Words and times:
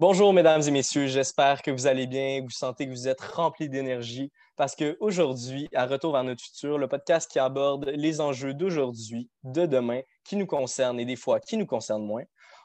Bonjour, 0.00 0.32
mesdames 0.32 0.62
et 0.66 0.70
messieurs. 0.70 1.08
J'espère 1.08 1.60
que 1.60 1.70
vous 1.70 1.86
allez 1.86 2.06
bien. 2.06 2.40
Vous 2.42 2.48
sentez 2.48 2.86
que 2.86 2.90
vous 2.90 3.06
êtes 3.06 3.20
remplis 3.20 3.68
d'énergie 3.68 4.32
parce 4.56 4.74
qu'aujourd'hui, 4.74 5.68
à 5.74 5.84
Retour 5.84 6.14
vers 6.14 6.24
notre 6.24 6.42
futur, 6.42 6.78
le 6.78 6.88
podcast 6.88 7.30
qui 7.30 7.38
aborde 7.38 7.84
les 7.84 8.22
enjeux 8.22 8.54
d'aujourd'hui, 8.54 9.28
de 9.44 9.66
demain, 9.66 10.00
qui 10.24 10.36
nous 10.36 10.46
concernent 10.46 10.98
et 10.98 11.04
des 11.04 11.16
fois 11.16 11.38
qui 11.38 11.58
nous 11.58 11.66
concernent 11.66 12.06
moins, 12.06 12.22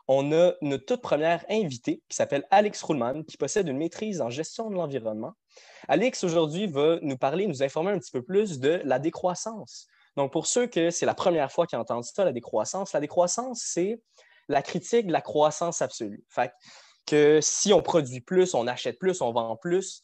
on 0.07 0.31
a 0.31 0.53
notre 0.61 0.85
toute 0.85 1.01
première 1.01 1.43
invitée 1.49 2.01
qui 2.07 2.15
s'appelle 2.15 2.47
Alex 2.51 2.81
Ruhlmann, 2.83 3.25
qui 3.25 3.35
possède 3.35 3.67
une 3.67 3.79
maîtrise 3.79 4.21
en 4.21 4.29
gestion 4.29 4.69
de 4.69 4.75
l'environnement. 4.75 5.33
Alex, 5.89 6.23
aujourd'hui, 6.23 6.67
va 6.67 6.99
nous 7.01 7.17
parler, 7.17 7.47
nous 7.47 7.61
informer 7.61 7.91
un 7.91 7.99
petit 7.99 8.11
peu 8.13 8.21
plus 8.21 8.61
de 8.61 8.81
la 8.85 8.97
décroissance. 8.97 9.87
Donc, 10.15 10.31
pour 10.31 10.47
ceux 10.47 10.67
que 10.67 10.89
c'est 10.89 11.05
la 11.05 11.15
première 11.15 11.51
fois 11.51 11.67
qu'ils 11.67 11.79
entendent 11.79 12.05
ça, 12.05 12.23
la 12.23 12.31
décroissance, 12.31 12.93
la 12.93 13.01
décroissance, 13.01 13.61
c'est 13.61 13.99
la 14.47 14.61
critique 14.61 15.07
de 15.07 15.11
la 15.11 15.21
croissance 15.21 15.81
absolue. 15.81 16.23
Fait 16.29 16.51
si 17.41 17.73
on 17.73 17.81
produit 17.81 18.21
plus, 18.21 18.53
on 18.53 18.67
achète 18.67 18.99
plus, 18.99 19.21
on 19.21 19.31
vend 19.31 19.55
plus, 19.55 20.03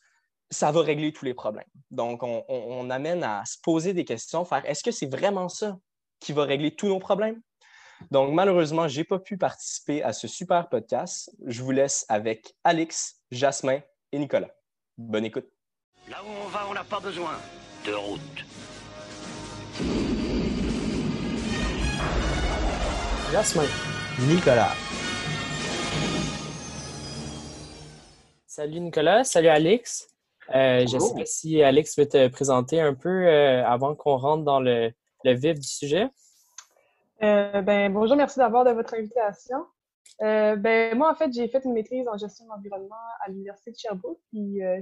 ça 0.50 0.72
va 0.72 0.82
régler 0.82 1.14
tous 1.14 1.26
les 1.26 1.34
problèmes. 1.34 1.68
Donc, 1.90 2.24
on, 2.24 2.90
amène 2.90 3.24
à 3.24 3.44
se 3.46 3.58
poser 3.64 3.94
des 3.94 4.06
questions, 4.06 4.46
faire 4.46 4.66
est-ce 4.66 4.84
que 4.84 4.92
c'est 4.92 5.10
vraiment 5.10 5.50
ça 5.50 5.78
qui 6.20 6.34
va 6.34 6.44
régler 6.44 6.76
tous 6.76 6.88
nos 6.88 7.00
problèmes? 7.00 7.42
Donc, 8.10 8.34
malheureusement, 8.34 8.88
je 8.88 9.00
n'ai 9.00 9.04
pas 9.04 9.20
pu 9.20 9.38
participer 9.38 10.04
à 10.04 10.12
ce 10.12 10.28
super 10.28 10.68
podcast. 10.70 11.32
Je 11.46 11.62
vous 11.62 11.72
laisse 11.72 12.06
avec 12.10 12.56
Alex, 12.64 13.22
Jasmin 13.32 13.80
et 14.12 14.20
Nicolas. 14.20 14.50
Bonne 14.98 15.26
écoute. 15.26 15.48
Là 16.10 16.18
où 16.24 16.30
on 16.46 16.48
va, 16.48 16.68
on 16.70 16.74
n'a 16.74 16.84
pas 16.84 17.00
besoin 17.00 17.38
de 17.86 17.94
route. 17.94 18.46
Jasmin, 23.32 23.68
Nicolas. 24.28 24.74
Salut 28.54 28.82
Nicolas, 28.82 29.24
salut 29.24 29.48
Alex. 29.48 30.10
Euh, 30.54 30.86
je 30.86 30.96
ne 30.96 31.00
sais 31.00 31.14
pas 31.16 31.26
si 31.26 31.64
Alex 31.64 31.98
veut 31.98 32.06
te 32.06 32.28
présenter 32.28 32.82
un 32.82 32.94
peu 32.94 33.26
euh, 33.26 33.66
avant 33.66 33.96
qu'on 33.96 34.18
rentre 34.18 34.44
dans 34.44 34.60
le, 34.60 34.92
vif 35.24 35.58
du 35.58 35.66
sujet. 35.66 36.10
Euh, 37.24 37.62
ben, 37.62 37.94
bonjour, 37.94 38.18
merci 38.18 38.40
d'avoir 38.40 38.66
de 38.66 38.72
votre 38.72 38.94
invitation. 38.94 39.60
ben, 40.20 40.98
moi, 40.98 41.10
en 41.10 41.16
fait, 41.16 41.32
j'ai 41.32 41.48
fait 41.48 41.64
une 41.64 41.72
maîtrise 41.72 42.10
en 42.10 42.18
gestion 42.18 42.44
de 42.44 42.50
l'environnement 42.50 42.96
à 43.26 43.30
l'Université 43.30 43.72
de 43.72 43.78
Sherbrooke. 43.78 44.20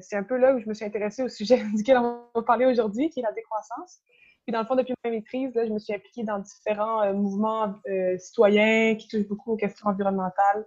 c'est 0.01 0.15
un 0.15 0.23
peu 0.23 0.37
là 0.37 0.55
où 0.55 0.59
je 0.59 0.67
me 0.67 0.73
suis 0.73 0.85
intéressée 0.85 1.21
au 1.21 1.29
sujet 1.29 1.61
duquel 1.75 1.97
on 1.97 2.23
va 2.33 2.41
parler 2.41 2.65
aujourd'hui, 2.65 3.11
qui 3.11 3.19
est 3.19 3.23
la 3.23 3.33
décroissance. 3.33 3.99
Puis, 4.47 4.51
dans 4.51 4.61
le 4.61 4.65
fond, 4.65 4.77
depuis 4.77 4.95
ma 5.05 5.11
maîtrise, 5.11 5.53
là, 5.53 5.67
je 5.67 5.71
me 5.71 5.77
suis 5.77 5.93
impliquée 5.93 6.23
dans 6.23 6.39
différents 6.39 7.13
mouvements 7.13 7.75
citoyens 8.17 8.95
qui 8.95 9.07
touchent 9.07 9.27
beaucoup 9.27 9.51
aux 9.51 9.57
questions 9.57 9.89
environnementales 9.89 10.65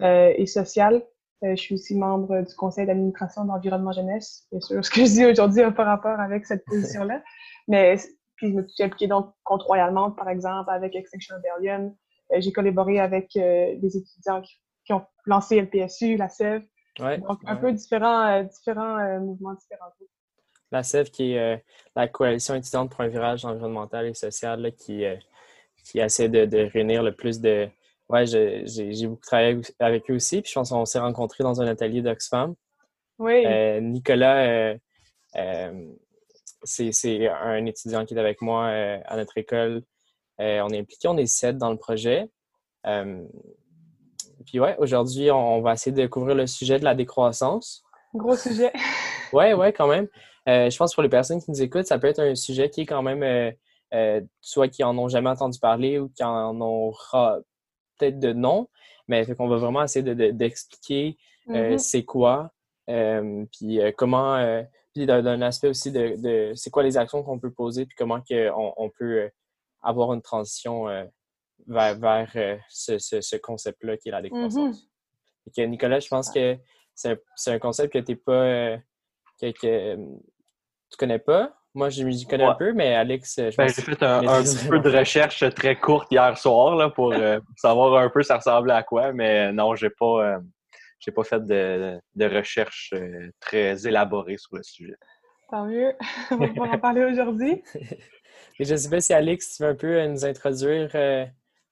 et 0.00 0.46
sociales. 0.46 1.04
Euh, 1.44 1.56
je 1.56 1.60
suis 1.60 1.74
aussi 1.74 1.96
membre 1.96 2.42
du 2.42 2.54
conseil 2.54 2.86
d'administration 2.86 3.44
d'Environnement 3.44 3.92
Jeunesse. 3.92 4.46
Bien 4.50 4.60
sûr, 4.60 4.84
ce 4.84 4.90
que 4.90 5.04
je 5.04 5.10
dis 5.10 5.24
aujourd'hui 5.24 5.62
n'a 5.62 5.72
pas 5.72 5.84
rapport 5.84 6.18
avec 6.20 6.46
cette 6.46 6.64
position-là. 6.64 7.22
Mais 7.68 7.96
puis 8.36 8.50
je 8.50 8.56
me 8.56 8.66
suis 8.66 8.82
impliquée 8.82 9.06
donc 9.06 9.32
contre 9.44 9.66
Royal 9.66 9.94
par 10.16 10.28
exemple, 10.28 10.70
avec 10.70 10.94
Extinction 10.94 11.36
Rebellion. 11.36 11.96
Euh, 12.32 12.40
j'ai 12.40 12.52
collaboré 12.52 12.98
avec 12.98 13.36
euh, 13.36 13.74
des 13.76 13.96
étudiants 13.96 14.42
qui, 14.42 14.92
ont 14.92 15.04
lancé 15.26 15.60
le 15.60 15.68
PSU, 15.68 16.16
la 16.16 16.28
SEV. 16.28 16.62
donc, 16.98 17.40
un 17.46 17.56
peu 17.56 17.72
différents, 17.72 18.42
différents 18.42 19.20
mouvements 19.20 19.54
différents. 19.54 19.86
La 20.70 20.82
SEV, 20.82 21.10
qui 21.10 21.32
est 21.32 21.64
la 21.94 22.08
coalition 22.08 22.54
étudiante 22.54 22.90
pour 22.90 23.00
un 23.00 23.08
virage 23.08 23.44
environnemental 23.44 24.06
et 24.06 24.14
social, 24.14 24.72
qui, 24.76 25.04
qui 25.84 26.00
essaie 26.00 26.28
de, 26.28 26.46
de 26.46 26.68
réunir 26.72 27.02
le 27.02 27.14
plus 27.14 27.40
de, 27.40 27.70
Ouais, 28.12 28.26
j'ai 28.26 29.06
beaucoup 29.06 29.24
travaillé 29.24 29.58
avec 29.80 30.10
eux 30.10 30.14
aussi. 30.14 30.42
Puis 30.42 30.50
je 30.50 30.54
pense 30.54 30.68
qu'on 30.68 30.84
s'est 30.84 30.98
rencontrés 30.98 31.42
dans 31.42 31.62
un 31.62 31.66
atelier 31.66 32.02
d'Oxfam. 32.02 32.54
Oui. 33.18 33.42
Euh, 33.46 33.80
Nicolas, 33.80 34.44
euh, 34.44 34.76
euh, 35.36 35.86
c'est 36.62 37.26
un 37.26 37.64
étudiant 37.64 38.04
qui 38.04 38.12
est 38.12 38.18
avec 38.18 38.42
moi 38.42 38.66
à 38.68 39.16
notre 39.16 39.38
école. 39.38 39.82
on 40.38 40.68
est 40.68 40.78
impliqué, 40.78 41.08
on 41.08 41.16
est 41.16 41.26
sept 41.26 41.56
dans 41.56 41.70
le 41.70 41.78
projet. 41.78 42.28
puis 42.84 44.60
ouais, 44.60 44.76
aujourd'hui, 44.78 45.30
on, 45.30 45.62
va 45.62 45.72
essayer 45.72 45.96
de 45.96 46.06
couvrir 46.06 46.34
le 46.34 46.46
sujet 46.46 46.78
de 46.78 46.84
la 46.84 46.94
décroissance. 46.94 47.82
Gros 48.14 48.36
sujet. 48.36 48.72
ouais, 49.32 49.54
ouais, 49.54 49.72
quand 49.72 49.88
même. 49.88 50.06
je 50.46 50.76
pense 50.76 50.90
que 50.90 50.96
pour 50.96 51.02
les 51.02 51.08
personnes 51.08 51.40
qui 51.40 51.50
nous 51.50 51.62
écoutent, 51.62 51.86
ça 51.86 51.98
peut 51.98 52.08
être 52.08 52.20
un 52.20 52.34
sujet 52.34 52.68
qui 52.68 52.82
est 52.82 52.86
quand 52.86 53.02
même, 53.02 53.54
soit 54.42 54.68
qui 54.68 54.84
en 54.84 54.98
ont 54.98 55.08
jamais 55.08 55.30
entendu 55.30 55.58
parler 55.58 55.98
ou 55.98 56.10
qui 56.10 56.22
en 56.22 56.60
ont 56.60 56.92
peut-être 58.02 58.18
de 58.18 58.32
non, 58.32 58.68
mais 59.08 59.24
qu'on 59.34 59.48
va 59.48 59.56
vraiment 59.56 59.82
essayer 59.82 60.02
d'expliquer 60.32 61.16
de, 61.46 61.54
euh, 61.54 61.70
mm-hmm. 61.70 61.78
c'est 61.78 62.04
quoi, 62.04 62.50
euh, 62.90 63.44
puis 63.52 63.80
euh, 63.80 63.92
comment, 63.96 64.64
puis 64.92 65.06
d'un 65.06 65.42
aspect 65.42 65.68
aussi 65.68 65.92
de, 65.92 66.52
c'est 66.54 66.70
quoi 66.70 66.82
les 66.82 66.96
actions 66.96 67.22
qu'on 67.22 67.38
peut 67.38 67.52
poser, 67.52 67.86
puis 67.86 67.94
comment 67.96 68.20
on, 68.30 68.74
on, 68.76 68.90
peut 68.90 69.30
avoir 69.82 70.12
une 70.12 70.22
transition 70.22 70.86
vers, 71.66 71.98
vers 71.98 72.58
ce, 72.68 73.36
concept-là 73.36 73.96
qui 73.96 74.08
est 74.08 74.12
la 74.12 74.22
décroissance. 74.22 74.88
Mm-hmm. 75.56 75.66
Nicolas, 75.68 76.00
je 76.00 76.08
pense 76.08 76.30
que 76.30 76.58
c'est 76.94 77.18
un, 77.46 77.58
concept 77.58 77.92
que 77.92 77.98
tu 77.98 78.16
pas, 78.16 78.78
que, 79.40 79.50
que 79.52 79.96
tu 79.96 80.96
connais 80.98 81.18
pas. 81.18 81.56
Moi, 81.74 81.88
j'y 81.88 82.26
connais 82.26 82.44
un 82.44 82.54
peu, 82.54 82.72
mais 82.74 82.94
Alex, 82.94 83.36
je 83.38 83.56
ben, 83.56 83.66
J'ai 83.66 83.80
fait 83.80 84.02
un, 84.02 84.20
petit 84.42 84.66
peu 84.68 84.78
de 84.78 84.90
recherche 84.90 85.42
très 85.54 85.76
courte 85.76 86.12
hier 86.12 86.36
soir 86.36 86.76
là, 86.76 86.90
pour 86.90 87.14
euh, 87.14 87.40
savoir 87.56 87.96
un 87.96 88.10
peu 88.10 88.22
ça 88.22 88.36
ressemblait 88.36 88.74
à 88.74 88.82
quoi, 88.82 89.12
mais 89.12 89.52
non, 89.52 89.74
j'ai 89.74 89.88
pas, 89.88 90.34
euh, 90.34 91.12
pas 91.14 91.24
fait 91.24 91.44
de, 91.44 91.98
de 92.14 92.26
recherche 92.26 92.92
euh, 92.94 93.30
très 93.40 93.86
élaborée 93.86 94.36
sur 94.36 94.56
le 94.56 94.62
sujet. 94.62 94.96
Tant 95.50 95.64
mieux. 95.64 95.94
On 96.30 96.36
va 96.36 96.48
pouvoir 96.48 96.72
en 96.72 96.78
parler 96.78 97.04
aujourd'hui. 97.04 97.62
Et 98.58 98.64
je 98.64 98.72
ne 98.72 98.76
sais 98.76 98.90
pas 98.90 99.00
si 99.00 99.14
Alex, 99.14 99.56
tu 99.56 99.62
veux 99.62 99.70
un 99.70 99.74
peu 99.74 100.06
nous 100.06 100.26
introduire 100.26 100.90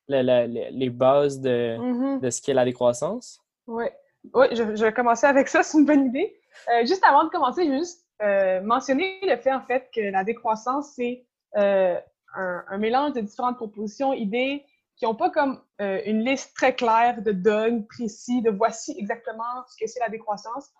les 0.08 0.90
bases 0.90 1.40
de, 1.40 1.76
mm-hmm. 1.78 2.20
de 2.20 2.30
ce 2.30 2.40
qu'est 2.40 2.54
la 2.54 2.64
décroissance? 2.64 3.38
Oui. 3.66 3.84
Oui, 4.34 4.46
je, 4.52 4.76
je, 4.76 4.84
vais 4.84 4.92
commencer 4.92 5.26
avec 5.26 5.48
ça, 5.48 5.62
c'est 5.62 5.78
une 5.78 5.86
bonne 5.86 6.06
idée. 6.06 6.34
juste 6.82 7.04
avant 7.06 7.24
de 7.24 7.30
commencer, 7.30 7.66
je 7.66 7.78
juste 7.78 8.09
euh, 8.22 8.60
mentionner 8.60 9.18
le 9.22 9.36
fait, 9.36 9.52
en 9.52 9.62
fait, 9.62 9.88
que 9.94 10.00
la 10.00 10.24
décroissance, 10.24 10.92
c'est 10.94 11.24
euh, 11.56 11.98
un, 12.34 12.78
mélange 12.78 13.14
de 13.14 13.20
différentes 13.20 13.56
propositions, 13.56 14.12
idées 14.12 14.64
qui 14.96 15.06
n'ont 15.06 15.14
pas 15.14 15.30
comme 15.30 15.60
euh, 15.80 16.00
une 16.04 16.22
liste 16.22 16.54
très 16.54 16.74
claire 16.74 17.22
de 17.22 17.32
dogmes 17.32 17.86
précis, 17.86 18.42
de 18.42 18.50
voici 18.50 18.94
exactement 18.98 19.64
ce 19.68 19.82
que 19.82 19.90
c'est 19.90 20.00
la 20.00 20.10
décroissance. 20.10 20.70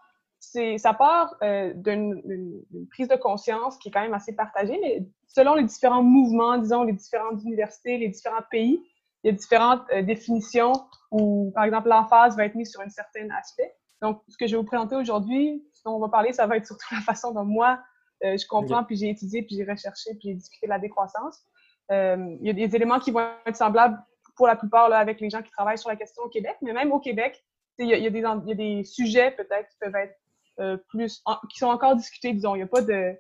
Ça 0.41 0.95
part 0.95 1.37
d'une, 1.75 2.63
prise 2.91 3.09
de 3.09 3.17
conscience 3.17 3.77
qui 3.77 3.89
est 3.89 3.93
quand 3.93 4.01
même 4.01 4.15
assez 4.15 4.35
partagée, 4.35 4.79
mais 4.81 5.07
selon 5.27 5.55
les 5.55 5.65
différents 5.65 6.03
mouvements, 6.03 6.57
disons, 6.57 6.83
les 6.83 6.95
différentes 6.95 7.43
universités, 7.43 7.99
les 7.99 8.09
différents 8.09 8.43
pays, 8.51 8.83
il 9.23 9.31
y 9.31 9.35
a 9.35 9.37
différentes 9.37 9.87
définitions 10.05 10.73
où, 11.11 11.53
par 11.55 11.65
exemple, 11.65 11.89
l'emphase 11.89 12.39
va 12.39 12.47
être 12.47 12.55
mise 12.55 12.71
sur 12.71 12.81
un 12.81 12.89
certain 12.89 13.29
aspect. 13.39 13.75
Donc, 14.01 14.23
ce 14.29 14.39
que 14.39 14.47
je 14.47 14.53
vais 14.53 14.57
vous 14.57 14.67
présenter 14.67 14.97
aujourd'hui, 14.97 15.63
ce 15.81 15.89
dont 15.89 15.97
on 15.97 15.99
va 15.99 16.09
parler, 16.09 16.33
ça 16.33 16.47
va 16.47 16.57
être 16.57 16.67
surtout 16.67 16.87
la 16.95 17.01
façon 17.01 17.33
dont 17.33 17.45
moi, 17.45 17.81
euh, 18.25 18.37
je 18.37 18.47
comprends, 18.47 18.85
puis 18.85 18.97
j'ai 18.97 19.09
étudié, 19.09 19.43
puis 19.43 19.57
j'ai 19.57 19.65
recherché, 19.65 20.11
puis 20.15 20.29
j'ai 20.29 20.35
discuté 20.35 20.67
de 20.67 20.71
la 20.71 20.79
décroissance. 20.79 21.43
Euh, 21.91 22.37
il 22.41 22.47
y 22.47 22.51
a 22.51 22.53
des 22.53 22.77
éléments 22.77 22.99
qui 23.01 23.11
vont 23.11 23.27
être 23.47 23.57
semblables 23.57 23.99
pour 24.37 24.47
la 24.47 24.57
plupart 24.57 24.89
là, 24.89 24.99
avec 24.99 25.21
les 25.21 25.31
gens 25.31 25.43
qui 25.43 25.51
travaillent 25.51 25.79
sur 25.79 25.89
la 25.89 25.97
question 25.97 26.23
au 26.23 26.29
Québec, 26.29 26.57
mais 26.63 26.73
même 26.73 26.93
au 26.93 27.01
Québec, 27.01 27.43
il 27.79 27.89
y, 27.89 27.95
a, 27.95 28.11
des, 28.11 28.19
il 28.19 28.49
y 28.49 28.53
a 28.53 28.55
des 28.55 28.85
sujets 28.85 29.31
peut-être 29.31 29.69
qui 29.71 29.79
peuvent 29.79 29.95
être 29.97 30.15
euh, 30.59 30.77
plus, 30.89 31.23
qui 31.51 31.59
sont 31.59 31.69
encore 31.69 31.97
discutés, 31.97 32.35
disons. 32.35 32.55
Il 32.55 32.59
n'y 32.59 32.65
a 32.65 32.67
pas 32.67 32.83
de. 32.83 33.15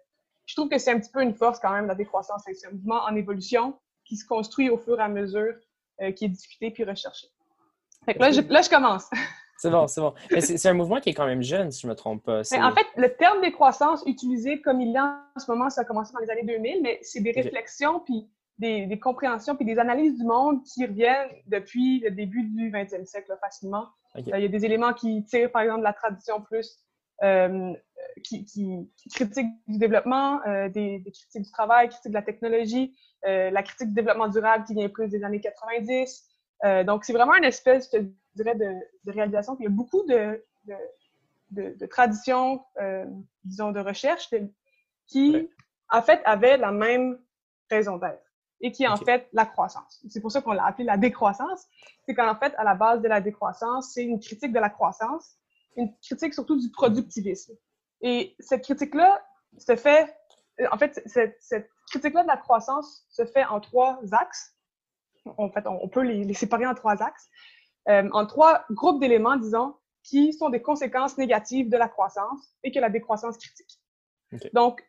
Je 0.44 0.54
trouve 0.54 0.68
que 0.68 0.76
c'est 0.76 0.90
un 0.90 1.00
petit 1.00 1.10
peu 1.10 1.22
une 1.22 1.34
force 1.34 1.58
quand 1.60 1.72
même, 1.72 1.86
la 1.86 1.94
décroissance. 1.94 2.42
C'est 2.44 2.66
un 2.66 2.72
mouvement 2.72 3.02
en 3.04 3.16
évolution 3.16 3.78
qui 4.04 4.16
se 4.16 4.26
construit 4.26 4.68
au 4.68 4.76
fur 4.76 5.00
et 5.00 5.02
à 5.02 5.08
mesure, 5.08 5.54
qui 6.14 6.26
est 6.26 6.28
discuté 6.28 6.70
puis 6.70 6.84
recherché. 6.84 7.28
Fait 8.04 8.14
que 8.14 8.18
là, 8.18 8.32
je, 8.32 8.42
là, 8.42 8.60
je 8.60 8.68
commence. 8.68 9.08
C'est 9.60 9.68
bon, 9.68 9.86
c'est 9.88 10.00
bon. 10.00 10.14
Mais 10.30 10.40
c'est 10.40 10.68
un 10.68 10.72
mouvement 10.72 11.00
qui 11.00 11.10
est 11.10 11.14
quand 11.14 11.26
même 11.26 11.42
jeune, 11.42 11.70
si 11.70 11.82
je 11.82 11.86
ne 11.86 11.92
me 11.92 11.96
trompe 11.96 12.24
pas. 12.24 12.40
en 12.40 12.74
fait, 12.74 12.86
le 12.96 13.14
terme 13.14 13.42
décroissance 13.42 14.02
utilisé 14.06 14.62
comme 14.62 14.80
il 14.80 14.96
est 14.96 14.98
en 14.98 15.18
ce 15.38 15.50
moment, 15.50 15.68
ça 15.68 15.82
a 15.82 15.84
commencé 15.84 16.14
dans 16.14 16.20
les 16.20 16.30
années 16.30 16.44
2000, 16.44 16.80
mais 16.82 16.98
c'est 17.02 17.20
des 17.20 17.32
réflexions, 17.32 18.00
puis 18.00 18.26
des, 18.56 18.98
compréhensions, 18.98 19.56
puis 19.56 19.66
des 19.66 19.78
analyses 19.78 20.16
du 20.16 20.24
monde 20.24 20.62
qui 20.64 20.86
reviennent 20.86 21.28
depuis 21.46 22.00
le 22.00 22.10
début 22.10 22.44
du 22.44 22.70
20e 22.70 23.04
siècle, 23.04 23.36
facilement. 23.38 23.88
Euh, 24.16 24.20
il 24.24 24.40
y 24.40 24.44
a 24.44 24.48
des 24.48 24.64
éléments 24.64 24.94
qui 24.94 25.24
tirent, 25.24 25.52
par 25.52 25.60
exemple, 25.60 25.80
de 25.80 25.84
la 25.84 25.92
tradition 25.92 26.40
plus, 26.40 26.78
euh, 27.22 27.74
qui, 28.24 28.46
qui, 28.46 28.90
critique 29.14 29.46
du 29.68 29.78
développement, 29.78 30.40
euh, 30.46 30.70
des, 30.70 31.00
des, 31.00 31.10
critiques 31.12 31.42
du 31.42 31.50
travail, 31.50 31.90
critiques 31.90 32.12
de 32.12 32.16
la 32.16 32.22
technologie, 32.22 32.96
la 33.24 33.62
critique 33.62 33.88
du 33.88 33.94
développement 33.94 34.28
durable 34.28 34.64
qui 34.64 34.72
vient 34.72 34.88
plus 34.88 35.08
des 35.08 35.22
années 35.22 35.42
90. 35.42 36.26
donc, 36.86 37.04
c'est 37.04 37.12
vraiment 37.12 37.34
une 37.34 37.44
espèce, 37.44 37.90
de 38.36 38.42
dirais, 38.42 38.54
de, 38.54 38.74
de 39.04 39.12
réalisation. 39.12 39.56
Puis 39.56 39.64
il 39.64 39.68
y 39.68 39.72
a 39.72 39.74
beaucoup 39.74 40.02
de, 40.06 40.44
de, 41.50 41.76
de, 41.78 41.86
traditions, 41.86 42.64
euh, 42.80 43.06
disons, 43.44 43.72
de 43.72 43.80
recherche 43.80 44.28
qui, 45.06 45.50
en 45.88 46.02
fait, 46.02 46.20
avaient 46.24 46.56
la 46.56 46.72
même 46.72 47.18
raison 47.70 47.96
d'être 47.98 48.24
et 48.62 48.72
qui 48.72 48.84
est 48.84 48.88
en 48.88 48.96
fait 48.96 49.26
la 49.32 49.46
croissance. 49.46 50.04
C'est 50.10 50.20
pour 50.20 50.30
ça 50.30 50.42
qu'on 50.42 50.52
l'a 50.52 50.66
appelé 50.66 50.84
la 50.84 50.98
décroissance. 50.98 51.66
C'est 52.04 52.14
qu'en 52.14 52.36
fait, 52.36 52.54
à 52.56 52.64
la 52.64 52.74
base 52.74 53.00
de 53.00 53.08
la 53.08 53.20
décroissance, 53.20 53.92
c'est 53.94 54.04
une 54.04 54.20
critique 54.20 54.52
de 54.52 54.58
la 54.58 54.68
croissance 54.68 55.38
une 55.76 55.94
critique 55.98 56.34
surtout 56.34 56.58
du 56.58 56.70
productivisme. 56.70 57.54
Et 58.02 58.34
cette 58.38 58.62
critique-là 58.62 59.22
se 59.58 59.76
fait, 59.76 60.14
en 60.70 60.78
fait, 60.78 61.02
cette, 61.06 61.36
cette 61.40 61.70
critique-là 61.90 62.22
de 62.22 62.28
la 62.28 62.36
croissance 62.36 63.04
se 63.10 63.24
fait 63.24 63.44
en 63.44 63.60
trois 63.60 64.00
axes. 64.12 64.54
En 65.36 65.50
fait, 65.50 65.66
on, 65.66 65.88
peut 65.88 66.02
les, 66.02 66.32
séparer 66.34 66.66
en 66.66 66.74
trois 66.74 67.02
axes, 67.02 67.28
euh, 67.90 68.08
en 68.12 68.26
trois 68.26 68.64
groupes 68.70 69.00
d'éléments, 69.00 69.36
disons, 69.36 69.74
qui 70.02 70.32
sont 70.32 70.48
des 70.48 70.62
conséquences 70.62 71.18
négatives 71.18 71.68
de 71.68 71.76
la 71.76 71.88
croissance 71.88 72.54
et 72.62 72.70
que 72.70 72.78
la 72.78 72.88
décroissance 72.88 73.36
critique. 73.36 73.80
Donc, 74.52 74.82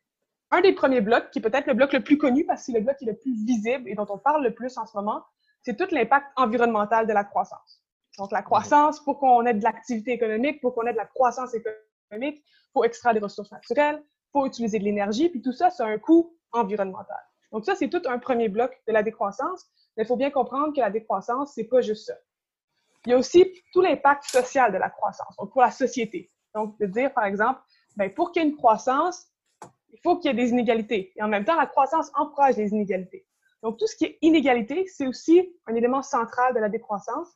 un 0.51 0.61
des 0.61 0.73
premiers 0.73 1.01
blocs, 1.01 1.31
qui 1.31 1.39
est 1.39 1.41
peut-être 1.41 1.67
le 1.67 1.73
bloc 1.73 1.93
le 1.93 2.03
plus 2.03 2.17
connu 2.17 2.45
parce 2.45 2.61
que 2.61 2.65
c'est 2.67 2.77
le 2.77 2.81
bloc 2.81 2.97
qui 2.97 3.05
est 3.05 3.11
le 3.11 3.17
plus 3.17 3.33
visible 3.45 3.89
et 3.89 3.95
dont 3.95 4.05
on 4.09 4.17
parle 4.17 4.43
le 4.43 4.53
plus 4.53 4.77
en 4.77 4.85
ce 4.85 4.95
moment, 4.95 5.23
c'est 5.63 5.77
tout 5.77 5.87
l'impact 5.91 6.27
environnemental 6.35 7.07
de 7.07 7.13
la 7.13 7.23
croissance. 7.23 7.83
Donc, 8.17 8.31
la 8.31 8.41
croissance, 8.41 8.99
pour 8.99 9.19
qu'on 9.19 9.45
ait 9.45 9.53
de 9.53 9.63
l'activité 9.63 10.11
économique, 10.11 10.61
pour 10.61 10.75
qu'on 10.75 10.85
ait 10.85 10.91
de 10.91 10.97
la 10.97 11.05
croissance 11.05 11.53
économique, 11.53 12.43
il 12.43 12.71
faut 12.73 12.83
extraire 12.83 13.13
des 13.13 13.19
ressources 13.19 13.51
naturelles, 13.51 14.03
il 14.03 14.31
faut 14.33 14.45
utiliser 14.45 14.79
de 14.79 14.83
l'énergie, 14.83 15.29
puis 15.29 15.41
tout 15.41 15.53
ça, 15.53 15.69
c'est 15.69 15.83
un 15.83 15.97
coût 15.97 16.37
environnemental. 16.51 17.19
Donc, 17.51 17.65
ça, 17.65 17.75
c'est 17.75 17.89
tout 17.89 18.01
un 18.05 18.19
premier 18.19 18.49
bloc 18.49 18.71
de 18.87 18.93
la 18.93 19.03
décroissance, 19.03 19.65
mais 19.95 20.03
il 20.03 20.07
faut 20.07 20.17
bien 20.17 20.29
comprendre 20.29 20.73
que 20.73 20.81
la 20.81 20.89
décroissance, 20.89 21.53
c'est 21.55 21.65
pas 21.65 21.81
juste 21.81 22.07
ça. 22.07 22.15
Il 23.05 23.11
y 23.11 23.13
a 23.13 23.17
aussi 23.17 23.53
tout 23.73 23.81
l'impact 23.81 24.25
social 24.25 24.71
de 24.71 24.77
la 24.77 24.89
croissance, 24.89 25.35
donc 25.37 25.51
pour 25.51 25.61
la 25.61 25.71
société. 25.71 26.31
Donc, 26.53 26.77
de 26.79 26.85
dire, 26.85 27.13
par 27.13 27.25
exemple, 27.25 27.61
ben, 27.95 28.13
pour 28.13 28.31
qu'il 28.31 28.43
y 28.43 28.45
ait 28.45 28.49
une 28.49 28.55
croissance, 28.55 29.27
il 29.91 29.99
faut 30.03 30.17
qu'il 30.17 30.29
y 30.29 30.33
ait 30.33 30.37
des 30.37 30.49
inégalités. 30.49 31.11
Et 31.15 31.23
en 31.23 31.27
même 31.27 31.45
temps, 31.45 31.55
la 31.55 31.65
croissance 31.65 32.11
encourage 32.15 32.57
les 32.57 32.69
inégalités. 32.69 33.25
Donc, 33.63 33.77
tout 33.77 33.87
ce 33.87 33.95
qui 33.95 34.05
est 34.05 34.17
inégalité, 34.21 34.85
c'est 34.87 35.07
aussi 35.07 35.53
un 35.67 35.75
élément 35.75 36.01
central 36.01 36.53
de 36.53 36.59
la 36.59 36.69
décroissance, 36.69 37.29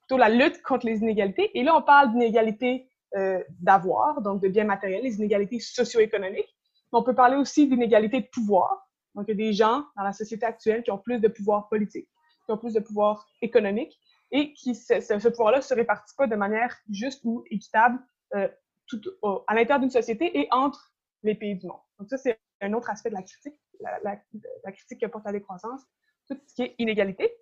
plutôt 0.00 0.18
la 0.18 0.28
lutte 0.28 0.62
contre 0.62 0.86
les 0.86 0.98
inégalités. 0.98 1.56
Et 1.58 1.62
là, 1.62 1.76
on 1.76 1.82
parle 1.82 2.12
d'inégalités 2.12 2.88
euh, 3.16 3.42
d'avoir, 3.60 4.20
donc 4.20 4.42
de 4.42 4.48
biens 4.48 4.64
matériels, 4.64 5.02
les 5.02 5.16
inégalités 5.16 5.60
socio-économiques. 5.60 6.54
Mais 6.92 6.98
on 6.98 7.02
peut 7.02 7.14
parler 7.14 7.36
aussi 7.36 7.68
d'inégalités 7.68 8.20
de 8.20 8.28
pouvoir. 8.32 8.88
Donc, 9.14 9.26
il 9.28 9.30
y 9.30 9.34
a 9.34 9.46
des 9.46 9.52
gens 9.52 9.84
dans 9.96 10.02
la 10.02 10.12
société 10.12 10.44
actuelle 10.44 10.82
qui 10.82 10.90
ont 10.90 10.98
plus 10.98 11.20
de 11.20 11.28
pouvoir 11.28 11.68
politique, 11.68 12.08
qui 12.46 12.52
ont 12.52 12.58
plus 12.58 12.74
de 12.74 12.80
pouvoir 12.80 13.26
économique 13.40 13.98
et 14.34 14.52
qui, 14.52 14.74
ce, 14.74 15.28
pouvoir-là 15.28 15.58
ne 15.58 15.62
se 15.62 15.74
répartit 15.74 16.14
pas 16.16 16.26
de 16.26 16.34
manière 16.34 16.76
juste 16.90 17.20
ou 17.24 17.44
équitable 17.50 18.00
euh, 18.34 18.48
tout, 18.88 19.00
à 19.46 19.54
l'intérieur 19.54 19.78
d'une 19.78 19.90
société 19.90 20.38
et 20.38 20.48
entre 20.50 20.92
les 21.22 21.36
pays 21.36 21.54
du 21.54 21.68
monde. 21.68 21.80
Donc, 21.98 22.08
ça, 22.10 22.18
c'est 22.18 22.38
un 22.60 22.72
autre 22.72 22.90
aspect 22.90 23.10
de 23.10 23.14
la 23.14 23.22
critique, 23.22 23.54
la, 24.02 24.72
critique 24.72 24.98
qui 24.98 25.04
apporte 25.04 25.24
à 25.24 25.30
la 25.30 25.38
décroissance, 25.38 25.82
tout 26.28 26.36
ce 26.48 26.54
qui 26.54 26.62
est 26.62 26.74
inégalité. 26.78 27.32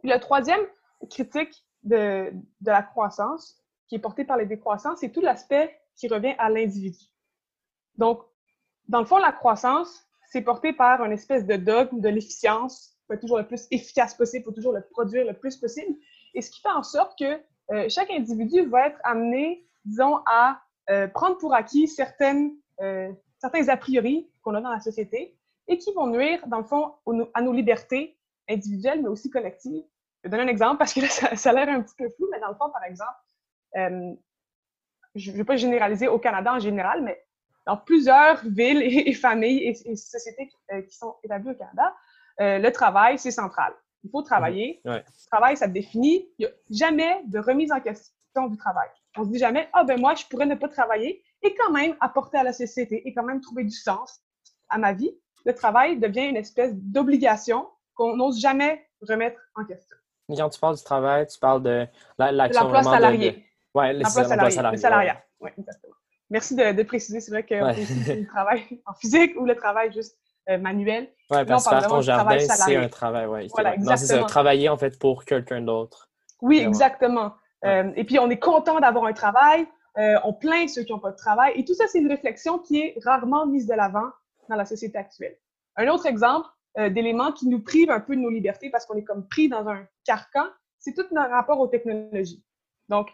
Puis, 0.00 0.08
la 0.08 0.18
troisième 0.18 0.66
critique 1.10 1.66
de, 1.82 2.32
de 2.32 2.70
la 2.70 2.82
croissance, 2.82 3.62
qui 3.86 3.96
est 3.96 4.00
portée 4.00 4.24
par 4.24 4.38
les 4.38 4.46
décroissances, 4.46 5.00
c'est 5.00 5.12
tout 5.12 5.20
l'aspect 5.20 5.78
qui 5.96 6.08
revient 6.08 6.34
à 6.38 6.48
l'individu. 6.48 7.04
Donc, 7.96 8.22
dans 8.88 9.00
le 9.00 9.06
fond, 9.06 9.18
la 9.18 9.32
croissance, 9.32 10.08
c'est 10.30 10.40
porté 10.40 10.72
par 10.72 11.04
une 11.04 11.12
espèce 11.12 11.44
de 11.44 11.56
dogme 11.56 12.00
de 12.00 12.08
l'efficience. 12.08 12.95
Faut 13.06 13.14
être 13.14 13.20
toujours 13.20 13.38
le 13.38 13.46
plus 13.46 13.66
efficace 13.70 14.14
possible, 14.14 14.44
faut 14.44 14.52
toujours 14.52 14.72
le 14.72 14.82
produire 14.82 15.24
le 15.24 15.34
plus 15.34 15.56
possible. 15.56 15.96
Et 16.34 16.42
ce 16.42 16.50
qui 16.50 16.60
fait 16.60 16.70
en 16.70 16.82
sorte 16.82 17.18
que 17.18 17.40
euh, 17.72 17.88
chaque 17.88 18.10
individu 18.10 18.66
va 18.66 18.88
être 18.88 19.00
amené, 19.02 19.66
disons, 19.84 20.18
à 20.26 20.60
euh, 20.90 21.08
prendre 21.08 21.38
pour 21.38 21.54
acquis 21.54 21.88
certaines 21.88 22.52
euh, 22.80 23.12
certains 23.38 23.68
a 23.68 23.76
priori 23.76 24.30
qu'on 24.42 24.54
a 24.54 24.60
dans 24.60 24.70
la 24.70 24.80
société 24.80 25.36
et 25.68 25.78
qui 25.78 25.92
vont 25.92 26.06
nuire, 26.06 26.46
dans 26.46 26.58
le 26.58 26.64
fond, 26.64 26.94
à 27.34 27.42
nos 27.42 27.52
libertés 27.52 28.16
individuelles, 28.48 29.02
mais 29.02 29.08
aussi 29.08 29.30
collectives. 29.30 29.84
Je 30.22 30.28
vais 30.28 30.30
donner 30.30 30.44
un 30.44 30.52
exemple 30.52 30.78
parce 30.78 30.94
que 30.94 31.00
là, 31.00 31.08
ça, 31.36 31.50
a 31.50 31.52
l'air 31.52 31.68
un 31.68 31.82
petit 31.82 31.94
peu 31.96 32.08
flou, 32.10 32.28
mais 32.30 32.40
dans 32.40 32.48
le 32.48 32.54
fond, 32.54 32.70
par 32.70 32.84
exemple, 32.84 34.16
je 35.14 35.30
ne 35.30 35.36
vais 35.36 35.44
pas 35.44 35.56
généraliser 35.56 36.08
au 36.08 36.18
Canada 36.18 36.54
en 36.54 36.60
général, 36.60 37.02
mais 37.02 37.22
dans 37.66 37.76
plusieurs 37.76 38.44
villes 38.46 38.82
et, 38.82 39.12
familles 39.12 39.64
et, 39.64 39.96
sociétés 39.96 40.50
qui 40.88 40.96
sont 40.96 41.16
établies 41.24 41.50
au 41.50 41.54
Canada, 41.54 41.94
le 42.38 42.70
travail, 42.70 43.18
c'est 43.18 43.30
central. 43.30 43.72
Il 44.04 44.10
faut 44.10 44.22
travailler. 44.22 44.80
Le 44.84 45.02
travail, 45.30 45.56
ça 45.56 45.66
te 45.66 45.72
définit. 45.72 46.28
Il 46.38 46.46
n'y 46.46 46.46
a 46.46 46.54
jamais 46.70 47.22
de 47.26 47.38
remise 47.38 47.72
en 47.72 47.80
question 47.80 48.46
du 48.48 48.56
travail. 48.56 48.88
On 49.16 49.24
se 49.24 49.30
dit 49.30 49.38
jamais, 49.38 49.68
ah 49.72 49.84
ben 49.84 49.98
moi, 49.98 50.14
je 50.14 50.24
pourrais 50.26 50.46
ne 50.46 50.54
pas 50.54 50.68
travailler 50.68 51.22
et 51.42 51.54
quand 51.54 51.72
même 51.72 51.96
apporter 52.00 52.38
à 52.38 52.42
la 52.42 52.52
société 52.52 53.06
et 53.08 53.14
quand 53.14 53.24
même 53.24 53.40
trouver 53.40 53.64
du 53.64 53.70
sens 53.70 54.20
à 54.68 54.78
ma 54.78 54.92
vie. 54.92 55.10
Le 55.44 55.54
travail 55.54 55.98
devient 55.98 56.26
une 56.26 56.36
espèce 56.36 56.74
d'obligation 56.74 57.68
qu'on 57.94 58.16
n'ose 58.16 58.40
jamais 58.40 58.86
remettre 59.00 59.40
en 59.54 59.64
question. 59.64 59.96
Quand 60.28 60.50
tu 60.50 60.60
parles 60.60 60.76
du 60.76 60.82
travail, 60.82 61.26
tu 61.26 61.38
parles 61.38 61.62
de 61.62 61.86
l'emploi 62.18 62.82
salarié. 62.82 63.44
Oui, 63.74 63.92
l'emploi 63.92 64.24
salarié. 64.24 64.58
Le 64.72 64.76
salariat. 64.76 65.22
Oui, 65.40 65.50
exactement. 65.56 65.94
Merci 66.28 66.56
de, 66.56 66.82
préciser. 66.82 67.20
C'est 67.20 67.30
vrai 67.30 67.44
que 67.44 67.54
ouais. 67.54 68.20
le 68.20 68.26
travail 68.26 68.64
en 68.86 68.94
physique 68.94 69.34
ou 69.38 69.44
le 69.44 69.54
travail 69.54 69.92
juste 69.92 70.18
euh, 70.48 70.58
manuel. 70.58 71.08
Oui, 71.30 71.44
parce 71.44 71.64
que 71.64 71.70
faire 71.70 71.88
ton 71.88 72.00
jardin, 72.00 72.38
c'est 72.38 72.76
un 72.76 72.88
travail. 72.88 73.26
Ouais, 73.26 73.46
voilà. 73.52 73.76
Non, 73.76 74.26
travailler 74.26 74.68
en 74.68 74.76
fait 74.76 74.98
pour 74.98 75.24
quelqu'un 75.24 75.60
d'autre. 75.60 76.08
Oui, 76.42 76.58
exactement. 76.58 77.34
Euh, 77.64 77.90
et 77.96 78.04
puis, 78.04 78.18
on 78.18 78.30
est 78.30 78.38
content 78.38 78.78
d'avoir 78.80 79.04
un 79.06 79.12
travail. 79.12 79.66
Euh, 79.98 80.16
on 80.24 80.32
plaint 80.32 80.68
ceux 80.68 80.82
qui 80.82 80.92
n'ont 80.92 80.98
pas 80.98 81.10
de 81.10 81.16
travail. 81.16 81.52
Et 81.56 81.64
tout 81.64 81.74
ça, 81.74 81.84
c'est 81.88 81.98
une 81.98 82.08
réflexion 82.08 82.58
qui 82.58 82.78
est 82.78 82.94
rarement 83.04 83.46
mise 83.46 83.66
de 83.66 83.74
l'avant 83.74 84.10
dans 84.48 84.56
la 84.56 84.66
société 84.66 84.98
actuelle. 84.98 85.36
Un 85.76 85.88
autre 85.88 86.06
exemple 86.06 86.48
d'éléments 86.90 87.32
qui 87.32 87.48
nous 87.48 87.62
prive 87.62 87.90
un 87.90 88.00
peu 88.00 88.14
de 88.14 88.20
nos 88.20 88.28
libertés 88.28 88.68
parce 88.68 88.84
qu'on 88.84 88.96
est 88.96 89.04
comme 89.04 89.26
pris 89.26 89.48
dans 89.48 89.66
un 89.66 89.86
carcan, 90.04 90.44
c'est 90.78 90.92
tout 90.92 91.06
notre 91.10 91.30
rapport 91.30 91.58
aux 91.58 91.68
technologies. 91.68 92.44
Donc, 92.90 93.08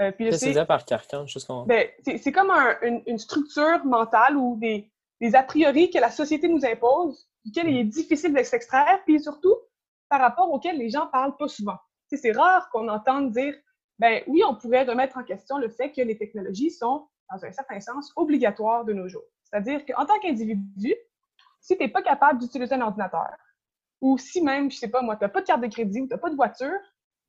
euh, 0.00 0.12
puis 0.12 0.26
Qu'est-ce 0.26 0.46
que 0.46 0.52
c'est 0.52 0.66
par 0.66 0.84
carcan? 0.84 1.26
Ben, 1.66 1.88
c'est 2.04 2.32
comme 2.32 2.50
une, 2.82 3.18
structure 3.18 3.84
mentale 3.84 4.36
ou 4.36 4.56
des, 4.60 4.90
des 5.20 5.34
a 5.34 5.42
priori 5.42 5.90
que 5.90 5.98
la 5.98 6.10
société 6.10 6.48
nous 6.48 6.64
impose, 6.64 7.28
duquel 7.44 7.68
il 7.68 7.78
est 7.78 7.84
difficile 7.84 8.32
de 8.32 8.42
s'extraire, 8.42 9.00
puis 9.04 9.20
surtout 9.20 9.56
par 10.08 10.20
rapport 10.20 10.50
auxquels 10.52 10.78
les 10.78 10.90
gens 10.90 11.06
parlent 11.08 11.36
pas 11.36 11.48
souvent. 11.48 11.76
C'est 12.10 12.32
rare 12.32 12.70
qu'on 12.70 12.88
entende 12.88 13.32
dire 13.32 13.54
ben 13.98 14.22
oui, 14.26 14.42
on 14.46 14.54
pourrait 14.54 14.84
remettre 14.84 15.18
en 15.18 15.24
question 15.24 15.58
le 15.58 15.68
fait 15.68 15.90
que 15.92 16.00
les 16.00 16.16
technologies 16.16 16.70
sont, 16.70 17.08
dans 17.30 17.44
un 17.44 17.52
certain 17.52 17.80
sens, 17.80 18.12
obligatoires 18.16 18.84
de 18.84 18.92
nos 18.92 19.08
jours. 19.08 19.24
C'est-à-dire 19.44 19.84
qu'en 19.84 20.06
tant 20.06 20.18
qu'individu, 20.20 20.94
si 21.60 21.76
tu 21.76 21.82
n'es 21.82 21.88
pas 21.90 22.02
capable 22.02 22.38
d'utiliser 22.38 22.74
un 22.74 22.80
ordinateur, 22.80 23.36
ou 24.00 24.16
si 24.16 24.40
même, 24.40 24.70
je 24.70 24.76
sais 24.76 24.88
pas 24.88 25.02
moi, 25.02 25.16
tu 25.16 25.24
n'as 25.24 25.28
pas 25.28 25.40
de 25.40 25.46
carte 25.46 25.60
de 25.60 25.66
crédit 25.66 26.00
ou 26.00 26.06
tu 26.06 26.14
n'as 26.14 26.18
pas 26.18 26.30
de 26.30 26.36
voiture, 26.36 26.78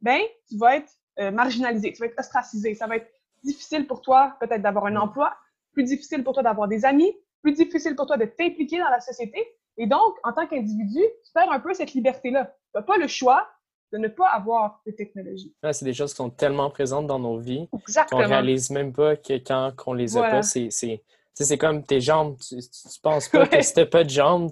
ben 0.01 0.21
tu 0.47 0.57
vas 0.57 0.77
être 0.77 0.91
euh, 1.19 1.31
marginalisé, 1.31 1.91
tu 1.91 1.99
vas 1.99 2.05
être 2.05 2.19
ostracisé. 2.19 2.75
Ça 2.75 2.87
va 2.87 2.97
être 2.97 3.11
difficile 3.43 3.87
pour 3.87 4.01
toi 4.01 4.37
peut-être 4.39 4.61
d'avoir 4.61 4.85
un 4.85 4.95
emploi, 4.95 5.35
plus 5.73 5.83
difficile 5.83 6.23
pour 6.23 6.33
toi 6.33 6.43
d'avoir 6.43 6.67
des 6.67 6.85
amis, 6.85 7.11
plus 7.41 7.53
difficile 7.53 7.95
pour 7.95 8.05
toi 8.05 8.17
de 8.17 8.25
t'impliquer 8.25 8.79
dans 8.79 8.89
la 8.89 8.99
société. 8.99 9.45
Et 9.77 9.87
donc, 9.87 10.15
en 10.23 10.33
tant 10.33 10.45
qu'individu, 10.47 10.99
tu 10.99 11.31
perds 11.33 11.51
un 11.51 11.59
peu 11.59 11.73
cette 11.73 11.93
liberté-là. 11.93 12.45
Tu 12.45 12.79
n'as 12.79 12.83
pas 12.83 12.97
le 12.97 13.07
choix 13.07 13.47
de 13.91 13.97
ne 13.97 14.07
pas 14.07 14.27
avoir 14.27 14.81
de 14.85 14.91
technologie. 14.91 15.55
c'est 15.71 15.85
des 15.85 15.93
choses 15.93 16.11
qui 16.11 16.17
sont 16.17 16.29
tellement 16.29 16.69
présentes 16.69 17.07
dans 17.07 17.19
nos 17.19 17.37
vies 17.37 17.67
qu'on 18.11 18.19
ne 18.19 18.27
réalise 18.27 18.69
même 18.69 18.93
pas 18.93 19.15
que 19.15 19.33
quand 19.39 19.73
on 19.87 19.93
les 19.93 20.15
a 20.17 20.21
pas, 20.21 20.41
c'est, 20.43 20.69
c'est, 20.69 21.57
comme 21.57 21.83
tes 21.83 22.01
jambes. 22.01 22.37
Tu, 22.37 22.55
ne 22.55 23.01
penses 23.01 23.29
pas 23.29 23.47
que 23.47 23.61
si 23.61 23.73
tu 23.73 23.85
pas 23.85 24.03
de 24.03 24.09
jambes, 24.09 24.51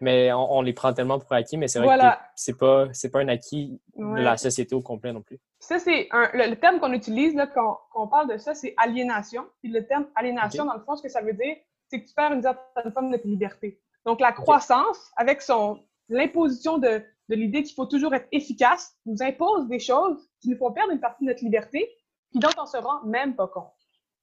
mais 0.00 0.32
on, 0.32 0.60
les 0.62 0.72
prend 0.72 0.92
tellement 0.92 1.18
pour 1.18 1.32
acquis, 1.32 1.56
mais 1.56 1.68
c'est 1.68 1.80
vrai 1.80 1.98
que 1.98 2.04
c'est 2.34 2.56
pas, 2.58 2.88
c'est 2.92 3.10
pas 3.10 3.20
un 3.20 3.28
acquis 3.28 3.80
de 3.96 4.20
la 4.20 4.36
société 4.36 4.74
au 4.74 4.82
complet 4.82 5.12
non 5.12 5.22
plus. 5.22 5.38
Ça, 5.60 5.78
c'est 5.78 6.08
le, 6.12 6.54
terme 6.54 6.78
qu'on 6.78 6.92
utilise 6.92 7.34
là, 7.34 7.46
quand, 7.46 7.80
on 7.94 8.06
parle 8.06 8.30
de 8.30 8.36
ça, 8.38 8.54
c'est 8.54 8.74
aliénation. 8.76 9.46
Puis 9.60 9.72
le 9.72 9.86
terme 9.86 10.06
aliénation, 10.14 10.64
dans 10.64 10.74
le 10.74 10.80
fond, 10.80 10.94
ce 10.94 11.02
que 11.02 11.08
ça 11.08 11.20
veut 11.20 11.32
dire, 11.32 11.56
c'est 11.88 12.02
que 12.02 12.08
tu 12.08 12.14
perds 12.14 12.32
une 12.32 12.42
certaine 12.42 12.92
forme 12.92 13.10
de 13.10 13.20
liberté. 13.24 13.80
Donc, 14.04 14.20
la 14.20 14.32
croissance, 14.32 15.10
avec 15.16 15.42
son 15.42 15.80
l'imposition 16.08 16.78
de, 16.78 17.02
de 17.28 17.34
l'idée 17.34 17.62
qu'il 17.62 17.74
faut 17.74 17.86
toujours 17.86 18.14
être 18.14 18.28
efficace, 18.32 18.96
nous 19.04 19.22
impose 19.22 19.68
des 19.68 19.78
choses 19.78 20.28
qui 20.40 20.48
nous 20.48 20.56
font 20.56 20.72
perdre 20.72 20.92
une 20.92 21.00
partie 21.00 21.24
de 21.24 21.28
notre 21.28 21.44
liberté, 21.44 21.86
puis 22.30 22.40
dont 22.40 22.48
on 22.58 22.66
se 22.66 22.78
rend 22.78 23.02
même 23.04 23.36
pas 23.36 23.46
compte. 23.46 23.72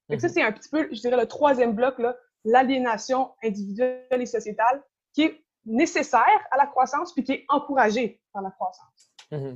Donc 0.09 0.21
ça, 0.21 0.27
mhm. 0.27 0.33
c'est 0.33 0.41
un 0.41 0.51
petit 0.51 0.69
peu, 0.69 0.87
je 0.91 0.99
dirais, 0.99 1.17
le 1.17 1.27
troisième 1.27 1.73
bloc, 1.73 2.01
l'aliénation 2.43 3.31
individuelle 3.43 4.05
et 4.11 4.25
sociétale, 4.25 4.83
qui 5.13 5.23
est 5.23 5.45
nécessaire 5.65 6.47
à 6.51 6.57
la 6.57 6.67
croissance, 6.67 7.13
puis 7.13 7.23
qui 7.23 7.33
est 7.33 7.45
encouragée 7.49 8.21
par 8.33 8.41
la 8.41 8.51
croissance. 8.51 9.11
Mm 9.31 9.55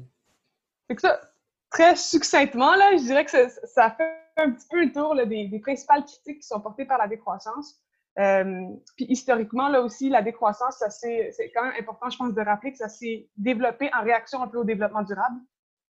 ça, 0.97 1.21
très 1.69 1.95
succinctement, 1.95 2.73
là, 2.73 2.97
je 2.97 3.03
dirais 3.03 3.25
que 3.25 3.31
ça, 3.31 3.91
fait 3.91 4.11
un 4.37 4.51
petit 4.51 4.67
peu 4.67 4.83
le 4.83 4.91
tour 4.91 5.15
des, 5.15 5.47
des, 5.47 5.59
principales 5.59 6.03
critiques 6.03 6.39
qui 6.39 6.47
sont 6.47 6.59
portées 6.59 6.85
par 6.85 6.97
la 6.97 7.07
décroissance. 7.07 7.79
Euh, 8.17 8.67
puis 8.95 9.05
historiquement, 9.07 9.69
là 9.69 9.81
aussi, 9.81 10.09
la 10.09 10.21
décroissance, 10.21 10.83
c'est 10.89 11.51
quand 11.53 11.63
même 11.63 11.73
important, 11.79 12.09
je 12.09 12.17
pense, 12.17 12.33
de 12.33 12.41
rappeler 12.41 12.71
que 12.71 12.77
ça 12.77 12.89
s'est 12.89 13.29
développé 13.37 13.89
en 13.97 14.03
réaction 14.03 14.41
un 14.41 14.47
peu 14.47 14.57
au 14.57 14.63
développement 14.63 15.03
durable. 15.03 15.39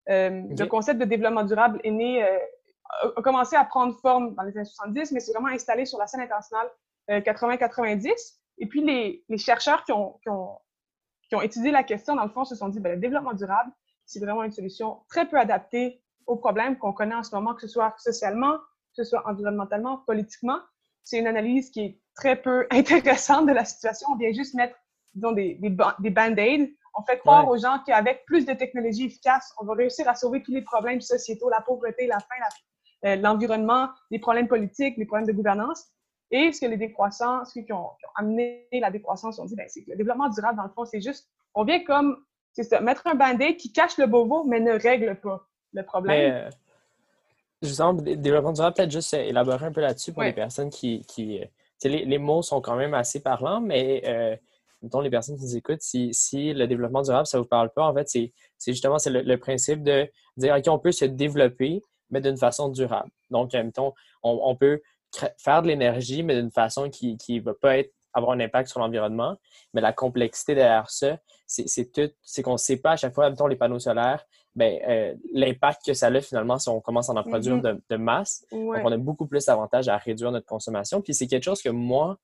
Euh, 0.09 0.43
le 0.57 0.67
concept 0.67 0.99
de 0.99 1.05
développement 1.05 1.45
durable 1.45 1.81
est 1.85 1.91
né, 1.91 2.25
euh, 2.25 2.39
a 3.17 3.23
commencé 3.23 3.57
à 3.57 3.65
prendre 3.65 3.97
forme 4.01 4.35
dans 4.35 4.43
les 4.43 4.57
années 4.57 4.65
70, 4.65 5.13
mais 5.13 5.21
c'est 5.21 5.33
vraiment 5.33 5.49
installé 5.49 5.85
sur 5.85 5.99
la 5.99 6.07
scène 6.07 6.21
internationale 6.21 6.69
80-90. 7.09 8.11
Et 8.59 8.67
puis, 8.67 8.83
les, 8.83 9.25
les 9.29 9.39
chercheurs 9.39 9.85
qui 9.85 9.93
ont, 9.93 10.19
qui, 10.23 10.29
ont, 10.29 10.59
qui 11.29 11.37
ont, 11.37 11.43
étudié 11.43 11.71
la 11.71 11.85
question, 11.85 12.17
dans 12.17 12.25
le 12.25 12.31
fond, 12.31 12.45
se 12.45 12.57
sont 12.57 12.69
dit, 12.69 12.81
ben, 12.81 12.93
le 12.93 12.99
développement 12.99 13.35
durable, 13.35 13.71
c'est 14.07 14.21
vraiment 14.21 14.43
une 14.43 14.53
solution 14.53 15.03
très 15.09 15.29
peu 15.29 15.39
adaptée 15.39 16.03
aux 16.27 16.37
problèmes 16.37 16.77
qu'on 16.79 16.93
connaît 16.93 17.15
en 17.15 17.23
ce 17.23 17.35
moment, 17.35 17.55
que 17.55 17.61
ce 17.61 17.69
soit 17.69 17.95
socialement, 17.99 18.57
que 18.57 19.03
ce 19.03 19.05
soit 19.05 19.29
environnementalement, 19.29 19.99
politiquement. 19.99 20.59
C'est 21.05 21.19
une 21.19 21.27
analyse 21.27 21.71
qui 21.71 21.81
est 21.81 22.01
très 22.17 22.37
peu 22.37 22.67
intéressante 22.71 23.47
de 23.47 23.53
la 23.53 23.65
situation. 23.65 24.09
On 24.13 24.17
vient 24.17 24.33
juste 24.33 24.55
mettre, 24.55 24.75
disons, 25.15 25.33
des, 25.33 25.55
des, 25.55 25.77
des 26.01 26.11
band-aids. 26.11 26.75
On 26.99 27.03
fait 27.03 27.19
croire 27.19 27.47
aux 27.47 27.59
gens 27.59 27.79
qu'avec 27.87 28.25
plus 28.25 28.47
de 28.47 28.55
technologies 28.55 29.05
efficaces, 29.05 29.53
on 29.61 29.67
va 29.67 29.75
réussir 29.75 30.09
à 30.09 30.15
sauver 30.15 30.43
tous 30.43 30.53
les 30.53 30.63
problèmes 30.63 31.03
sociétaux, 31.03 31.51
la 31.51 31.61
pauvreté, 31.61 32.07
la 32.07 32.19
faim, 32.19 32.43
euh, 33.05 33.17
l'environnement, 33.17 33.91
les 34.11 34.19
problèmes 34.19 34.49
politiques, 34.49 34.97
les 34.97 35.05
problèmes 35.05 35.27
de 35.27 35.33
gouvernance. 35.33 35.85
Et 36.31 36.53
ce 36.53 36.61
que 36.61 36.67
les 36.67 36.79
décroissants, 36.79 37.45
ceux 37.45 37.61
qui 37.61 37.73
ont, 37.73 37.91
amené 38.17 38.67
la 38.73 38.91
décroissance 38.91 39.39
ont 39.39 39.45
dit, 39.45 39.55
ben, 39.55 39.67
c'est 39.69 39.85
que 39.85 39.91
le 39.91 39.97
développement 39.97 40.31
durable, 40.31 40.57
dans 40.57 40.65
le 40.65 40.71
fond, 40.71 40.87
c'est 40.87 41.03
juste, 41.03 41.29
on 41.55 41.65
vient 41.65 41.85
comme, 41.85 42.17
c'est 42.53 42.65
ça, 42.65 42.81
mettre 42.81 43.07
un 43.07 43.15
band-aid 43.15 43.59
qui 43.59 43.73
cache 43.73 43.99
le 43.99 44.07
bobo, 44.07 44.45
mais 44.45 44.59
ne 44.59 44.73
règle 44.73 45.21
pas 45.21 45.47
le 45.75 45.85
problème. 45.85 46.17
Mais, 46.17 46.47
euh, 46.47 46.51
justement, 47.63 47.93
développement 47.93 48.53
durable, 48.53 48.75
peut-être 48.75 48.91
juste 48.91 49.13
élaborer 49.13 49.67
un 49.67 49.73
peu 49.73 49.83
là-dessus 49.83 50.15
pour 50.15 50.23
les 50.23 50.33
personnes 50.33 50.71
qui. 50.71 51.03
qui 51.07 51.43
euh, 51.43 51.47
les, 51.85 52.18
mots 52.18 52.42
sont 52.42 52.61
quand 52.61 52.76
même 52.76 52.95
assez 52.95 53.21
parlants, 53.21 53.61
mais 53.61 54.02
euh, 54.06 54.37
mettons 54.83 55.00
les 55.00 55.11
personnes 55.11 55.37
qui 55.37 55.45
nous 55.45 55.56
écoutent, 55.56 55.83
si, 55.83 56.12
le 56.52 56.66
développement 56.66 57.02
durable, 57.02 57.26
ça 57.26 57.38
ne 57.38 57.42
vous 57.42 57.49
parle 57.49 57.71
pas, 57.71 57.87
en 57.87 57.95
fait, 57.95 58.09
c'est 58.09 58.33
justement 58.66 58.99
c'est 58.99 59.11
le, 59.11 59.37
principe 59.38 59.83
de 59.83 60.09
dire, 60.37 60.54
OK, 60.56 60.64
on 60.68 60.78
peut 60.78 60.92
se 60.92 61.04
développer, 61.04 61.83
mais 62.11 62.21
d'une 62.21 62.37
façon 62.37 62.68
durable. 62.68 63.11
Donc, 63.30 63.52
mettons, 63.52 63.92
on, 64.23 64.54
peut 64.56 64.80
faire 65.38 65.62
de 65.62 65.68
l'énergie, 65.68 66.23
mais 66.23 66.37
d'une 66.37 66.50
façon 66.50 66.88
qui 66.90 67.16
ne 67.28 67.40
va 67.40 67.54
pas 67.54 67.76
avoir 68.16 68.33
un 68.33 68.40
impact 68.40 68.68
sur 68.71 68.80
l'environnement. 68.80 69.37
Mais 69.75 69.80
la 69.80 69.92
complexité 69.92 70.54
derrière 70.54 70.90
ça, 70.90 71.18
c'est 71.47 71.92
tout, 71.92 72.11
c'est 72.23 72.42
qu'on 72.42 72.52
ne 72.52 72.59
sait 72.59 72.78
pas 72.78 72.92
à 72.92 72.97
chaque 72.97 73.14
fois, 73.14 73.30
mettons 73.30 73.47
les 73.47 73.56
panneaux 73.56 73.78
solaires, 73.78 74.25
ben, 74.57 74.81
euh, 74.89 75.15
l'impact 75.35 75.83
que 75.85 75.93
ça 75.93 76.07
a 76.07 76.21
finalement 76.23 76.59
si 76.59 76.71
on 76.71 76.81
commence 76.81 77.11
à 77.11 77.13
en 77.13 77.23
produire 77.23 77.59
mm-hmm. 77.59 77.81
de, 77.91 77.97
masse. 77.97 78.45
Donc, 78.51 78.79
on 78.85 78.91
a 78.91 78.97
beaucoup 78.97 79.27
plus 79.27 79.45
d'avantages 79.45 79.89
à 79.89 79.99
réduire 79.99 80.33
notre 80.33 80.47
consommation. 80.47 81.03
Puis 81.03 81.13
c'est 81.13 81.27
quelque 81.27 81.45
chose 81.45 81.61
que 81.61 81.69
moi, 81.69 82.17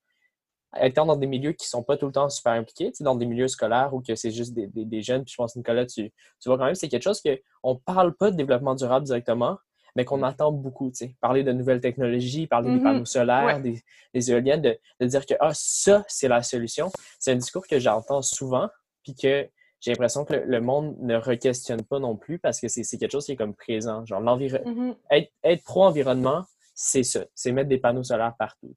étant 0.81 1.05
dans 1.05 1.15
des 1.15 1.27
milieux 1.27 1.51
qui 1.51 1.65
ne 1.65 1.69
sont 1.69 1.83
pas 1.83 1.95
tout 1.95 2.07
le 2.07 2.11
temps 2.11 2.27
super 2.29 2.53
impliqués, 2.53 2.91
dans 3.01 3.15
des 3.15 3.27
milieux 3.27 3.47
scolaires 3.47 3.93
ou 3.93 4.01
que 4.01 4.15
c'est 4.15 4.31
juste 4.31 4.55
des, 4.55 4.67
des, 4.67 5.01
jeunes, 5.03 5.23
puis 5.23 5.31
je 5.33 5.37
pense, 5.37 5.55
Nicolas, 5.55 5.85
tu, 5.85 6.11
tu 6.39 6.49
vois 6.49 6.57
quand 6.57 6.65
même, 6.65 6.73
c'est 6.73 6.89
quelque 6.89 7.03
chose 7.03 7.21
qu'on 7.21 7.73
ne 7.75 7.79
parle 7.85 8.15
pas 8.15 8.31
de 8.31 8.35
développement 8.35 8.73
durable 8.73 9.05
directement, 9.05 9.59
mais 9.95 10.03
qu'on 10.03 10.23
entend 10.23 10.51
beaucoup. 10.51 10.91
Parler 11.21 11.43
de 11.43 11.51
nouvelles 11.51 11.81
technologies, 11.81 12.47
parler 12.47 12.71
des 12.71 12.79
mm-hmm. 12.79 12.83
panneaux 12.83 13.05
solaires, 13.05 13.61
des, 13.61 14.31
éoliennes, 14.31 14.61
de, 14.99 15.05
dire 15.05 15.23
que 15.27 15.35
ah, 15.39 15.51
ça, 15.53 16.03
c'est 16.07 16.27
la 16.27 16.41
solution. 16.41 16.91
C'est 17.19 17.31
un 17.31 17.35
discours 17.35 17.67
que 17.67 17.77
j'entends 17.77 18.23
souvent, 18.23 18.69
puis 19.03 19.13
que 19.13 19.47
j'ai 19.83 19.91
l'impression 19.91 20.23
que 20.23 20.33
le, 20.33 20.61
monde 20.61 20.95
ne 21.01 21.17
re-questionne 21.17 21.83
pas 21.83 21.99
non 21.99 22.15
plus 22.15 22.39
parce 22.39 22.61
que 22.61 22.69
c'est 22.69 22.97
quelque 22.97 23.11
chose 23.11 23.25
qui 23.25 23.33
est 23.33 23.35
comme 23.35 23.53
présent. 23.53 24.05
Genre, 24.05 24.21
mm-hmm. 24.21 24.95
être, 25.11 25.63
pro-environnement, 25.65 26.45
c'est 26.73 27.03
ça. 27.03 27.25
C'est 27.35 27.51
mettre 27.51 27.67
des 27.67 27.79
panneaux 27.79 28.03
solaires 28.03 28.33
partout. 28.39 28.73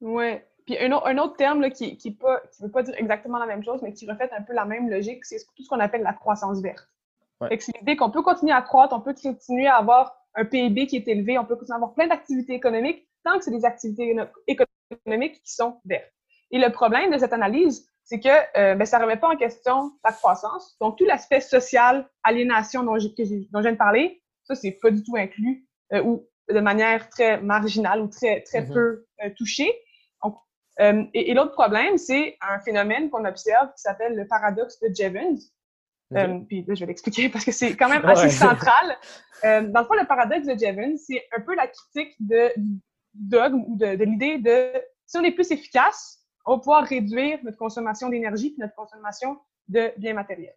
Oui. 0.00 0.38
Puis 0.64 0.78
un, 0.78 1.18
autre 1.18 1.36
terme 1.36 1.68
qui 1.70 1.98
ne 2.02 2.64
veut 2.64 2.70
pas 2.70 2.82
dire 2.82 2.94
exactement 2.96 3.38
la 3.38 3.44
même 3.44 3.62
chose, 3.62 3.80
mais 3.82 3.92
qui 3.92 4.10
reflète 4.10 4.32
un 4.32 4.42
peu 4.42 4.54
la 4.54 4.64
même 4.64 4.88
logique, 4.88 5.26
c'est 5.26 5.36
tout 5.54 5.62
ce 5.62 5.68
qu'on 5.68 5.78
appelle 5.78 6.02
la 6.02 6.14
croissance 6.14 6.62
verte. 6.62 6.88
C'est 7.50 7.76
l'idée 7.78 7.96
qu'on 7.96 8.10
peut 8.10 8.22
continuer 8.22 8.52
à 8.52 8.62
croître, 8.62 8.96
on 8.96 9.00
peut 9.00 9.14
continuer 9.14 9.66
à 9.66 9.76
avoir 9.76 10.16
un 10.34 10.46
PIB 10.46 10.86
qui 10.86 10.96
est 10.96 11.06
élevé, 11.06 11.38
on 11.38 11.44
peut 11.44 11.56
continuer 11.56 11.74
à 11.74 11.76
avoir 11.76 11.92
plein 11.92 12.06
d'activités 12.06 12.54
économiques 12.54 13.06
tant 13.24 13.36
que 13.36 13.44
c'est 13.44 13.50
des 13.50 13.66
activités 13.66 14.16
économiques 14.46 15.42
qui 15.42 15.52
sont 15.52 15.80
vertes. 15.84 16.10
Et 16.50 16.58
le 16.58 16.70
problème 16.72 17.10
de 17.10 17.18
cette 17.18 17.32
analyse, 17.32 17.86
c'est 18.06 18.20
que 18.20 18.28
euh, 18.28 18.76
ben, 18.76 18.86
ça 18.86 18.98
ne 18.98 19.02
remet 19.02 19.16
pas 19.16 19.28
en 19.28 19.36
question 19.36 19.92
la 20.04 20.12
croissance. 20.12 20.76
Donc, 20.80 20.96
tout 20.96 21.04
l'aspect 21.04 21.40
social, 21.40 22.08
aliénation 22.22 22.84
dont, 22.84 22.92
dont 22.94 22.98
je 22.98 23.62
viens 23.62 23.72
de 23.72 23.76
parler, 23.76 24.22
ça, 24.44 24.54
c'est 24.54 24.78
pas 24.80 24.90
du 24.90 25.02
tout 25.02 25.16
inclus 25.16 25.66
euh, 25.92 26.02
ou 26.02 26.26
de 26.48 26.60
manière 26.60 27.10
très 27.10 27.40
marginale 27.40 28.00
ou 28.00 28.06
très, 28.06 28.42
très 28.42 28.62
mm-hmm. 28.62 28.72
peu 28.72 29.06
euh, 29.24 29.30
touchée. 29.36 29.72
Donc, 30.22 30.36
euh, 30.80 31.02
et, 31.14 31.32
et 31.32 31.34
l'autre 31.34 31.52
problème, 31.52 31.98
c'est 31.98 32.36
un 32.40 32.60
phénomène 32.60 33.10
qu'on 33.10 33.24
observe 33.24 33.72
qui 33.74 33.82
s'appelle 33.82 34.14
le 34.14 34.26
paradoxe 34.28 34.78
de 34.80 34.94
Jevons. 34.94 35.38
Puis 36.48 36.64
là, 36.64 36.74
je 36.74 36.80
vais 36.80 36.86
l'expliquer 36.86 37.28
parce 37.32 37.44
que 37.44 37.50
c'est 37.50 37.76
quand 37.76 37.88
même 37.88 38.04
assez 38.04 38.30
central. 38.30 38.96
Dans 39.42 39.80
le 39.80 39.84
fond, 39.84 39.94
le 39.94 40.06
paradoxe 40.06 40.46
de 40.46 40.56
Jevons, 40.56 40.96
c'est 40.96 41.26
un 41.36 41.40
peu 41.40 41.56
la 41.56 41.66
critique 41.66 42.14
de, 42.20 42.52
dogme 43.14 43.64
ou 43.66 43.76
de, 43.76 43.96
de 43.96 44.04
l'idée 44.04 44.38
de 44.38 44.72
si 45.06 45.18
on 45.18 45.24
est 45.24 45.32
plus 45.32 45.50
efficace, 45.50 46.25
on 46.46 46.54
va 46.54 46.58
pouvoir 46.58 46.84
réduire 46.84 47.38
notre 47.42 47.58
consommation 47.58 48.08
d'énergie 48.08 48.50
puis 48.50 48.60
notre 48.60 48.74
consommation 48.74 49.38
de 49.68 49.92
biens 49.98 50.14
matériels. 50.14 50.56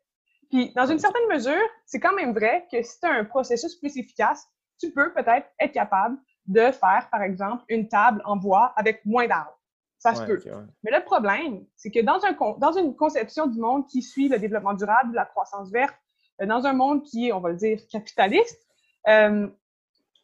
Puis, 0.49 0.71
dans 0.73 0.85
une 0.85 0.99
certaine 0.99 1.27
mesure, 1.31 1.61
c'est 1.85 1.99
quand 1.99 2.13
même 2.13 2.33
vrai 2.33 2.67
que 2.71 2.81
si 2.81 2.99
tu 2.99 3.05
as 3.05 3.11
un 3.11 3.25
processus 3.25 3.75
plus 3.75 3.97
efficace, 3.97 4.47
tu 4.79 4.91
peux 4.91 5.13
peut-être 5.13 5.47
être 5.59 5.71
capable 5.71 6.17
de 6.47 6.71
faire, 6.71 7.07
par 7.11 7.21
exemple, 7.21 7.63
une 7.69 7.87
table 7.87 8.21
en 8.25 8.35
bois 8.35 8.73
avec 8.75 9.05
moins 9.05 9.27
d'arbres. 9.27 9.59
Ça 9.99 10.15
se 10.15 10.23
peut. 10.23 10.41
Mais 10.83 10.91
le 10.91 11.03
problème, 11.03 11.65
c'est 11.75 11.91
que 11.91 11.99
dans, 11.99 12.23
un, 12.23 12.31
dans 12.57 12.71
une 12.71 12.95
conception 12.95 13.47
du 13.47 13.59
monde 13.59 13.85
qui 13.87 14.01
suit 14.01 14.29
le 14.29 14.39
développement 14.39 14.73
durable, 14.73 15.13
la 15.13 15.25
croissance 15.25 15.69
verte, 15.71 15.95
euh, 16.41 16.45
dans 16.45 16.65
un 16.65 16.73
monde 16.73 17.03
qui 17.03 17.27
est, 17.27 17.33
on 17.33 17.41
va 17.41 17.49
le 17.49 17.57
dire, 17.57 17.79
capitaliste, 17.91 18.65
euh, 19.09 19.47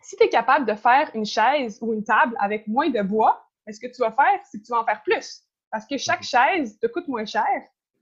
si 0.01 0.15
tu 0.15 0.23
es 0.23 0.29
capable 0.29 0.65
de 0.65 0.75
faire 0.75 1.11
une 1.13 1.25
chaise 1.25 1.77
ou 1.81 1.93
une 1.93 2.03
table 2.03 2.35
avec 2.39 2.67
moins 2.67 2.89
de 2.89 3.01
bois, 3.01 3.45
ce 3.69 3.79
que 3.79 3.87
tu 3.87 4.01
vas 4.01 4.11
faire, 4.11 4.39
c'est 4.49 4.59
que 4.59 4.63
tu 4.63 4.71
vas 4.71 4.79
en 4.79 4.85
faire 4.85 5.01
plus. 5.03 5.44
Parce 5.71 5.85
que 5.85 5.97
chaque 5.97 6.21
mm-hmm. 6.21 6.55
chaise 6.55 6.79
te 6.79 6.87
coûte 6.87 7.07
moins 7.07 7.25
cher. 7.25 7.45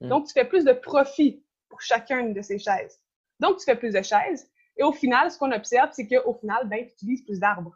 Mm. 0.02 0.10
Donc, 0.10 0.28
tu 0.28 0.34
fais 0.34 0.46
plus 0.46 0.66
de 0.66 0.74
profit 0.74 1.44
pour 1.70 1.82
chacune 1.82 2.34
de 2.34 2.42
ces 2.42 2.60
chaises. 2.60 3.00
Donc, 3.40 3.58
tu 3.58 3.66
fais 3.66 3.76
plus 3.76 3.94
de 3.94 4.02
chaises. 4.02 4.50
Et 4.78 4.84
au 4.84 4.92
final, 4.92 5.32
ce 5.32 5.38
qu'on 5.38 5.52
observe, 5.52 5.90
c'est 5.94 6.08
qu'au 6.08 6.34
final, 6.34 6.68
ben, 6.68 6.86
tu 6.86 6.94
utilises 6.94 7.24
plus 7.24 7.40
d'arbres. 7.40 7.76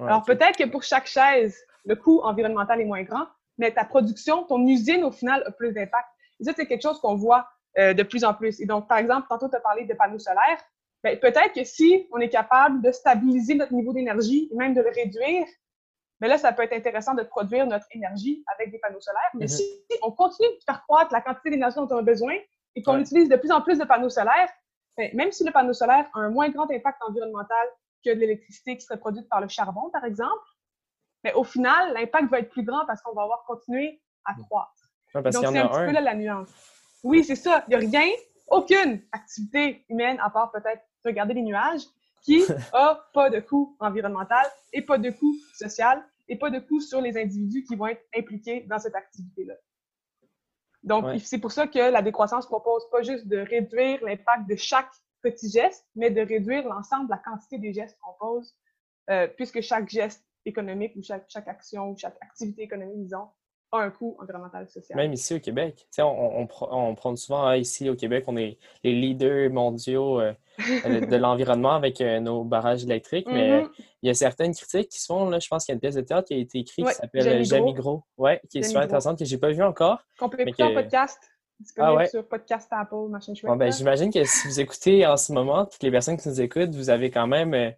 Alors, 0.00 0.22
peut-être 0.22 0.56
que 0.56 0.64
pour 0.64 0.82
chaque 0.82 1.06
chaise, 1.06 1.56
le 1.84 1.96
coût 1.96 2.20
environnemental 2.22 2.80
est 2.80 2.84
moins 2.84 3.02
grand, 3.02 3.26
mais 3.58 3.72
ta 3.72 3.84
production, 3.84 4.44
ton 4.44 4.66
usine, 4.66 5.04
au 5.04 5.12
final, 5.12 5.42
a 5.46 5.50
plus 5.50 5.72
d'impact. 5.72 6.06
Et 6.40 6.44
ça, 6.44 6.52
c'est 6.56 6.66
quelque 6.66 6.82
chose 6.82 7.00
qu'on 7.00 7.14
voit 7.16 7.48
euh, 7.78 7.92
de 7.94 8.02
plus 8.02 8.24
en 8.24 8.34
plus. 8.34 8.60
Et 8.60 8.66
donc, 8.66 8.88
par 8.88 8.98
exemple, 8.98 9.26
tantôt, 9.28 9.48
tu 9.48 9.56
as 9.56 9.60
parlé 9.60 9.84
de 9.84 9.94
panneaux 9.94 10.18
solaires. 10.18 10.58
Ben, 11.02 11.18
peut-être 11.18 11.52
que 11.54 11.64
si 11.64 12.06
on 12.12 12.18
est 12.18 12.28
capable 12.28 12.80
de 12.80 12.92
stabiliser 12.92 13.54
notre 13.54 13.72
niveau 13.72 13.92
d'énergie 13.92 14.48
et 14.52 14.56
même 14.56 14.74
de 14.74 14.80
le 14.80 14.90
réduire, 14.90 15.46
mais 16.22 16.28
ben 16.28 16.34
là, 16.34 16.38
ça 16.38 16.52
peut 16.52 16.62
être 16.62 16.72
intéressant 16.72 17.14
de 17.14 17.24
produire 17.24 17.66
notre 17.66 17.86
énergie 17.90 18.44
avec 18.54 18.70
des 18.70 18.78
panneaux 18.78 19.00
solaires. 19.00 19.30
Mais 19.34 19.46
mm-hmm. 19.46 19.56
si 19.56 19.98
on 20.02 20.12
continue 20.12 20.46
de 20.50 20.62
faire 20.64 20.80
croître 20.84 21.12
la 21.12 21.20
quantité 21.20 21.50
d'énergie 21.50 21.74
dont 21.74 21.88
on 21.90 21.98
a 21.98 22.02
besoin 22.02 22.36
et 22.76 22.82
qu'on 22.84 22.96
utilise 23.00 23.28
de 23.28 23.34
plus 23.34 23.50
en 23.50 23.60
plus 23.60 23.76
de 23.76 23.84
panneaux 23.84 24.08
solaires, 24.08 24.48
ben, 24.96 25.10
même 25.14 25.32
si 25.32 25.42
le 25.42 25.50
panneau 25.50 25.72
solaire 25.72 26.08
a 26.14 26.20
un 26.20 26.30
moins 26.30 26.48
grand 26.50 26.70
impact 26.70 27.02
environnemental 27.08 27.66
que 28.04 28.14
de 28.14 28.20
l'électricité 28.20 28.76
qui 28.76 28.82
serait 28.82 29.00
produite 29.00 29.28
par 29.28 29.40
le 29.40 29.48
charbon, 29.48 29.90
par 29.90 30.04
exemple, 30.04 30.44
mais 31.24 31.32
au 31.32 31.42
final, 31.42 31.92
l'impact 31.92 32.30
va 32.30 32.38
être 32.38 32.50
plus 32.50 32.62
grand 32.62 32.86
parce 32.86 33.02
qu'on 33.02 33.14
va 33.14 33.22
avoir 33.22 33.42
continué 33.44 34.00
à 34.24 34.34
mm. 34.34 34.44
croître. 34.44 34.70
Donc, 35.14 35.26
c'est 35.32 35.58
un, 35.58 35.66
petit 35.66 35.86
peu 35.86 35.90
là 35.90 36.00
la 36.02 36.14
nuance. 36.14 36.50
Oui, 37.02 37.24
c'est 37.24 37.34
ça. 37.34 37.64
Il 37.66 37.70
n'y 37.70 37.74
a 37.74 37.78
rien, 37.78 38.08
aucune 38.46 39.02
activité 39.10 39.84
humaine, 39.88 40.18
à 40.22 40.30
part 40.30 40.52
peut-être 40.52 40.82
regarder 41.04 41.34
les 41.34 41.42
nuages, 41.42 41.82
qui 42.22 42.44
a 42.72 43.00
pas 43.12 43.28
de 43.28 43.40
coût 43.40 43.76
environnemental 43.80 44.46
et 44.72 44.82
pas 44.82 44.98
de 44.98 45.10
coût 45.10 45.34
social 45.54 46.00
et 46.28 46.38
pas 46.38 46.50
de 46.50 46.58
coût 46.58 46.80
sur 46.80 47.00
les 47.00 47.16
individus 47.18 47.64
qui 47.64 47.76
vont 47.76 47.86
être 47.86 48.04
impliqués 48.16 48.62
dans 48.62 48.78
cette 48.78 48.94
activité-là. 48.94 49.54
Donc, 50.82 51.20
c'est 51.20 51.38
pour 51.38 51.52
ça 51.52 51.66
que 51.66 51.78
la 51.78 52.02
décroissance 52.02 52.46
propose 52.46 52.88
pas 52.90 53.02
juste 53.02 53.28
de 53.28 53.38
réduire 53.38 54.02
l'impact 54.04 54.48
de 54.48 54.56
chaque 54.56 54.90
petit 55.22 55.48
geste, 55.48 55.86
mais 55.94 56.10
de 56.10 56.20
réduire 56.20 56.66
l'ensemble 56.66 57.06
de 57.06 57.12
la 57.12 57.18
quantité 57.18 57.58
des 57.58 57.72
gestes 57.72 57.96
qu'on 58.00 58.14
pose, 58.18 58.56
euh, 59.10 59.28
puisque 59.28 59.60
chaque 59.60 59.88
geste 59.88 60.24
économique 60.44 60.94
ou 60.96 61.02
chaque, 61.02 61.24
chaque 61.28 61.46
action 61.46 61.90
ou 61.90 61.96
chaque 61.96 62.16
activité 62.20 62.62
économique, 62.62 63.00
disons, 63.02 63.28
a 63.72 63.78
un 63.78 63.90
coût 63.90 64.16
environnemental 64.20 64.68
social. 64.68 64.96
Même 64.96 65.12
ici 65.12 65.34
au 65.34 65.40
Québec. 65.40 65.86
On, 65.98 66.02
on, 66.02 66.48
on, 66.70 66.94
prend 66.94 67.16
souvent 67.16 67.46
hein, 67.46 67.56
ici 67.56 67.88
au 67.88 67.96
Québec, 67.96 68.24
on 68.26 68.36
est 68.36 68.58
les 68.84 68.92
leaders 68.92 69.50
mondiaux 69.50 70.20
euh, 70.20 70.32
euh, 70.86 71.00
de 71.06 71.16
l'environnement 71.16 71.72
avec 71.72 72.00
euh, 72.00 72.20
nos 72.20 72.44
barrages 72.44 72.84
électriques, 72.84 73.26
mais 73.30 73.62
mm-hmm. 73.62 73.70
il 74.02 74.08
y 74.08 74.10
a 74.10 74.14
certaines 74.14 74.54
critiques 74.54 74.90
qui 74.90 75.00
se 75.00 75.06
font. 75.06 75.28
Là, 75.30 75.38
je 75.38 75.48
pense 75.48 75.64
qu'il 75.64 75.72
y 75.72 75.74
a 75.74 75.76
une 75.76 75.80
pièce 75.80 75.94
de 75.94 76.02
théâtre 76.02 76.28
qui 76.28 76.34
a 76.34 76.36
été 76.36 76.58
écrite 76.58 76.86
qui 76.86 76.94
s'appelle 76.94 77.44
Jamie 77.44 77.72
Gros, 77.72 78.02
ouais, 78.18 78.40
qui 78.50 78.58
est 78.58 78.62
super 78.62 78.82
intéressante, 78.82 79.18
que 79.18 79.24
je 79.24 79.34
n'ai 79.34 79.40
pas 79.40 79.50
vu 79.50 79.62
encore. 79.62 80.04
Qu'on 80.18 80.28
peut 80.28 80.40
écouter 80.40 80.62
en 80.64 80.74
podcast. 80.74 81.18
Ah 81.78 81.94
ouais? 81.94 82.08
sur 82.08 82.26
podcast 82.26 82.66
Apple, 82.72 83.08
machin 83.08 83.34
chouette. 83.34 83.48
Bon, 83.52 83.56
ben, 83.56 83.70
J'imagine 83.70 84.12
que 84.12 84.24
si 84.24 84.48
vous 84.48 84.58
écoutez 84.58 85.06
en 85.06 85.16
ce 85.16 85.32
moment, 85.32 85.64
toutes 85.64 85.82
les 85.84 85.92
personnes 85.92 86.16
qui 86.16 86.28
nous 86.28 86.40
écoutent, 86.40 86.74
vous 86.74 86.90
avez 86.90 87.08
quand 87.10 87.28
même 87.28 87.72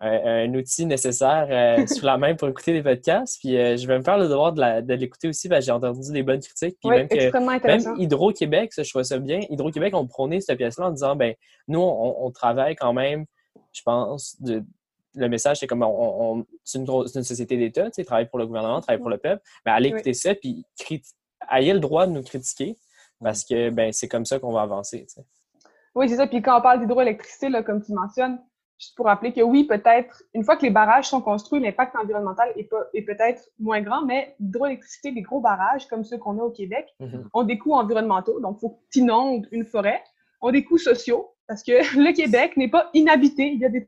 un, 0.00 0.54
outil 0.54 0.86
nécessaire 0.86 1.46
euh, 1.50 1.86
sous 1.86 2.04
la 2.04 2.16
main 2.16 2.34
pour 2.34 2.48
écouter 2.48 2.72
des 2.72 2.82
podcasts. 2.82 3.38
Puis 3.40 3.56
euh, 3.56 3.76
je 3.76 3.86
vais 3.86 3.98
me 3.98 4.02
faire 4.02 4.18
le 4.18 4.28
devoir 4.28 4.52
de 4.52 4.94
l'écouter 4.94 5.28
aussi. 5.28 5.48
parce 5.48 5.60
que 5.60 5.66
J'ai 5.66 5.72
entendu 5.72 6.12
des 6.12 6.22
bonnes 6.22 6.40
critiques. 6.40 6.76
Puis 6.80 6.90
même, 6.90 7.08
que, 7.08 8.00
Hydro-Québec, 8.00 8.72
je 8.76 8.88
trouve 8.88 9.02
ça 9.02 9.18
bien. 9.18 9.40
Hydro-Québec 9.50 9.94
ont 9.94 10.06
prôné 10.06 10.40
cette 10.40 10.56
pièce-là 10.56 10.86
en 10.86 10.90
disant 10.90 11.16
ben 11.16 11.34
nous, 11.68 11.80
on, 11.80 12.30
travaille 12.30 12.76
quand 12.76 12.92
même, 12.92 13.26
je 13.72 13.82
pense, 13.82 14.40
de, 14.40 14.62
le 15.14 15.28
message, 15.28 15.58
c'est 15.58 15.66
comme 15.66 15.82
on, 15.82 16.46
c'est 16.64 16.78
une, 16.78 16.88
une, 16.88 17.24
société 17.24 17.56
d'État, 17.56 17.86
tu 17.86 17.96
sais, 17.96 18.04
travaille 18.04 18.28
pour 18.28 18.38
le 18.38 18.46
gouvernement, 18.46 18.80
travaille 18.80 19.00
pour 19.00 19.10
le 19.10 19.18
peuple. 19.18 19.42
Mais 19.66 19.72
allez 19.72 19.88
écouter 19.88 20.14
ça, 20.14 20.34
puis 20.34 20.64
ayez 21.50 21.72
le 21.72 21.80
droit 21.80 22.06
de 22.06 22.12
nous 22.12 22.22
critiquer 22.22 22.76
parce 23.22 23.44
que 23.44 23.70
ben 23.70 23.92
c'est 23.92 24.08
comme 24.08 24.24
ça 24.24 24.38
qu'on 24.38 24.52
va 24.52 24.62
avancer. 24.62 25.06
Oui, 25.94 26.08
c'est 26.08 26.16
ça. 26.16 26.26
Puis 26.26 26.40
quand 26.40 26.58
on 26.58 26.62
parle 26.62 26.80
d'hydroélectricité, 26.80 27.50
comme 27.64 27.82
tu 27.82 27.92
mentionnes, 27.92 28.38
juste 28.80 28.96
pour 28.96 29.06
rappeler 29.06 29.32
que 29.32 29.42
oui, 29.42 29.64
peut-être, 29.64 30.22
une 30.34 30.42
fois 30.42 30.56
que 30.56 30.62
les 30.62 30.70
barrages 30.70 31.06
sont 31.08 31.20
construits, 31.20 31.60
l'impact 31.60 31.94
environnemental 31.96 32.50
est, 32.56 32.68
est 32.94 33.02
peut-être 33.02 33.42
moins 33.58 33.82
grand, 33.82 34.04
mais 34.06 34.34
l'hydroélectricité, 34.40 35.12
des 35.12 35.20
gros 35.20 35.40
barrages 35.40 35.86
comme 35.86 36.02
ceux 36.02 36.16
qu'on 36.18 36.38
a 36.38 36.42
au 36.42 36.50
Québec, 36.50 36.88
Mhm. 36.98 37.28
ont 37.34 37.42
des 37.42 37.58
coûts 37.58 37.74
environnementaux. 37.74 38.40
Donc, 38.40 38.56
il 38.56 38.60
faut 38.60 38.70
que 38.70 38.80
tu 38.90 38.98
inondes 39.00 39.46
une 39.52 39.64
forêt, 39.66 40.02
ont 40.40 40.50
des 40.50 40.64
coûts 40.64 40.78
sociaux, 40.78 41.34
parce 41.46 41.62
que 41.62 41.72
le 42.08 42.12
Québec 42.14 42.56
n'est 42.56 42.70
pas 42.70 42.88
inhabité. 42.94 43.48
Il 43.48 43.60
y 43.60 43.66
a 43.66 43.68
des, 43.68 43.86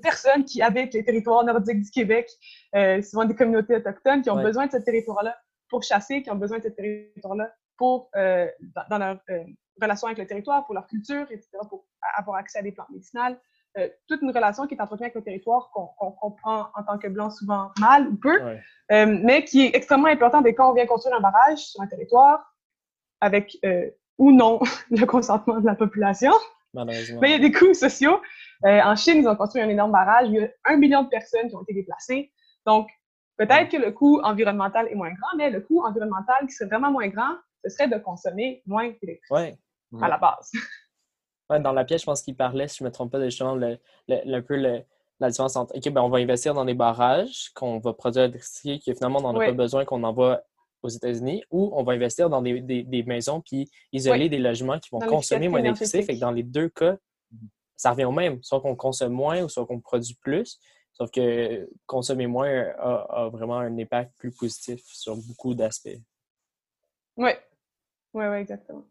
personnes 0.00 0.44
qui 0.44 0.62
habitent 0.62 0.94
les 0.94 1.04
territoires 1.04 1.42
nordiques 1.44 1.82
du 1.82 1.90
Québec, 1.90 2.30
euh, 2.76 3.02
souvent 3.02 3.24
des 3.24 3.34
communautés 3.34 3.74
autochtones, 3.74 4.22
qui 4.22 4.30
ont 4.30 4.36
Ouais. 4.36 4.44
besoin 4.44 4.66
de 4.66 4.72
ce 4.72 4.76
territoire-là 4.76 5.36
pour 5.68 5.82
chasser, 5.82 6.22
qui 6.22 6.30
ont 6.30 6.36
besoin 6.36 6.58
de 6.58 6.62
ce 6.62 6.68
territoire-là 6.68 7.52
pour, 7.76 8.08
euh, 8.14 8.46
dans, 8.76 8.82
dans 8.90 8.98
leur 8.98 9.18
euh, 9.30 9.42
relation 9.82 10.06
avec 10.06 10.18
le 10.18 10.26
territoire, 10.26 10.64
pour 10.64 10.74
leur 10.74 10.86
culture, 10.86 11.26
etc., 11.30 11.48
pour 11.68 11.84
avoir 12.16 12.36
accès 12.36 12.60
à 12.60 12.62
des 12.62 12.72
plantes 12.72 12.90
médicinales. 12.90 13.38
Euh, 13.78 13.88
toute 14.08 14.22
une 14.22 14.30
relation 14.30 14.66
qui 14.66 14.74
est 14.74 14.80
entretenue 14.80 15.04
avec 15.06 15.14
le 15.14 15.22
territoire 15.22 15.70
qu'on 15.72 16.10
comprend 16.12 16.66
en 16.74 16.82
tant 16.82 16.98
que 16.98 17.06
blanc 17.08 17.30
souvent 17.30 17.70
mal 17.78 18.08
ou 18.08 18.16
peu, 18.16 18.42
Ouais. 18.42 18.60
euh, 18.92 19.18
mais 19.22 19.44
qui 19.44 19.66
est 19.66 19.74
extrêmement 19.76 20.08
important 20.08 20.40
dès 20.40 20.54
quand 20.54 20.70
on 20.70 20.74
vient 20.74 20.86
construire 20.86 21.16
un 21.16 21.20
barrage 21.20 21.58
sur 21.58 21.80
un 21.80 21.86
territoire 21.86 22.54
avec 23.20 23.56
euh, 23.64 23.88
ou 24.18 24.32
non 24.32 24.58
le 24.90 25.04
consentement 25.06 25.60
de 25.60 25.66
la 25.66 25.74
population. 25.74 26.32
Malheureusement. 26.74 27.20
Mais 27.20 27.28
il 27.28 27.32
y 27.32 27.34
a 27.46 27.48
des 27.48 27.52
coûts 27.52 27.72
sociaux. 27.74 28.20
En 28.64 28.96
Chine, 28.96 29.18
ils 29.18 29.28
ont 29.28 29.36
construit 29.36 29.62
un 29.62 29.68
énorme 29.68 29.92
barrage. 29.92 30.26
Il 30.28 30.34
y 30.34 30.44
a 30.44 30.48
un 30.66 30.76
million 30.76 31.04
de 31.04 31.08
personnes 31.08 31.48
qui 31.48 31.54
ont 31.54 31.62
été 31.62 31.72
déplacées. 31.74 32.32
Donc, 32.66 32.88
peut-être 33.36 33.70
que 33.70 33.76
le 33.76 33.92
coût 33.92 34.20
environnemental 34.22 34.88
est 34.90 34.94
moins 34.96 35.10
grand, 35.10 35.36
mais 35.36 35.48
le 35.50 35.60
coût 35.60 35.82
environnemental 35.84 36.36
qui 36.46 36.50
serait 36.52 36.68
vraiment 36.68 36.90
moins 36.90 37.06
grand, 37.08 37.36
ce 37.64 37.70
serait 37.70 37.88
de 37.88 37.96
consommer 37.98 38.62
moins 38.66 38.88
d'électricité 39.00 39.56
Ouais. 39.92 40.02
à 40.02 40.08
la 40.08 40.18
base. 40.18 40.50
Ouais, 41.50 41.60
dans 41.60 41.72
la 41.72 41.84
pièce, 41.84 42.02
je 42.02 42.06
pense 42.06 42.22
qu'il 42.22 42.36
parlait, 42.36 42.68
si 42.68 42.78
je 42.78 42.84
ne 42.84 42.88
me 42.88 42.92
trompe 42.92 43.10
pas, 43.12 43.18
de 43.18 43.24
justement 43.26 43.54
le, 43.54 43.78
le- 44.08 44.34
un 44.34 44.42
peu 44.42 44.56
le- 44.56 44.82
la 45.20 45.30
différence 45.30 45.56
entre 45.56 45.76
OK, 45.76 45.88
ben, 45.90 46.02
on 46.02 46.08
va 46.10 46.18
investir 46.18 46.54
dans 46.54 46.64
des 46.64 46.74
barrages 46.74 47.50
qu'on 47.54 47.78
va 47.78 47.92
produire 47.92 48.26
l'électricité, 48.26 48.78
que 48.78 48.94
finalement, 48.94 49.18
on 49.20 49.22
n'en 49.22 49.34
a 49.36 49.38
pas 49.46 49.52
besoin, 49.56 49.84
qu'on 49.84 50.02
envoie 50.04 50.42
aux 50.82 50.88
États-Unis, 50.88 51.42
ou 51.50 51.70
on 51.74 51.82
va 51.82 51.94
investir 51.94 52.30
dans 52.30 52.40
des, 52.42 52.60
des- 52.60 52.84
des 52.84 53.02
maisons 53.02 53.40
puis 53.40 53.68
isoler 53.92 54.28
des 54.28 54.38
logements 54.38 54.78
qui 54.78 54.90
vont 54.90 55.00
Dans 55.00 55.06
consommer 55.08 55.48
moins 55.48 55.60
d'électricité. 55.60 55.98
Fait 56.02 56.12
énergétique. 56.12 56.20
que 56.20 56.24
dans 56.26 56.30
les 56.30 56.42
deux 56.44 56.68
cas, 56.68 56.96
ça 57.76 57.90
revient 57.92 58.04
au 58.04 58.12
même. 58.12 58.42
Soit 58.42 58.60
qu'on 58.60 58.76
consomme 58.76 59.12
moins 59.12 59.42
ou 59.42 59.48
soit 59.48 59.66
qu'on 59.66 59.80
produit 59.80 60.14
plus. 60.20 60.60
Sauf 60.92 61.10
que 61.10 61.68
consommer 61.86 62.26
moins 62.26 62.48
a, 62.78 63.06
a 63.24 63.28
vraiment 63.28 63.58
un 63.58 63.76
impact 63.78 64.12
plus 64.18 64.32
positif 64.32 64.82
sur 64.84 65.16
beaucoup 65.16 65.54
d'aspects. 65.54 65.98
Oui. 67.16 67.30
Oui, 68.14 68.24
oui, 68.26 68.36
exactement. 68.38 68.84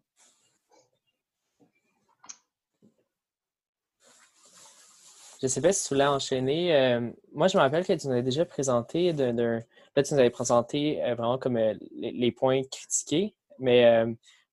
Je 5.39 5.46
ne 5.46 5.50
sais 5.50 5.62
pas 5.62 5.72
si 5.72 5.88
tu 5.88 5.94
voulais 5.94 6.06
enchaîner. 6.08 6.75
euh, 6.75 7.12
moi, 7.34 7.48
je 7.48 7.58
me 7.58 7.62
rappelle 7.62 7.86
que 7.86 7.94
tu 7.94 8.08
nous 8.08 8.13
avais 8.13 8.24
déjà 8.24 8.46
présenté 8.46 9.13
d'un. 9.13 9.34
d'un- 9.34 9.62
Là, 9.96 10.03
tu 10.03 10.13
nous 10.13 10.20
avais 10.20 10.29
présenté 10.29 11.03
euh, 11.03 11.15
vraiment 11.15 11.38
comme 11.38 11.58
euh, 11.58 11.74
les, 11.96 12.12
les 12.12 12.32
points 12.32 12.62
critiqués. 12.63 13.36
Mais 13.60 13.86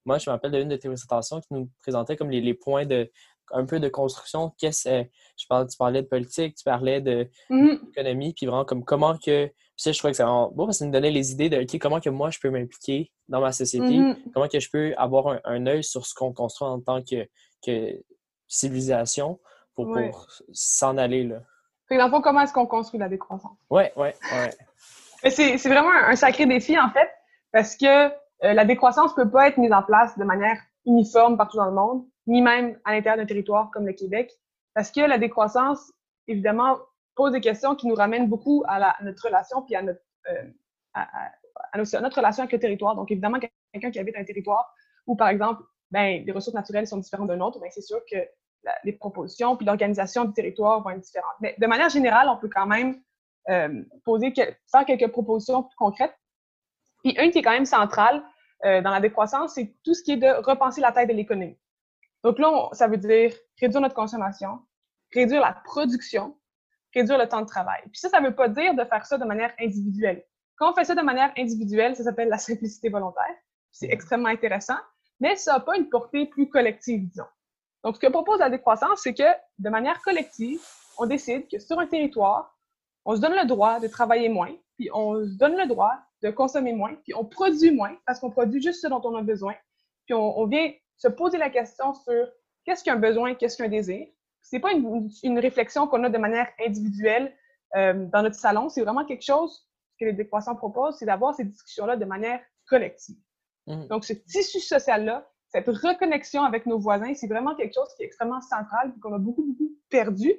moi, 0.05 0.17
je 0.19 0.29
me 0.29 0.33
rappelle 0.33 0.51
d'une 0.51 0.69
de 0.69 0.75
tes 0.75 0.87
présentations 0.87 1.39
qui 1.41 1.47
nous 1.51 1.69
présentait 1.81 2.15
comme 2.15 2.29
les, 2.31 2.41
les 2.41 2.53
points 2.53 2.85
de 2.85 3.11
un 3.51 3.65
peu 3.65 3.79
de 3.79 3.87
construction. 3.89 4.51
Qu'est-ce 4.57 4.89
je 5.37 5.45
tu 5.65 5.77
parlais 5.77 6.01
de 6.01 6.07
politique, 6.07 6.55
tu 6.55 6.63
parlais 6.63 6.99
de 7.01 7.27
Mhm. 7.49 7.79
économie, 7.91 8.33
puis 8.33 8.45
vraiment 8.47 8.65
comme 8.65 8.83
comment 8.83 9.17
que. 9.17 9.45
Puis 9.47 9.83
ça, 9.83 9.91
je 9.91 9.97
trouvais 9.97 10.11
que 10.11 10.17
c'est 10.17 10.23
vraiment 10.23 10.49
beau 10.51 10.65
parce 10.65 10.77
que 10.77 10.79
ça 10.79 10.85
nous 10.85 10.91
donnait 10.91 11.11
les 11.11 11.31
idées 11.31 11.49
de 11.49 11.77
comment 11.77 11.99
que 11.99 12.09
moi 12.09 12.29
je 12.31 12.39
peux 12.39 12.49
m'impliquer 12.49 13.11
dans 13.27 13.41
ma 13.41 13.51
société, 13.51 13.97
Mhm. 13.97 14.15
comment 14.33 14.47
que 14.47 14.59
je 14.59 14.69
peux 14.71 14.93
avoir 14.97 15.27
un, 15.27 15.41
un 15.43 15.67
œil 15.67 15.83
sur 15.83 16.05
ce 16.05 16.13
qu'on 16.15 16.31
construit 16.33 16.67
en 16.67 16.79
tant 16.79 17.03
que, 17.03 17.27
que 17.65 18.01
civilisation? 18.47 19.39
Pour, 19.75 19.87
Ouais. 19.87 20.09
pour 20.09 20.27
s'en 20.53 20.97
aller 20.97 21.23
là. 21.23 21.39
Fait 21.87 21.95
que 21.95 21.99
dans 21.99 22.05
le 22.05 22.11
fond, 22.11 22.21
comment 22.21 22.41
est-ce 22.41 22.53
qu'on 22.53 22.65
construit 22.65 22.99
la 22.99 23.09
décroissance? 23.09 23.57
Ouais, 23.69 23.93
ouais. 23.95 24.13
Mais 25.23 25.29
C'est 25.29 25.57
vraiment 25.69 25.91
un, 25.91 26.15
sacré 26.15 26.45
défi, 26.45 26.77
en 26.79 26.89
fait, 26.89 27.09
parce 27.51 27.75
que 27.75 28.07
euh, 28.07 28.11
la 28.53 28.65
décroissance 28.65 29.13
peut 29.15 29.29
pas 29.29 29.47
être 29.47 29.57
mise 29.57 29.73
en 29.73 29.83
place 29.83 30.17
de 30.17 30.23
manière 30.23 30.57
uniforme 30.85 31.37
partout 31.37 31.57
dans 31.57 31.65
le 31.65 31.71
monde, 31.73 32.05
ni 32.27 32.41
même 32.41 32.79
à 32.85 32.93
l'intérieur 32.93 33.17
d'un 33.17 33.25
territoire 33.25 33.69
comme 33.71 33.85
le 33.87 33.93
Québec, 33.93 34.31
parce 34.73 34.91
que 34.91 35.01
la 35.01 35.17
décroissance, 35.17 35.91
évidemment, 36.27 36.77
pose 37.15 37.31
des 37.31 37.41
questions 37.41 37.75
qui 37.75 37.87
nous 37.87 37.95
ramènent 37.95 38.27
beaucoup 38.27 38.63
à, 38.67 38.77
la- 38.79 38.89
à 38.89 39.03
notre 39.03 39.23
relation 39.25 39.61
puis 39.61 39.75
à 39.75 39.81
notre, 39.81 40.01
euh, 40.29 40.43
à 40.93 41.77
notre 41.77 42.15
relation 42.17 42.43
avec 42.43 42.51
le 42.53 42.59
territoire. 42.59 42.95
Donc, 42.95 43.09
évidemment, 43.11 43.39
quelqu'un 43.71 43.91
qui 43.91 43.99
habite 43.99 44.15
un 44.17 44.23
territoire 44.23 44.73
où, 45.07 45.15
par 45.15 45.29
exemple, 45.29 45.63
ben, 45.91 46.23
les 46.25 46.31
ressources 46.31 46.55
naturelles 46.55 46.87
sont 46.87 46.97
différentes 46.97 47.27
d'un 47.27 47.39
autre, 47.41 47.59
ben, 47.59 47.69
c'est 47.71 47.81
sûr 47.81 47.99
que 48.11 48.17
la- 48.65 48.75
les 48.83 48.93
propositions 48.93 49.55
puis 49.55 49.65
l'organisation 49.65 50.25
du 50.25 50.33
territoire 50.33 50.81
vont 50.81 50.89
être 50.89 51.01
différentes. 51.01 51.35
Mais 51.39 51.55
de 51.57 51.67
manière 51.67 51.89
générale, 51.89 52.27
on 52.29 52.37
peut 52.37 52.49
quand 52.53 52.65
même 52.65 53.01
euh, 53.49 53.83
poser, 54.03 54.33
quel- 54.33 54.57
faire 54.71 54.85
quelques 54.85 55.11
propositions 55.11 55.63
plus 55.63 55.75
concrètes. 55.75 56.15
Puis 57.03 57.15
une 57.19 57.29
qui 57.31 57.37
est 57.39 57.43
quand 57.43 57.51
même 57.51 57.65
centrale 57.67 58.23
euh, 58.65 58.81
dans 58.81 58.89
la 58.89 58.99
décroissance, 58.99 59.53
c'est 59.53 59.75
tout 59.83 59.93
ce 59.93 60.01
qui 60.01 60.13
est 60.13 60.17
de 60.17 60.43
repenser 60.43 60.81
la 60.81 60.91
taille 60.91 61.05
de 61.07 61.13
l'économie. 61.13 61.57
Donc 62.23 62.39
là, 62.39 62.49
on- 62.51 62.73
ça 62.73 62.87
veut 62.87 62.97
dire 62.97 63.31
réduire 63.61 63.81
notre 63.81 63.93
consommation, 63.93 64.59
réduire 65.13 65.41
la 65.41 65.53
production, 65.63 66.35
réduire 66.95 67.19
le 67.19 67.27
temps 67.29 67.41
de 67.41 67.45
travail. 67.45 67.81
Puis 67.91 67.99
ça, 67.99 68.09
ça 68.09 68.19
ne 68.19 68.27
veut 68.29 68.35
pas 68.35 68.49
dire 68.49 68.73
de 68.73 68.83
faire 68.83 69.05
ça 69.05 69.17
de 69.19 69.25
manière 69.25 69.53
individuelle. 69.59 70.25
Quand 70.57 70.71
on 70.71 70.73
fait 70.73 70.85
ça 70.85 70.95
de 70.95 71.01
manière 71.01 71.31
individuelle, 71.37 71.95
ça 71.95 72.03
s'appelle 72.03 72.29
la 72.29 72.37
simplicité 72.39 72.89
volontaire. 72.89 73.35
C'est 73.71 73.89
extrêmement 73.91 74.29
intéressant, 74.29 74.77
mais 75.19 75.35
ça 75.35 75.53
n'a 75.53 75.59
pas 75.59 75.77
une 75.77 75.89
portée 75.89 76.25
plus 76.25 76.49
collective, 76.49 77.07
disons. 77.09 77.27
Donc, 77.85 77.97
ce 77.97 77.99
que 77.99 78.07
propose 78.07 78.39
la 78.39 78.49
décroissance, 78.49 79.01
c'est 79.03 79.13
que 79.13 79.31
de 79.59 79.69
manière 79.69 80.01
collective, 80.01 80.59
on 80.97 81.05
décide 81.05 81.47
que 81.47 81.59
sur 81.59 81.79
un 81.79 81.85
territoire, 81.85 82.57
on 83.05 83.15
se 83.15 83.21
donne 83.21 83.35
le 83.35 83.45
droit 83.45 83.79
de 83.79 83.87
travailler 83.87 84.27
moins, 84.27 84.51
puis 84.75 84.89
on 84.91 85.23
se 85.23 85.37
donne 85.37 85.55
le 85.55 85.67
droit 85.67 85.93
de 86.23 86.31
consommer 86.31 86.73
moins, 86.73 86.95
puis 87.03 87.13
on 87.13 87.23
produit 87.23 87.69
moins 87.69 87.95
parce 88.07 88.19
qu'on 88.19 88.31
produit 88.31 88.59
juste 88.59 88.81
ce 88.81 88.87
dont 88.87 89.01
on 89.03 89.15
a 89.15 89.21
besoin. 89.21 89.53
Puis 90.05 90.15
on, 90.15 90.39
on 90.39 90.47
vient 90.47 90.73
se 90.97 91.07
poser 91.07 91.37
la 91.37 91.51
question 91.51 91.93
sur 91.93 92.27
qu'est-ce 92.63 92.83
qu'un 92.83 92.95
besoin, 92.95 93.35
qu'est-ce 93.35 93.55
qu'un 93.55 93.69
désir. 93.69 94.07
C'est 94.41 94.59
pas 94.59 94.71
une, 94.71 95.07
une 95.21 95.37
réflexion 95.37 95.87
qu'on 95.87 96.03
a 96.05 96.09
de 96.09 96.17
manière 96.17 96.49
individuelle 96.65 97.37
euh, 97.75 98.07
dans 98.07 98.23
notre 98.23 98.35
salon, 98.35 98.67
c'est 98.67 98.81
vraiment 98.81 99.05
quelque 99.05 99.23
chose 99.23 99.69
que 99.99 100.05
les 100.05 100.13
décroissants 100.13 100.55
proposent, 100.55 100.97
c'est 100.97 101.05
d'avoir 101.05 101.35
ces 101.35 101.45
discussions-là 101.45 101.97
de 101.97 102.05
manière 102.05 102.41
collective. 102.67 103.17
Mhm. 103.67 103.87
Donc, 103.89 104.05
ce 104.05 104.13
tissu 104.13 104.59
social-là, 104.59 105.29
cette 105.63 105.67
reconnexion 105.69 106.43
avec 106.43 106.65
nos 106.65 106.77
voisins, 106.79 107.13
c'est 107.13 107.27
vraiment 107.27 107.55
quelque 107.55 107.73
chose 107.73 107.87
qui 107.95 108.03
est 108.03 108.05
extrêmement 108.07 108.41
central 108.41 108.93
et 108.95 108.99
qu'on 108.99 109.13
a 109.13 109.17
beaucoup, 109.19 109.43
beaucoup 109.43 109.71
perdu 109.89 110.33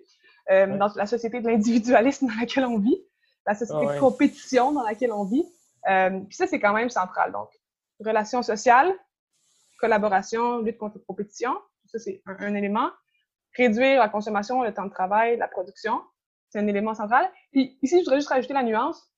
euh, 0.51 0.67
Ouais. 0.67 0.79
dans 0.79 0.89
la 0.95 1.07
société 1.07 1.41
de 1.41 1.47
l'individualisme 1.49 2.27
dans 2.31 2.35
laquelle 2.39 2.67
on 2.67 2.79
vit, 2.79 3.01
la 3.47 3.55
société 3.55 3.81
Ah 3.83 3.87
ouais. 3.89 3.95
de 3.95 4.01
compétition 4.01 4.73
dans 4.73 4.83
laquelle 4.83 5.13
on 5.13 5.25
vit. 5.25 5.45
Euh, 5.89 6.21
puis 6.29 6.37
ça, 6.37 6.47
c'est 6.47 6.61
quand 6.61 6.73
même 6.75 6.91
central. 6.91 7.33
Donc, 7.33 7.49
relations 8.01 8.43
sociales, 8.43 8.93
collaboration, 9.81 10.59
lutte 10.59 10.79
contre 10.79 10.99
la 10.99 11.05
compétition, 11.07 11.53
ça, 11.87 11.99
c'est 11.99 12.23
un, 12.27 12.37
un 12.41 12.55
élément. 12.55 12.91
Réduire 13.57 13.99
la 14.01 14.09
consommation, 14.09 14.63
le 14.63 14.73
temps 14.75 14.85
de 14.85 14.91
travail, 14.91 15.37
la 15.39 15.49
production, 15.49 16.01
c'est 16.51 16.59
un 16.59 16.67
élément 16.67 16.95
central. 16.95 17.31
Puis 17.53 17.79
ici, 17.83 17.97
je 17.99 18.05
voudrais 18.05 18.17
juste 18.19 18.29
rajouter 18.29 18.55
la 18.55 18.63
nuance 18.63 19.11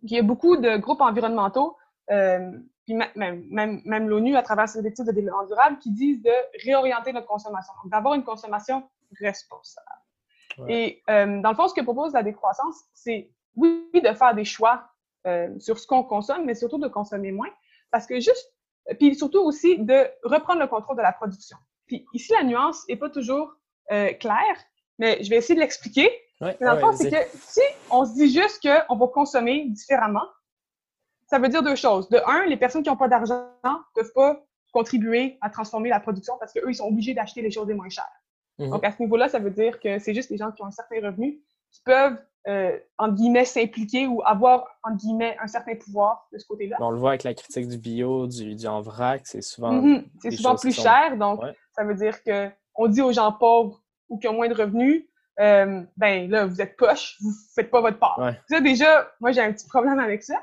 qu'il 0.00 0.16
y 0.16 0.18
a 0.18 0.22
beaucoup 0.22 0.56
de 0.56 0.76
groupes 0.76 1.00
environnementaux, 1.02 1.76
euh, 2.10 2.50
puis 2.84 2.94
même, 2.94 3.44
même, 3.50 3.80
même 3.84 4.08
l'ONU, 4.08 4.36
à 4.36 4.42
travers 4.42 4.68
ses 4.68 4.78
objectifs 4.78 5.06
de 5.06 5.12
développement 5.12 5.46
durable, 5.46 5.78
qui 5.78 5.90
disent 5.90 6.22
de 6.22 6.32
réorienter 6.64 7.12
notre 7.12 7.26
consommation, 7.26 7.72
donc 7.82 7.90
d'avoir 7.90 8.14
une 8.14 8.24
consommation 8.24 8.88
responsable. 9.18 9.86
Ouais. 10.58 10.74
Et 10.74 11.02
euh, 11.10 11.40
dans 11.40 11.50
le 11.50 11.56
fond, 11.56 11.68
ce 11.68 11.74
que 11.74 11.80
propose 11.80 12.12
la 12.12 12.22
décroissance, 12.22 12.76
c'est 12.92 13.30
oui, 13.56 13.88
de 13.94 14.12
faire 14.12 14.34
des 14.34 14.44
choix 14.44 14.84
euh, 15.26 15.48
sur 15.58 15.78
ce 15.78 15.86
qu'on 15.86 16.02
consomme, 16.02 16.44
mais 16.44 16.54
surtout 16.54 16.78
de 16.78 16.88
consommer 16.88 17.32
moins, 17.32 17.50
parce 17.90 18.06
que 18.06 18.16
juste, 18.16 18.52
puis 18.98 19.14
surtout 19.14 19.40
aussi 19.40 19.78
de 19.78 20.06
reprendre 20.22 20.60
le 20.60 20.66
contrôle 20.66 20.96
de 20.96 21.02
la 21.02 21.12
production. 21.12 21.56
Puis 21.86 22.06
ici, 22.12 22.32
la 22.32 22.44
nuance 22.44 22.86
n'est 22.88 22.96
pas 22.96 23.08
toujours 23.08 23.54
euh, 23.92 24.12
claire, 24.14 24.56
mais 24.98 25.22
je 25.22 25.30
vais 25.30 25.36
essayer 25.36 25.54
de 25.54 25.60
l'expliquer. 25.60 26.10
Ouais, 26.40 26.56
Mais 26.60 26.66
dans 26.66 26.74
le 26.74 26.80
fond, 26.80 26.92
c'est 26.92 27.10
que 27.10 27.38
si 27.38 27.60
on 27.90 28.04
se 28.04 28.14
dit 28.14 28.30
juste 28.30 28.60
qu'on 28.62 28.96
va 28.96 29.06
consommer 29.06 29.66
différemment, 29.68 30.26
ça 31.26 31.38
veut 31.38 31.48
dire 31.48 31.62
deux 31.62 31.76
choses. 31.76 32.08
De 32.08 32.18
un, 32.26 32.44
les 32.46 32.56
personnes 32.56 32.82
qui 32.82 32.90
n'ont 32.90 32.96
pas 32.96 33.08
d'argent 33.08 33.46
ne 33.64 33.70
peuvent 33.94 34.12
pas 34.14 34.44
contribuer 34.72 35.38
à 35.40 35.50
transformer 35.50 35.88
la 35.88 36.00
production 36.00 36.34
parce 36.38 36.52
qu'eux, 36.52 36.68
ils 36.68 36.74
sont 36.74 36.86
obligés 36.88 37.14
d'acheter 37.14 37.42
les 37.42 37.50
choses 37.50 37.68
les 37.68 37.74
moins 37.74 37.88
chères. 37.88 38.04
Mhm. 38.58 38.70
Donc, 38.70 38.84
à 38.84 38.92
ce 38.92 39.00
niveau-là, 39.02 39.28
ça 39.28 39.38
veut 39.38 39.50
dire 39.50 39.80
que 39.80 39.98
c'est 39.98 40.14
juste 40.14 40.30
les 40.30 40.36
gens 40.36 40.50
qui 40.52 40.62
ont 40.62 40.66
un 40.66 40.70
certain 40.72 40.96
revenu 41.04 41.40
qui 41.70 41.80
peuvent, 41.84 42.16
euh, 42.46 42.78
entre 42.98 43.14
guillemets, 43.14 43.44
s'impliquer 43.44 44.06
ou 44.06 44.22
avoir, 44.24 44.66
entre 44.84 44.96
guillemets, 44.98 45.36
un 45.40 45.46
certain 45.48 45.74
pouvoir 45.74 46.28
de 46.32 46.38
ce 46.38 46.46
côté-là. 46.46 46.76
On 46.80 46.90
le 46.90 46.98
voit 46.98 47.10
avec 47.10 47.24
la 47.24 47.34
critique 47.34 47.68
du 47.68 47.78
bio, 47.78 48.26
du, 48.26 48.54
du 48.54 48.66
en 48.66 48.80
vrac, 48.80 49.22
c'est 49.24 49.42
souvent. 49.42 49.72
Mhm. 49.72 50.04
C'est 50.22 50.30
souvent 50.32 50.54
plus 50.56 50.72
sont- 50.72 50.82
cher, 50.82 51.16
donc 51.16 51.42
Ouais. 51.42 51.54
ça 51.74 51.84
veut 51.84 51.94
dire 51.94 52.22
que 52.22 52.48
on 52.76 52.86
dit 52.88 53.02
aux 53.02 53.12
gens 53.12 53.32
pauvres 53.32 53.80
ou 54.08 54.18
qui 54.18 54.28
ont 54.28 54.34
moins 54.34 54.48
de 54.48 54.54
revenus, 54.54 55.04
euh, 55.40 55.82
ben 55.96 56.30
là, 56.30 56.46
vous 56.46 56.60
êtes 56.60 56.76
poche, 56.76 57.16
vous 57.20 57.32
faites 57.54 57.70
pas 57.70 57.80
votre 57.80 57.98
part. 57.98 58.18
Ouais. 58.20 58.38
Ça, 58.48 58.60
déjà, 58.60 59.08
moi, 59.20 59.32
j'ai 59.32 59.40
un 59.40 59.52
petit 59.52 59.66
problème 59.66 59.98
avec 59.98 60.22
ça. 60.22 60.36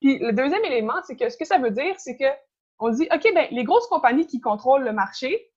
Puis 0.00 0.18
le 0.18 0.32
deuxième 0.32 0.64
élément, 0.64 0.94
c'est 1.06 1.16
que 1.16 1.28
ce 1.28 1.36
que 1.36 1.44
ça 1.44 1.58
veut 1.58 1.70
dire, 1.70 1.94
c'est 1.98 2.16
que 2.16 2.24
on 2.78 2.90
dit, 2.90 3.06
OK, 3.12 3.30
ben 3.34 3.46
les 3.50 3.64
grosses 3.64 3.86
compagnies 3.88 4.26
qui 4.26 4.40
contrôlent 4.40 4.84
le 4.84 4.92
marché, 4.92 5.52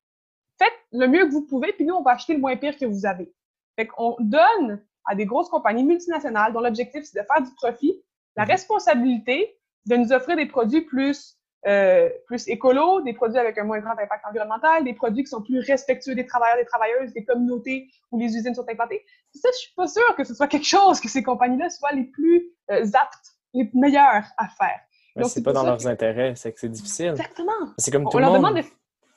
faites 0.60 0.74
le 0.92 1.08
mieux 1.08 1.26
que 1.26 1.32
vous 1.32 1.46
pouvez, 1.46 1.72
puis 1.74 1.86
nous, 1.86 1.96
on 1.96 2.04
va 2.04 2.12
acheter 2.12 2.34
le 2.34 2.40
moins 2.40 2.56
pire 2.58 2.78
que 2.78 2.86
vous 2.86 3.06
avez. 3.06 3.34
Fait 3.78 3.88
qu'on 3.88 4.16
donne 4.20 4.84
à 5.06 5.16
des 5.16 5.26
grosses 5.26 5.50
compagnies 5.50 5.84
multinationales 5.84 6.54
dont 6.54 6.62
l'objectif, 6.62 7.04
c'est 7.04 7.20
de 7.20 7.26
faire 7.26 7.42
du 7.42 7.54
profit, 7.56 8.02
la 8.36 8.44
mhm. 8.44 8.52
responsabilité 8.52 9.58
de 9.86 9.96
nous 9.96 10.14
offrir 10.14 10.36
des 10.36 10.46
produits 10.46 10.82
plus, 10.82 11.38
euh, 11.66 12.10
plus 12.26 12.48
écolos, 12.48 13.02
des 13.02 13.14
produits 13.14 13.40
avec 13.40 13.58
un 13.58 13.64
moins 13.64 13.80
grand 13.80 13.92
impact 13.92 14.26
environnemental, 14.30 14.84
des 14.84 14.94
produits 14.94 15.24
qui 15.24 15.30
sont 15.30 15.42
plus 15.42 15.60
respectueux 15.60 16.16
des 16.16 16.26
travailleurs, 16.26 16.58
des 16.58 16.66
travailleuses, 16.66 17.14
des 17.14 17.26
communautés 17.26 17.90
où 18.12 18.20
les 18.20 18.36
usines 18.36 18.56
sont 18.56 18.68
implantées. 18.70 19.06
ça, 19.34 19.50
je 19.52 19.58
suis 19.58 19.74
pas 19.76 19.88
sûre 19.88 20.16
que 20.16 20.24
ce 20.24 20.34
soit 20.34 20.48
quelque 20.48 20.68
chose 20.68 21.00
que 21.00 21.10
ces 21.10 21.24
compagnies-là 21.24 21.70
soient 21.70 21.92
les 21.92 22.06
plus 22.06 22.52
euh, 22.72 22.86
aptes, 22.94 23.33
les 23.54 23.70
meilleures 23.74 24.26
à 24.38 24.48
faire. 24.48 24.80
Mais 25.16 25.24
c'est 25.26 25.44
pas 25.44 25.54
dans 25.54 25.64
leurs 25.64 25.86
intérêts, 25.88 26.36
c'est 26.36 26.52
que 26.52 26.60
c'est 26.60 26.70
difficile. 26.70 27.10
Exactement. 27.10 27.52
C'est 27.78 27.92
comme 27.92 28.04
tout 28.10 28.18
on 28.18 28.20
le 28.20 28.26
monde. 28.26 28.38
Demande 28.38 28.64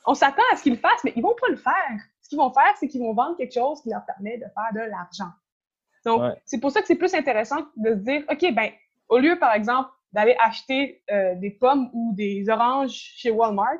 On 0.06 0.14
s'attend 0.14 0.42
à 0.52 0.56
ce 0.56 0.62
qu'ils 0.62 0.74
le 0.74 0.78
fassent, 0.78 1.04
mais 1.04 1.12
ils 1.16 1.22
vont 1.22 1.34
pas 1.40 1.48
le 1.48 1.56
faire. 1.56 1.98
Ce 2.20 2.28
qu'ils 2.28 2.38
vont 2.38 2.52
faire, 2.52 2.74
c'est 2.78 2.88
qu'ils 2.88 3.00
vont 3.00 3.14
vendre 3.14 3.36
quelque 3.36 3.54
chose 3.54 3.80
qui 3.82 3.90
leur 3.90 4.04
permet 4.04 4.36
de 4.36 4.44
faire 4.44 4.72
de 4.74 4.90
l'argent. 4.90 5.32
Donc, 6.04 6.22
c'est 6.44 6.60
pour 6.60 6.70
ça 6.70 6.80
que 6.80 6.86
c'est 6.86 6.96
plus 6.96 7.14
intéressant 7.14 7.66
de 7.76 7.90
se 7.90 8.00
dire, 8.00 8.24
OK, 8.30 8.54
ben, 8.54 8.70
au 9.08 9.18
lieu, 9.18 9.38
par 9.38 9.54
exemple, 9.54 9.90
d'aller 10.12 10.36
acheter 10.38 11.02
euh, 11.10 11.34
des 11.34 11.50
pommes 11.50 11.90
ou 11.92 12.12
des 12.14 12.48
oranges 12.48 12.92
chez 12.92 13.30
Walmart, 13.30 13.78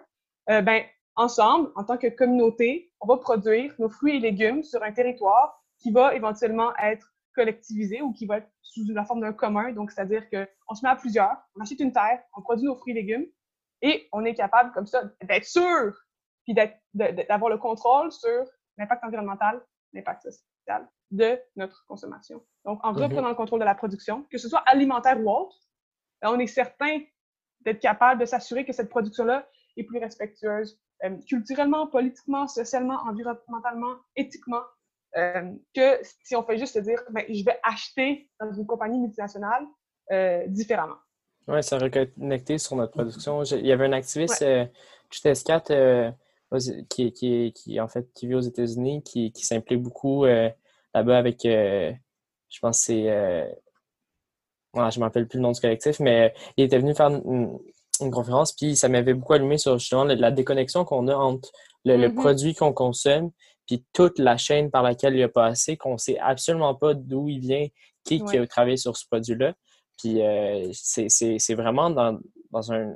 euh, 0.51 0.61
ben, 0.61 0.83
ensemble, 1.15 1.71
en 1.77 1.85
tant 1.85 1.97
que 1.97 2.09
communauté, 2.09 2.93
on 3.01 3.07
va 3.07 3.17
produire 3.17 3.73
nos 3.79 3.89
fruits 3.89 4.17
et 4.17 4.21
légumes 4.21 4.63
sur 4.63 4.83
un 4.83 4.93
territoire 4.93 5.63
qui 5.79 5.93
va 5.93 6.15
éventuellement 6.15 6.77
être 6.77 7.13
collectivisé 7.37 8.03
ou 8.03 8.13
qui 8.13 8.27
va 8.27 8.39
être 8.39 8.49
sous 8.63 8.85
la 8.89 9.05
forme 9.05 9.21
d'un 9.21 9.33
commun. 9.33 9.73
Donc, 9.73 9.93
c'est-à-dire 9.93 10.29
qu'on 10.31 10.75
se 10.75 10.85
met 10.85 10.91
à 10.91 10.97
plusieurs, 10.97 11.37
on 11.55 11.61
achète 11.61 11.81
une 11.81 11.93
terre, 11.93 12.21
on 12.37 12.43
produit 12.43 12.67
nos 12.67 12.75
fruits 12.75 12.93
et 12.93 12.97
légumes 12.97 13.27
et 13.83 14.09
on 14.13 14.25
est 14.25 14.35
capable, 14.35 14.73
comme 14.73 14.87
ça, 14.87 15.05
d'être 15.23 15.45
sûr 15.45 15.95
puis 16.47 16.55
d'avoir 16.95 17.51
le 17.51 17.59
contrôle 17.59 18.13
sur 18.13 18.45
l'impact 18.79 19.05
environnemental, 19.05 19.61
l'impact 19.93 20.23
social 20.23 20.89
de 21.11 21.39
notre 21.57 21.85
consommation. 21.87 22.43
Donc, 22.65 22.81
en 22.85 22.93
mhm. 22.93 23.03
reprenant 23.03 23.29
le 23.29 23.35
contrôle 23.35 23.61
de 23.61 23.65
la 23.65 23.75
production, 23.75 24.25
que 24.31 24.39
ce 24.39 24.49
soit 24.49 24.63
alimentaire 24.67 25.21
ou 25.21 25.31
autre, 25.31 25.57
ben, 26.23 26.31
on 26.31 26.39
est 26.39 26.47
certain 26.47 27.01
d'être 27.61 27.81
capable 27.81 28.21
de 28.21 28.27
s'assurer 28.27 28.65
que 28.65 28.73
cette 28.73 28.89
production-là 28.89 29.49
est 29.77 29.85
plus 29.85 29.99
respectueuse 29.99 30.81
euh, 31.05 31.17
culturellement, 31.29 31.89
politiquement, 31.89 32.47
socialement, 32.47 32.99
environnementalement, 33.03 33.97
éthiquement, 34.15 34.63
euh, 35.17 35.53
que 35.75 35.99
si 36.25 36.37
on 36.37 36.43
fait 36.43 36.59
juste 36.59 36.75
se 36.75 36.79
dire, 36.81 37.03
ben, 37.11 37.25
je 37.29 37.45
vais 37.45 37.59
acheter 37.63 38.29
dans 38.41 38.53
une 38.53 38.67
compagnie 38.67 38.99
multinationale 38.99 39.65
euh, 40.13 40.45
différemment. 40.49 40.97
Oui, 41.49 41.63
ça 41.63 41.79
reconnecté 41.79 42.59
sur 42.59 42.77
notre 42.77 42.93
production. 42.93 43.43
il 43.45 43.67
y 43.67 43.73
avait 43.73 43.87
un 43.87 43.93
activiste, 43.93 44.41
ouais. 44.41 44.71
euh, 45.71 46.61
qui, 46.89 47.13
qui, 47.13 47.53
qui, 47.53 47.81
en 47.81 47.89
fait, 47.89 48.09
qui 48.15 48.27
vit 48.27 48.35
aux 48.35 48.41
États-Unis, 48.41 49.03
qui, 49.03 49.33
qui 49.33 49.45
s'implique 49.45 49.83
beaucoup 49.83 50.27
là-bas 50.97 51.19
avec, 51.19 51.45
euh, 51.45 51.93
je 52.49 52.59
pense 52.61 52.79
c'est, 52.79 53.11
euh, 53.11 53.47
je 54.75 54.81
ne 54.81 54.99
me 54.99 55.05
rappelle 55.05 55.29
plus 55.29 55.37
le 55.39 55.43
nom 55.43 55.53
du 55.53 55.61
collectif, 55.61 56.01
mais 56.01 56.35
il 56.57 56.65
était 56.65 56.79
venu 56.79 56.95
faire 56.95 57.09
une, 57.09 57.59
conférence, 58.11 58.53
puis 58.53 58.77
ça 58.77 58.89
m'avait 58.91 59.15
beaucoup 59.15 59.33
allumé 59.33 59.57
sur 59.57 59.79
justement 59.79 60.05
la, 60.05 60.31
déconnexion 60.31 60.85
qu'on 60.85 61.09
a 61.09 61.15
entre 61.15 61.51
le, 61.85 61.97
mm-hmm. 61.97 62.15
produit 62.15 62.55
qu'on 62.55 62.73
consomme, 62.73 63.31
puis 63.67 63.85
toute 63.93 64.19
la 64.19 64.37
chaîne 64.37 64.71
par 64.71 64.83
laquelle 64.83 65.17
il 65.17 65.23
a 65.23 65.29
passé, 65.29 65.77
qu'on 65.77 65.95
ne 65.95 65.99
sait 65.99 66.19
absolument 66.19 66.75
pas 66.75 66.95
d'où 66.95 67.29
il 67.29 67.41
vient, 67.41 67.67
qui, 68.05 68.23
qui 68.25 68.39
a 68.39 68.47
travaillé 68.47 68.77
sur 68.77 68.97
ce 68.97 69.07
produit-là. 69.07 69.55
Puis 69.99 70.23
euh, 70.23 70.71
c'est 70.73 71.55
vraiment 71.55 71.91
dans, 71.91 72.19
dans 72.51 72.73
un. 72.73 72.95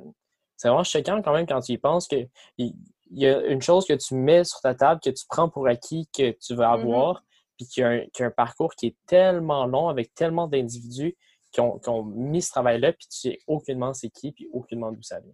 C'est 0.57 0.67
vraiment 0.67 0.83
choquant 0.83 1.21
quand 1.21 1.33
même 1.33 1.47
quand 1.47 1.59
tu 1.61 1.73
y 1.73 1.77
penses 1.77 2.07
que 2.07 2.27
il, 2.57 2.73
y 3.09 3.25
a 3.25 3.41
une 3.47 3.61
chose 3.61 3.85
que 3.85 3.93
tu 3.93 4.15
mets 4.15 4.43
sur 4.43 4.61
ta 4.61 4.75
table, 4.75 5.01
que 5.03 5.09
tu 5.09 5.25
prends 5.27 5.49
pour 5.49 5.67
acquis, 5.67 6.07
que 6.15 6.31
tu 6.31 6.55
vas 6.55 6.69
mm-hmm. 6.69 6.81
avoir, 6.81 7.23
puis 7.57 7.67
qui 7.67 7.81
a, 7.81 7.89
un, 8.19 8.31
parcours 8.31 8.73
qui 8.75 8.87
est 8.87 8.97
tellement 9.07 9.65
long 9.65 9.89
avec 9.89 10.13
tellement 10.13 10.47
d'individus 10.47 11.17
qui 11.51 11.59
ont, 11.59 12.03
mis 12.03 12.41
ce 12.41 12.51
travail-là, 12.51 12.93
puis 12.93 13.07
tu 13.07 13.17
sais 13.17 13.39
aucunement 13.45 13.93
c'est 13.93 14.09
qui, 14.09 14.31
puis 14.31 14.47
aucunement 14.53 14.91
d'où 14.91 15.01
ça 15.01 15.19
vient. 15.19 15.33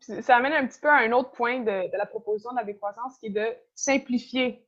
Ça 0.00 0.36
amène 0.36 0.52
un 0.52 0.66
petit 0.66 0.80
peu 0.80 0.88
à 0.88 0.98
un 0.98 1.12
autre 1.12 1.32
point 1.32 1.60
de, 1.60 1.96
la 1.96 2.06
proposition 2.06 2.50
de 2.52 2.56
la 2.56 2.64
décroissance 2.64 3.18
qui 3.18 3.26
est 3.26 3.30
de 3.30 3.46
simplifier 3.74 4.64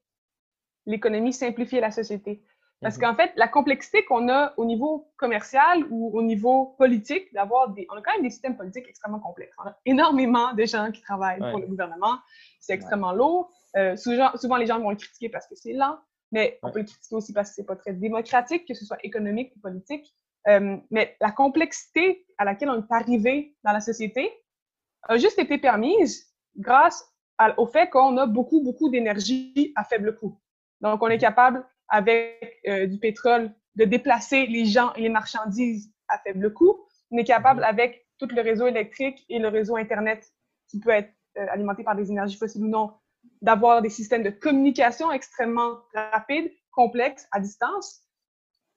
l'économie, 0.87 1.33
simplifier 1.33 1.81
la 1.81 1.91
société. 1.91 2.43
Parce 2.81 2.97
mhm. 2.97 3.03
qu'en 3.03 3.15
fait, 3.15 3.33
la 3.37 3.49
complexité 3.49 4.05
qu'on 4.05 4.29
a 4.29 4.55
au 4.57 4.65
niveau 4.65 5.13
commercial 5.17 5.85
ou 5.91 6.11
au 6.19 6.23
niveau 6.23 6.75
politique, 6.79 7.33
d'avoir 7.33 7.71
des. 7.71 7.87
On 7.91 7.97
a 7.97 8.03
quand 8.03 8.13
même 8.13 8.23
des 8.23 8.31
systèmes 8.31 8.57
politiques 8.57 8.87
extrêmement 8.89 9.21
complexes. 9.21 9.55
On 9.63 9.69
a 9.69 9.77
énormément 9.85 10.55
de 10.55 10.65
gens 10.65 10.91
qui 10.91 11.03
travaillent 11.03 11.39
pour 11.39 11.59
le 11.59 11.67
gouvernement. 11.67 12.19
C'est 12.61 12.73
extrêmement 12.73 13.13
lourd. 13.13 13.53
Euh, 13.77 13.97
souvent, 13.97 14.31
souvent, 14.37 14.57
les 14.57 14.67
gens 14.67 14.81
vont 14.81 14.91
le 14.91 14.97
critiquer 14.97 15.29
parce 15.29 15.47
que 15.47 15.55
c'est 15.55 15.73
lent 15.73 15.99
mais 16.33 16.59
on 16.63 16.71
peut 16.71 16.81
le 16.81 16.85
critiquer 16.85 17.15
aussi 17.15 17.33
parce 17.33 17.51
que 17.51 17.57
c'est 17.57 17.65
pas 17.65 17.77
très 17.77 17.93
démocratique, 17.93 18.67
que 18.67 18.75
ce 18.75 18.85
soit 18.85 18.99
économique 19.05 19.53
ou 19.57 19.61
politique. 19.61 20.15
Euh, 20.49 20.77
mais 20.91 21.17
la 21.21 21.33
complexité 21.33 22.25
à 22.39 22.45
laquelle 22.45 22.71
on 22.71 22.81
est 22.81 22.93
arrivé 22.93 23.55
dans 23.65 23.73
la 23.73 23.81
société 23.81 24.31
a 25.03 25.17
juste 25.19 25.39
été 25.39 25.59
permise 25.59 26.27
grâce 26.57 27.05
au 27.57 27.67
fait 27.67 27.89
qu'on 27.89 28.17
a 28.19 28.27
beaucoup, 28.27 28.63
beaucoup 28.63 28.91
d'énergie 28.91 29.73
à 29.77 29.85
faible 29.85 30.15
coût. 30.15 30.39
Donc, 30.81 31.03
on 31.03 31.09
est 31.09 31.19
capable, 31.19 31.65
avec 31.89 32.61
euh, 32.69 32.87
du 32.87 32.99
pétrole, 32.99 33.53
de 33.77 33.85
déplacer 33.85 34.47
les 34.47 34.65
gens 34.65 34.93
et 34.95 35.03
les 35.03 35.09
marchandises 35.09 35.93
à 36.09 36.19
faible 36.19 36.53
coût. 36.53 36.79
On 37.11 37.19
est 37.19 37.25
capable, 37.25 37.65
avec 37.65 38.07
tout 38.19 38.29
le 38.31 38.43
réseau 38.43 38.67
électrique 38.67 39.25
et 39.29 39.39
le 39.39 39.49
réseau 39.49 39.77
Internet, 39.77 40.27
qui 40.69 40.81
peut 40.81 40.91
être 40.91 41.13
euh, 41.39 41.47
alimenté 41.51 41.83
par 41.83 41.97
des 41.97 42.11
énergies 42.11 42.37
fossiles 42.37 42.65
ou 42.65 42.69
non, 42.69 42.93
d'avoir 43.43 43.83
des 43.83 43.89
systèmes 43.89 44.23
de 44.23 44.31
communication 44.31 45.11
extrêmement 45.11 45.79
rapides, 45.95 46.51
complexes, 46.73 47.27
à 47.33 47.41
distance. 47.41 48.03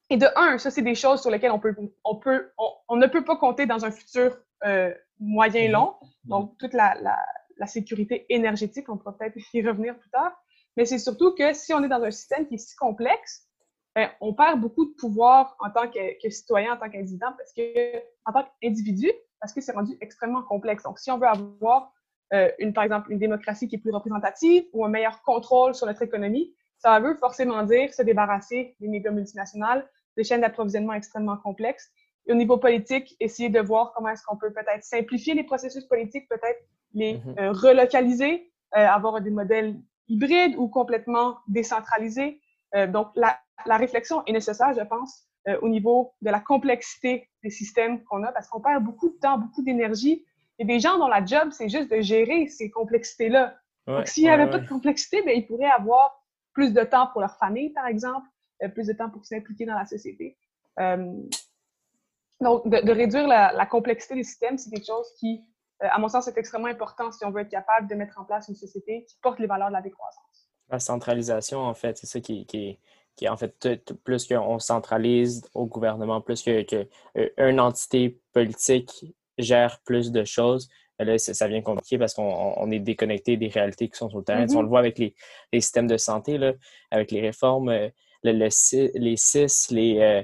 Et 0.10 0.18
de 0.18 0.28
un, 0.36 0.58
ça, 0.58 0.72
c'est 0.72 0.82
des 0.82 0.96
choses 0.96 1.22
sur 1.22 1.32
lesquelles 1.32 1.52
on, 1.52 1.60
peut, 1.60 1.76
on, 2.04 2.16
peut, 2.16 2.52
on, 2.88 2.98
ne 2.98 3.08
peut 3.08 3.24
pas 3.24 3.38
compter 3.38 3.66
dans 3.66 3.86
un 3.86 3.92
futur 3.92 4.38
euh, 4.66 4.94
moyen-long. 5.24 5.96
Mhm. 6.02 6.30
Donc, 6.30 6.58
toute 6.58 6.74
la, 6.74 6.96
la, 7.02 7.18
la, 7.58 7.68
sécurité 7.68 8.26
énergétique, 8.30 8.90
on 8.90 8.98
pourra 8.98 9.18
peut-être 9.18 9.38
y 9.54 9.62
revenir 9.66 9.98
plus 9.98 10.10
tard. 10.10 10.34
Mais 10.78 10.86
c'est 10.86 11.00
surtout 11.00 11.36
que 11.36 11.54
si 11.54 11.74
on 11.74 11.84
est 11.84 11.88
dans 11.88 12.04
un 12.04 12.12
système 12.12 12.48
qui 12.48 12.56
est 12.56 12.58
si 12.58 12.76
complexe, 12.76 13.48
ben, 13.96 14.10
on 14.22 14.34
perd 14.34 14.60
beaucoup 14.60 14.86
de 14.86 14.94
pouvoir 14.96 15.56
en 15.60 15.70
tant 15.70 15.88
que, 15.88 16.22
que 16.22 16.30
citoyen, 16.30 16.74
en 16.74 16.78
tant 16.78 16.90
qu'individu, 16.90 17.20
parce 17.20 17.54
que, 17.54 17.98
en 18.26 18.34
tant 18.34 18.46
qu'individu, 18.62 19.12
parce 19.40 19.54
que 19.54 19.62
c'est 19.62 19.74
rendu 19.74 19.98
extrêmement 20.02 20.42
complexe. 20.42 20.84
Donc, 20.84 21.00
si 21.00 21.12
on 21.12 21.18
veut 21.18 21.28
avoir 21.28 21.94
euh, 22.34 22.50
une, 22.60 22.74
par 22.74 22.84
exemple, 22.84 23.12
une 23.12 23.20
démocratie 23.20 23.68
qui 23.68 23.76
est 23.76 23.80
plus 23.80 23.92
représentative 23.92 24.66
ou 24.74 24.84
un 24.86 24.90
meilleur 24.90 25.22
contrôle 25.22 25.76
sur 25.76 25.86
notre 25.86 26.02
économie, 26.02 26.56
ça 26.78 27.00
veut 27.00 27.16
forcément 27.16 27.62
dire 27.64 27.94
se 27.94 28.02
débarrasser 28.02 28.76
des 28.80 28.88
méga 28.88 29.12
multinationales, 29.12 29.88
des 30.18 30.24
chaînes 30.24 30.42
d'approvisionnement 30.42 30.94
extrêmement 30.94 31.38
complexes. 31.38 31.92
Et 32.28 32.32
au 32.32 32.36
niveau 32.36 32.58
politique, 32.58 33.16
essayer 33.20 33.50
de 33.50 33.60
voir 33.60 33.94
comment 33.94 34.10
est-ce 34.10 34.24
qu'on 34.24 34.38
peut 34.38 34.52
peut-être 34.52 34.84
simplifier 34.84 35.34
les 35.34 35.44
processus 35.44 35.86
politiques, 35.86 36.28
peut-être 36.30 36.60
les 36.94 37.16
mm-hmm. 37.16 37.40
euh, 37.40 37.52
relocaliser, 37.52 38.52
euh, 38.76 38.88
avoir 38.88 39.22
des 39.22 39.32
modèles 39.32 39.80
hybrides 40.08 40.56
ou 40.58 40.68
complètement 40.68 41.38
décentralisés. 41.48 42.42
donc, 42.90 43.08
la, 43.16 43.38
la, 43.66 43.78
réflexion 43.78 44.24
est 44.26 44.34
nécessaire, 44.34 44.74
je 44.74 44.84
pense, 44.84 45.28
au 45.62 45.70
niveau 45.70 46.14
de 46.22 46.30
la 46.30 46.40
complexité 46.40 47.30
des 47.44 47.50
systèmes 47.50 48.04
qu'on 48.04 48.24
a, 48.24 48.32
parce 48.32 48.48
qu'on 48.50 48.60
perd 48.60 48.84
beaucoup 48.84 49.10
de 49.10 49.16
temps, 49.16 49.38
beaucoup 49.38 49.64
d'énergie 49.64 50.26
il 50.60 50.68
y 50.68 50.72
a 50.72 50.76
des 50.76 50.80
gens 50.80 50.98
dont 50.98 51.08
la 51.08 51.26
job, 51.26 51.50
c'est 51.52 51.70
juste 51.70 51.92
de 51.92 52.02
gérer 52.02 52.48
ces 52.48 52.70
complexités-là. 52.70 53.56
Donc, 53.88 54.08
s'il 54.08 54.24
n'y 54.24 54.30
avait 54.30 54.50
pas 54.50 54.60
de 54.60 54.68
complexité, 54.68 55.22
bien, 55.24 55.34
ils 55.34 55.46
pourraient 55.46 55.66
avoir 55.66 56.24
plus 56.54 56.74
de 56.74 56.84
temps 56.84 57.08
pour 57.08 57.22
leur 57.22 57.36
famille, 57.38 57.72
par 57.72 57.88
exemple, 57.88 58.28
euh, 58.62 58.70
plus 58.70 58.88
de 58.88 58.94
temps 58.94 59.10
pour 59.10 59.26
s'impliquer 59.26 59.66
dans 59.66 59.74
la 59.74 59.86
société. 59.86 60.38
Euh, 60.80 61.14
donc, 62.42 62.68
de, 62.68 62.92
réduire 62.92 63.28
la, 63.28 63.66
complexité 63.66 64.16
des 64.16 64.24
systèmes, 64.24 64.58
c'est 64.58 64.70
quelque 64.70 64.86
chose 64.86 65.08
qui, 65.20 65.42
euh, 65.82 65.88
à 65.90 66.00
mon 66.00 66.08
sens, 66.08 66.28
est 66.28 66.38
extrêmement 66.38 66.68
important 66.68 67.12
si 67.12 67.26
on 67.26 67.32
veut 67.32 67.42
être 67.42 67.50
capable 67.50 67.88
de 67.88 67.96
mettre 67.96 68.20
en 68.20 68.26
place 68.26 68.48
une 68.48 68.56
société 68.56 69.06
qui 69.08 69.16
porte 69.22 69.40
les 69.40 69.48
valeurs 69.48 69.70
de 69.70 69.74
la 69.74 69.82
décroissance. 69.82 70.50
La 70.70 70.80
centralisation, 70.80 71.60
en 71.60 71.74
fait, 71.74 71.98
c'est 71.98 72.08
ça 72.08 72.20
qui, 72.20 72.46
qui, 72.46 72.80
qui, 73.16 73.30
en 73.30 73.38
fait, 73.38 73.94
plus 74.04 74.28
qu'on 74.28 74.60
centralise 74.60 75.44
au 75.54 75.66
gouvernement, 75.66 76.22
plus 76.22 76.42
qu'une 76.42 76.66
que, 76.66 77.60
entité 77.60 78.20
politique 78.34 79.16
gère 79.38 79.80
plus 79.86 80.12
de 80.12 80.24
choses, 80.24 80.70
là, 81.00 81.18
ça 81.18 81.48
vient 81.48 81.62
compliqué 81.62 81.98
parce 81.98 82.14
qu'on 82.14 82.72
est 82.72 82.80
déconnecté 82.80 83.38
des 83.38 83.48
réalités 83.48 83.90
qui 83.90 83.98
sont 83.98 84.10
sur 84.10 84.20
le 84.20 84.24
terrain. 84.24 84.44
On 84.44 84.46
mm-hmm. 84.46 84.62
le 84.62 84.68
voit 84.68 84.80
avec 84.80 84.98
les, 85.00 85.16
systèmes 85.54 85.88
de 85.88 85.98
santé, 85.98 86.38
là, 86.38 86.54
avec 86.92 87.12
les 87.12 87.22
réformes, 87.22 87.70
euh, 87.70 87.90
les 88.24 88.50
CIS, 88.50 89.68
euh, 89.72 90.24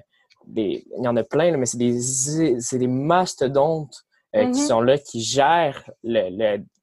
il 0.55 0.83
y 0.97 1.07
en 1.07 1.15
a 1.15 1.23
plein, 1.23 1.55
mais 1.57 1.65
c'est 1.65 1.77
des, 1.77 1.97
des 2.77 2.87
mastodontes 2.87 4.03
euh, 4.35 4.51
qui 4.51 4.61
mm-hmm. 4.61 4.67
sont 4.67 4.81
là, 4.81 4.97
qui 4.97 5.21
gèrent 5.21 5.89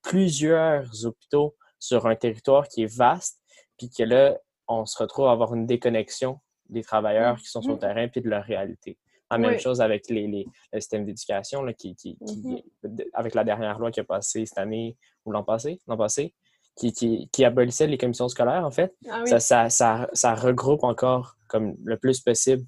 plusieurs 0.02 0.88
hôpitaux 1.04 1.54
sur 1.78 2.06
un 2.06 2.16
territoire 2.16 2.68
qui 2.68 2.82
est 2.82 2.96
vaste, 2.96 3.40
puis 3.78 3.90
que 3.90 4.02
là, 4.02 4.36
on 4.68 4.84
se 4.86 4.98
retrouve 4.98 5.26
à 5.26 5.32
avoir 5.32 5.54
une 5.54 5.66
déconnexion 5.66 6.40
des 6.68 6.82
travailleurs 6.82 7.36
qui 7.38 7.46
sont 7.46 7.62
sur 7.62 7.72
le 7.72 7.76
mm-hmm. 7.76 7.80
terrain 7.80 8.08
puis 8.08 8.20
de 8.20 8.28
leur 8.28 8.42
réalité. 8.42 8.98
La 9.30 9.38
même 9.38 9.58
chose 9.58 9.80
avec 9.80 10.08
les, 10.08 10.28
les, 10.28 10.46
le 10.72 10.80
système 10.80 11.04
d'éducation, 11.04 11.64
qui, 11.76 11.96
qui, 11.96 12.16
qui, 12.16 12.62
mm-hmm. 12.84 13.08
avec 13.12 13.34
la 13.34 13.44
dernière 13.44 13.78
loi 13.78 13.90
qui 13.90 14.00
a 14.00 14.04
passé 14.04 14.46
cette 14.46 14.58
année 14.58 14.96
ou 15.24 15.32
l'an 15.32 15.42
passé, 15.42 15.80
l'an 15.88 15.96
passé, 15.96 16.32
qui, 16.76 16.92
qui, 16.92 17.28
qui, 17.32 17.44
abolissait 17.44 17.86
les 17.86 17.98
commissions 17.98 18.28
scolaires, 18.28 18.64
en 18.64 18.70
fait. 18.70 18.94
Ah 19.08 19.20
oui. 19.22 19.28
ça, 19.28 19.40
ça, 19.40 19.70
ça, 19.70 20.08
ça, 20.12 20.34
regroupe 20.34 20.84
encore 20.84 21.36
comme 21.48 21.74
le 21.84 21.96
plus 21.96 22.20
possible. 22.20 22.64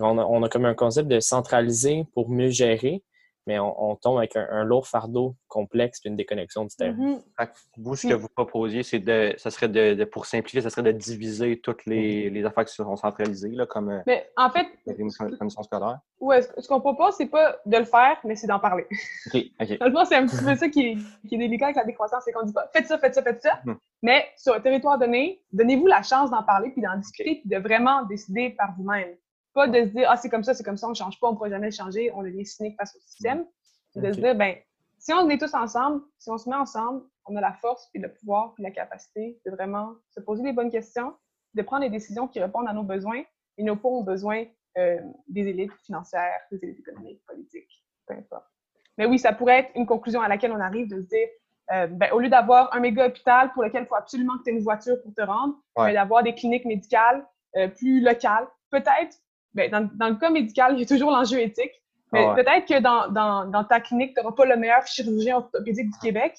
On 0.00 0.18
a, 0.18 0.24
on 0.24 0.42
a, 0.42 0.48
comme 0.48 0.64
un 0.64 0.74
concept 0.74 1.08
de 1.08 1.20
centraliser 1.20 2.06
pour 2.14 2.28
mieux 2.28 2.50
gérer, 2.50 3.02
mais 3.46 3.58
on, 3.58 3.90
on 3.90 3.96
tombe 3.96 4.18
avec 4.18 4.34
un, 4.36 4.46
un, 4.50 4.64
lourd 4.64 4.88
fardeau 4.88 5.36
complexe 5.46 6.00
et 6.04 6.08
une 6.08 6.16
déconnexion 6.16 6.64
du 6.64 6.74
terrain. 6.74 6.92
Mhm. 6.92 7.20
Vous, 7.78 7.94
ce 7.94 8.08
que 8.08 8.14
vous 8.14 8.28
proposiez, 8.28 8.82
c'est 8.82 8.98
de, 8.98 9.34
ça 9.38 9.50
serait 9.50 9.68
de, 9.68 9.94
de, 9.94 10.04
pour 10.04 10.26
simplifier, 10.26 10.60
ça 10.60 10.70
serait 10.70 10.82
de 10.82 10.90
diviser 10.92 11.60
toutes 11.60 11.86
les, 11.86 12.28
les 12.28 12.44
affaires 12.44 12.64
qui 12.64 12.74
seront 12.74 12.96
centralisées, 12.96 13.50
là, 13.50 13.66
comme 13.66 13.90
euh, 13.90 14.00
Mais 14.06 14.28
en 14.36 14.50
fait, 14.50 14.66
les 14.86 14.96
commissions 14.96 15.62
scolaires. 15.62 16.00
ouais, 16.20 16.42
ce, 16.42 16.66
qu'on 16.66 16.80
propose, 16.80 17.14
c'est 17.14 17.26
pas 17.26 17.56
de 17.64 17.76
le 17.76 17.84
faire, 17.84 18.18
mais 18.24 18.34
c'est 18.34 18.48
d'en 18.48 18.58
parler. 18.58 18.86
OK, 19.32 19.42
c'est 19.60 20.16
un 20.16 20.26
petit 20.26 20.44
peu 20.44 20.56
ça 20.56 20.68
qui 20.68 20.80
est, 20.80 21.28
qui 21.28 21.36
est 21.36 21.38
délicat 21.38 21.66
avec 21.66 21.76
la 21.76 21.84
décroissance, 21.84 22.22
c'est 22.24 22.32
qu'on 22.32 22.44
dit 22.44 22.52
pas 22.52 22.68
faites 22.72 22.86
ça, 22.86 22.98
faites 22.98 23.14
ça, 23.14 23.22
faites 23.22 23.42
ça. 23.42 23.60
Mhm. 23.64 23.76
Mais 24.02 24.26
sur 24.36 24.54
un 24.54 24.60
territoire 24.60 24.98
donné, 24.98 25.40
donnez-vous 25.52 25.86
la 25.86 26.02
chance 26.02 26.30
d'en 26.30 26.42
parler, 26.42 26.70
puis 26.70 26.82
d'en 26.82 26.96
discuter, 26.96 27.40
puis 27.40 27.48
de 27.48 27.58
vraiment 27.58 28.02
décider 28.04 28.50
par 28.50 28.74
vous-même. 28.76 29.14
Pas 29.56 29.68
de 29.68 29.84
se 29.86 29.88
dire 29.88 30.06
ah, 30.10 30.18
c'est 30.18 30.28
comme 30.28 30.44
ça, 30.44 30.52
c'est 30.52 30.62
comme 30.62 30.76
ça, 30.76 30.86
on 30.86 30.90
ne 30.90 30.94
change 30.94 31.18
pas, 31.18 31.28
on 31.28 31.32
ne 31.32 31.36
pourra 31.36 31.48
jamais 31.48 31.68
le 31.68 31.72
changer, 31.72 32.12
on 32.14 32.22
devient 32.22 32.44
cynique 32.44 32.76
face 32.76 32.94
au 32.94 33.00
système. 33.00 33.46
C'est 33.90 34.02
de 34.02 34.12
se 34.12 34.20
dire, 34.20 34.34
ben, 34.34 34.54
si 34.98 35.14
on 35.14 35.28
est 35.30 35.38
tous 35.38 35.54
ensemble, 35.54 36.02
si 36.18 36.30
on 36.30 36.36
se 36.36 36.46
met 36.50 36.56
ensemble, 36.56 37.02
on 37.24 37.34
a 37.36 37.40
la 37.40 37.54
force, 37.54 37.88
puis 37.90 38.02
le 38.02 38.12
pouvoir, 38.12 38.52
puis 38.52 38.62
la 38.62 38.70
capacité 38.70 39.40
de 39.46 39.50
vraiment 39.50 39.94
se 40.10 40.20
poser 40.20 40.42
les 40.44 40.52
bonnes 40.52 40.70
questions, 40.70 41.14
de 41.54 41.62
prendre 41.62 41.82
les 41.84 41.90
décisions 41.90 42.28
qui 42.28 42.38
répondent 42.38 42.68
à 42.68 42.74
nos 42.74 42.82
besoins. 42.82 43.22
Et 43.56 43.62
nos 43.62 43.76
pauvres 43.76 44.00
ont 44.00 44.04
besoin 44.04 44.44
euh, 44.76 44.98
des 45.28 45.46
élites 45.48 45.72
financières, 45.86 46.38
des 46.52 46.58
élites 46.62 46.80
économiques, 46.80 47.22
politiques, 47.26 47.82
peu 48.06 48.12
importe. 48.14 48.44
Mais 48.98 49.06
oui, 49.06 49.18
ça 49.18 49.32
pourrait 49.32 49.60
être 49.60 49.70
une 49.74 49.86
conclusion 49.86 50.20
à 50.20 50.28
laquelle 50.28 50.52
on 50.52 50.60
arrive 50.60 50.88
de 50.88 51.00
se 51.00 51.06
dire, 51.06 51.28
euh, 51.72 51.86
ben, 51.86 52.12
au 52.12 52.18
lieu 52.20 52.28
d'avoir 52.28 52.74
un 52.74 52.80
méga 52.80 53.06
hôpital 53.06 53.50
pour 53.54 53.62
lequel 53.62 53.84
il 53.84 53.86
faut 53.86 53.94
absolument 53.94 54.36
que 54.36 54.42
tu 54.44 54.50
aies 54.50 54.52
une 54.52 54.62
voiture 54.62 54.96
pour 55.02 55.14
te 55.14 55.22
rendre, 55.22 55.54
Ouais. 55.78 55.94
d'avoir 55.94 56.22
des 56.22 56.34
cliniques 56.34 56.66
médicales 56.66 57.26
euh, 57.56 57.68
plus 57.68 58.02
locales. 58.02 58.46
Peut-être, 58.70 59.16
ben, 59.56 59.70
dans, 59.70 59.90
dans 59.94 60.08
le 60.08 60.14
cas 60.16 60.30
médical, 60.30 60.74
il 60.74 60.80
y 60.80 60.82
a 60.84 60.86
toujours 60.86 61.10
l'enjeu 61.10 61.40
éthique. 61.40 61.72
Mais 62.12 62.24
Ah 62.24 62.34
ouais. 62.34 62.44
peut-être 62.44 62.66
que 62.68 62.80
dans, 62.80 63.08
dans, 63.08 63.46
dans 63.46 63.64
ta 63.64 63.80
clinique, 63.80 64.14
tu 64.14 64.22
n'auras 64.22 64.34
pas 64.36 64.44
le 64.46 64.56
meilleur 64.56 64.86
chirurgien 64.86 65.38
orthopédique 65.38 65.90
du 65.90 65.98
Québec, 65.98 66.38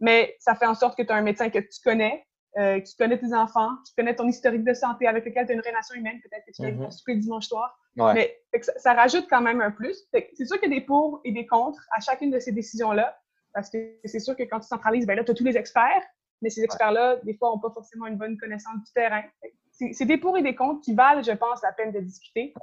mais 0.00 0.36
ça 0.38 0.54
fait 0.54 0.66
en 0.66 0.74
sorte 0.74 0.96
que 0.96 1.02
tu 1.02 1.12
as 1.12 1.16
un 1.16 1.22
médecin 1.22 1.50
que 1.50 1.58
tu 1.58 1.80
connais, 1.82 2.24
euh, 2.58 2.78
qui 2.80 2.94
connaît 2.96 3.18
tes 3.18 3.34
enfants, 3.34 3.70
qui 3.84 3.94
connaît 3.94 4.14
ton 4.14 4.28
historique 4.28 4.62
de 4.64 4.74
santé, 4.74 5.06
avec 5.08 5.24
lequel 5.24 5.44
tu 5.46 5.52
as 5.52 5.54
une 5.54 5.60
relation 5.60 5.94
humaine, 5.96 6.20
peut-être 6.22 6.44
que 6.46 6.52
tu 6.52 6.62
viens 6.62 6.72
Mhm. 6.72 6.90
souper 6.92 7.14
le 7.14 7.20
dimanche 7.20 7.46
soir. 7.48 7.76
Ouais. 7.96 8.14
Mais 8.14 8.60
ça, 8.62 8.72
ça 8.78 8.92
rajoute 8.94 9.26
quand 9.28 9.40
même 9.40 9.60
un 9.60 9.70
plus. 9.70 10.06
Fait 10.12 10.30
C'est 10.34 10.44
sûr 10.44 10.60
qu'il 10.60 10.70
y 10.70 10.76
a 10.76 10.78
des 10.78 10.84
pour 10.86 11.20
et 11.24 11.32
des 11.32 11.46
contre 11.46 11.80
à 11.90 12.00
chacune 12.00 12.30
de 12.30 12.38
ces 12.38 12.52
décisions-là, 12.52 13.18
parce 13.52 13.70
que 13.70 13.78
c'est 14.04 14.20
sûr 14.20 14.36
que 14.36 14.42
quand 14.44 14.60
tu 14.60 14.68
centralises, 14.68 15.06
ben 15.06 15.16
là, 15.16 15.24
tu 15.24 15.30
as 15.32 15.34
tous 15.34 15.44
les 15.44 15.56
experts, 15.56 16.02
mais 16.42 16.50
ces 16.50 16.62
experts-là, 16.62 17.16
des 17.24 17.34
fois, 17.34 17.48
n'ont 17.50 17.58
pas 17.58 17.70
forcément 17.70 18.06
une 18.06 18.16
bonne 18.16 18.36
connaissance 18.38 18.76
du 18.84 18.92
terrain. 18.92 19.22
Fait 19.42 19.52
C'est 19.76 20.06
des 20.06 20.16
pour 20.16 20.36
et 20.38 20.42
des 20.42 20.54
contre 20.54 20.80
qui 20.80 20.94
valent, 20.94 21.22
je 21.22 21.32
pense, 21.32 21.62
la 21.62 21.72
peine 21.72 21.92
de 21.92 22.00
discuter. 22.00 22.54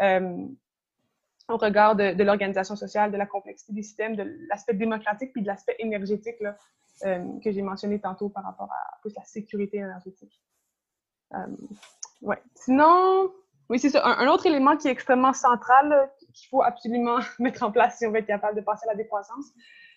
Euh, 0.00 0.46
au 1.48 1.56
regard 1.56 1.96
de, 1.96 2.14
de 2.14 2.24
l'organisation 2.24 2.76
sociale, 2.76 3.12
de 3.12 3.16
la 3.16 3.26
complexité 3.26 3.72
des 3.72 3.82
systèmes, 3.82 4.16
de 4.16 4.24
l'aspect 4.48 4.74
démocratique 4.74 5.32
puis 5.32 5.42
de 5.42 5.46
l'aspect 5.46 5.76
énergétique 5.78 6.36
là, 6.40 6.56
euh, 7.04 7.24
que 7.44 7.52
j'ai 7.52 7.62
mentionné 7.62 8.00
tantôt 8.00 8.28
par 8.28 8.44
rapport 8.44 8.70
à 8.72 9.00
plus 9.00 9.14
la 9.14 9.24
sécurité 9.24 9.78
énergétique. 9.78 10.40
Euh, 11.34 11.46
ouais. 12.22 12.40
Sinon, 12.54 13.32
oui, 13.68 13.78
c'est 13.78 13.90
ça. 13.90 14.06
Un, 14.06 14.26
un 14.26 14.28
autre 14.28 14.46
élément 14.46 14.76
qui 14.76 14.88
est 14.88 14.92
extrêmement 14.92 15.32
central, 15.32 16.10
qu'il 16.32 16.48
faut 16.48 16.62
absolument 16.62 17.18
mettre 17.38 17.64
en 17.64 17.72
place 17.72 17.98
si 17.98 18.06
on 18.06 18.12
veut 18.12 18.18
être 18.18 18.26
capable 18.26 18.56
de 18.56 18.62
passer 18.62 18.86
à 18.88 18.92
la 18.92 18.96
décroissance, 18.96 19.52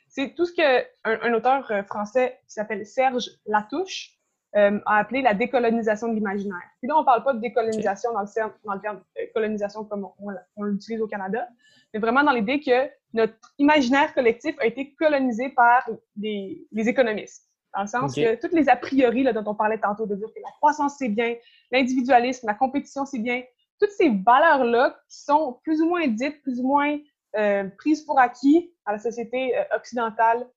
c'est 0.09 0.33
tout 0.33 0.45
ce 0.45 0.53
que 0.53 0.85
un, 1.03 1.33
auteur 1.33 1.71
français 1.87 2.39
qui 2.47 2.53
s'appelle 2.53 2.85
Serge 2.85 3.29
Latouche 3.45 4.17
euh, 4.55 4.79
a 4.85 4.97
appelé 4.99 5.21
la 5.21 5.33
décolonisation 5.33 6.07
de 6.07 6.13
l'imaginaire. 6.13 6.69
Puis 6.79 6.87
là, 6.87 6.97
on 6.97 7.03
parle 7.03 7.23
pas 7.23 7.33
de 7.33 7.39
décolonisation 7.39 8.13
dans 8.13 8.21
le, 8.21 8.27
terme, 8.33 8.51
dans 8.63 8.73
le 8.73 8.79
terme 8.79 9.01
euh, 9.19 9.25
colonisation 9.33 9.83
comme 9.83 10.07
on, 10.19 10.31
on 10.55 10.63
l'utilise 10.63 11.01
au 11.01 11.07
Canada, 11.07 11.47
mais 11.93 11.99
vraiment 11.99 12.23
dans 12.23 12.31
l'idée 12.31 12.59
que 12.59 12.89
notre 13.13 13.53
imaginaire 13.57 14.13
collectif 14.13 14.55
a 14.59 14.65
été 14.65 14.93
colonisé 14.93 15.49
par 15.49 15.89
les, 16.17 16.65
les 16.71 16.89
économistes. 16.89 17.49
Dans 17.73 17.81
le 17.81 17.87
sens 17.87 18.15
que 18.15 18.35
toutes 18.39 18.53
les 18.53 18.69
a 18.69 18.75
priori 18.77 19.23
là, 19.23 19.33
dont 19.33 19.43
on 19.45 19.55
parlait 19.55 19.77
tantôt, 19.77 20.05
de 20.05 20.15
dire 20.15 20.29
que 20.33 20.39
la 20.41 20.51
croissance 20.51 20.95
c'est 20.97 21.09
bien, 21.09 21.35
l'individualisme, 21.71 22.47
la 22.47 22.53
compétition 22.53 23.05
c'est 23.05 23.19
bien, 23.19 23.43
toutes 23.79 23.91
ces 23.91 24.09
valeurs-là 24.09 24.97
qui 25.09 25.21
sont 25.21 25.59
plus 25.63 25.81
ou 25.81 25.89
moins 25.89 26.07
dites, 26.07 26.41
plus 26.41 26.59
ou 26.61 26.67
moins 26.67 26.97
euh, 27.37 27.67
prises 27.77 28.01
pour 28.03 28.17
acquis 28.17 28.73
à 28.85 28.93
la 28.93 28.99
société 28.99 29.57
euh, 29.57 29.63
occidentale, 29.75 30.47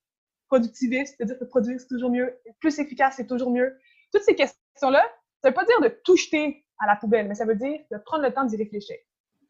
productiviste, 0.46 1.16
c'est-à-dire 1.16 1.38
que 1.38 1.44
produire 1.44 1.80
c'est 1.80 1.88
toujours 1.88 2.10
mieux, 2.10 2.32
plus 2.60 2.78
efficace 2.78 3.14
c'est 3.16 3.26
toujours 3.26 3.50
mieux. 3.50 3.76
Toutes 4.12 4.22
ces 4.22 4.34
questions-là, 4.34 5.04
ça 5.42 5.48
veut 5.48 5.54
pas 5.54 5.64
dire 5.64 5.80
de 5.80 5.88
tout 6.04 6.16
jeter 6.16 6.64
à 6.78 6.86
la 6.86 6.96
poubelle, 6.96 7.28
mais 7.28 7.34
ça 7.34 7.44
veut 7.44 7.54
dire 7.54 7.80
de 7.90 7.98
prendre 7.98 8.22
le 8.22 8.32
temps 8.32 8.44
d'y 8.44 8.56
réfléchir. 8.56 8.96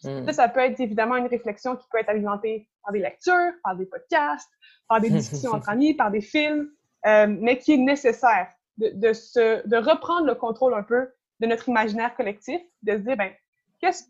Hmm. 0.02 0.24
Ça, 0.26 0.32
ça 0.32 0.48
peut 0.48 0.60
être 0.60 0.80
évidemment 0.80 1.16
une 1.16 1.26
réflexion 1.26 1.76
qui 1.76 1.86
peut 1.90 1.98
être 1.98 2.08
alimentée 2.08 2.68
par 2.82 2.92
des 2.92 3.00
lectures, 3.00 3.52
par 3.64 3.76
des 3.76 3.86
podcasts, 3.86 4.50
par 4.88 5.00
des 5.00 5.10
discussions 5.18 5.52
entre 5.52 5.68
amis, 5.68 5.94
par 5.94 6.10
des 6.10 6.20
films, 6.20 6.70
euh, 7.06 7.26
mais 7.28 7.58
qui 7.58 7.74
est 7.74 7.78
nécessaire 7.78 8.48
de, 8.76 8.90
de, 8.94 9.12
se, 9.12 9.66
de 9.66 9.76
reprendre 9.76 10.26
le 10.26 10.34
contrôle 10.34 10.74
un 10.74 10.82
peu 10.82 11.08
de 11.40 11.46
notre 11.46 11.68
imaginaire 11.68 12.14
collectif, 12.14 12.60
de 12.82 12.92
se 12.92 12.98
dire, 12.98 13.16
ben, 13.16 13.32
qu'est-ce 13.80 14.04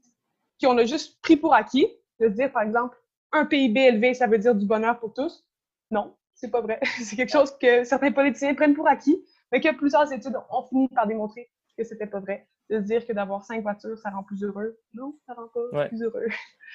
qu'on 0.62 0.76
a 0.78 0.84
juste 0.84 1.20
pris 1.22 1.36
pour 1.36 1.54
acquis, 1.54 1.86
de 2.20 2.28
se 2.28 2.34
dire, 2.34 2.52
par 2.52 2.62
exemple, 2.62 2.96
un 3.32 3.44
PIB 3.44 3.80
élevé, 3.80 4.14
ça 4.14 4.26
veut 4.26 4.38
dire 4.38 4.54
du 4.54 4.66
bonheur 4.66 4.98
pour 4.98 5.12
tous? 5.12 5.46
Non, 5.90 6.16
c'est 6.34 6.50
pas 6.50 6.60
vrai. 6.60 6.80
c'est 7.02 7.16
quelque 7.16 7.32
chose 7.32 7.56
que 7.58 7.84
certains 7.84 8.12
politiciens 8.12 8.54
prennent 8.54 8.74
pour 8.74 8.88
acquis, 8.88 9.22
mais 9.52 9.60
que 9.60 9.74
plusieurs 9.76 10.10
études 10.12 10.36
ont 10.50 10.62
fini 10.64 10.88
par 10.88 11.06
démontrer 11.06 11.48
que 11.76 11.84
c'était 11.84 12.06
pas 12.06 12.20
vrai. 12.20 12.46
De 12.70 12.80
se 12.80 12.84
dire 12.84 13.06
que 13.06 13.12
d'avoir 13.14 13.44
cinq 13.44 13.62
voitures, 13.62 13.96
ça 13.98 14.10
rend 14.10 14.22
plus 14.24 14.42
heureux. 14.42 14.76
Non, 14.92 15.14
ça 15.26 15.32
rend 15.34 15.48
pas 15.54 15.78
Ouais. 15.78 15.88
plus 15.88 16.02
heureux. 16.02 16.26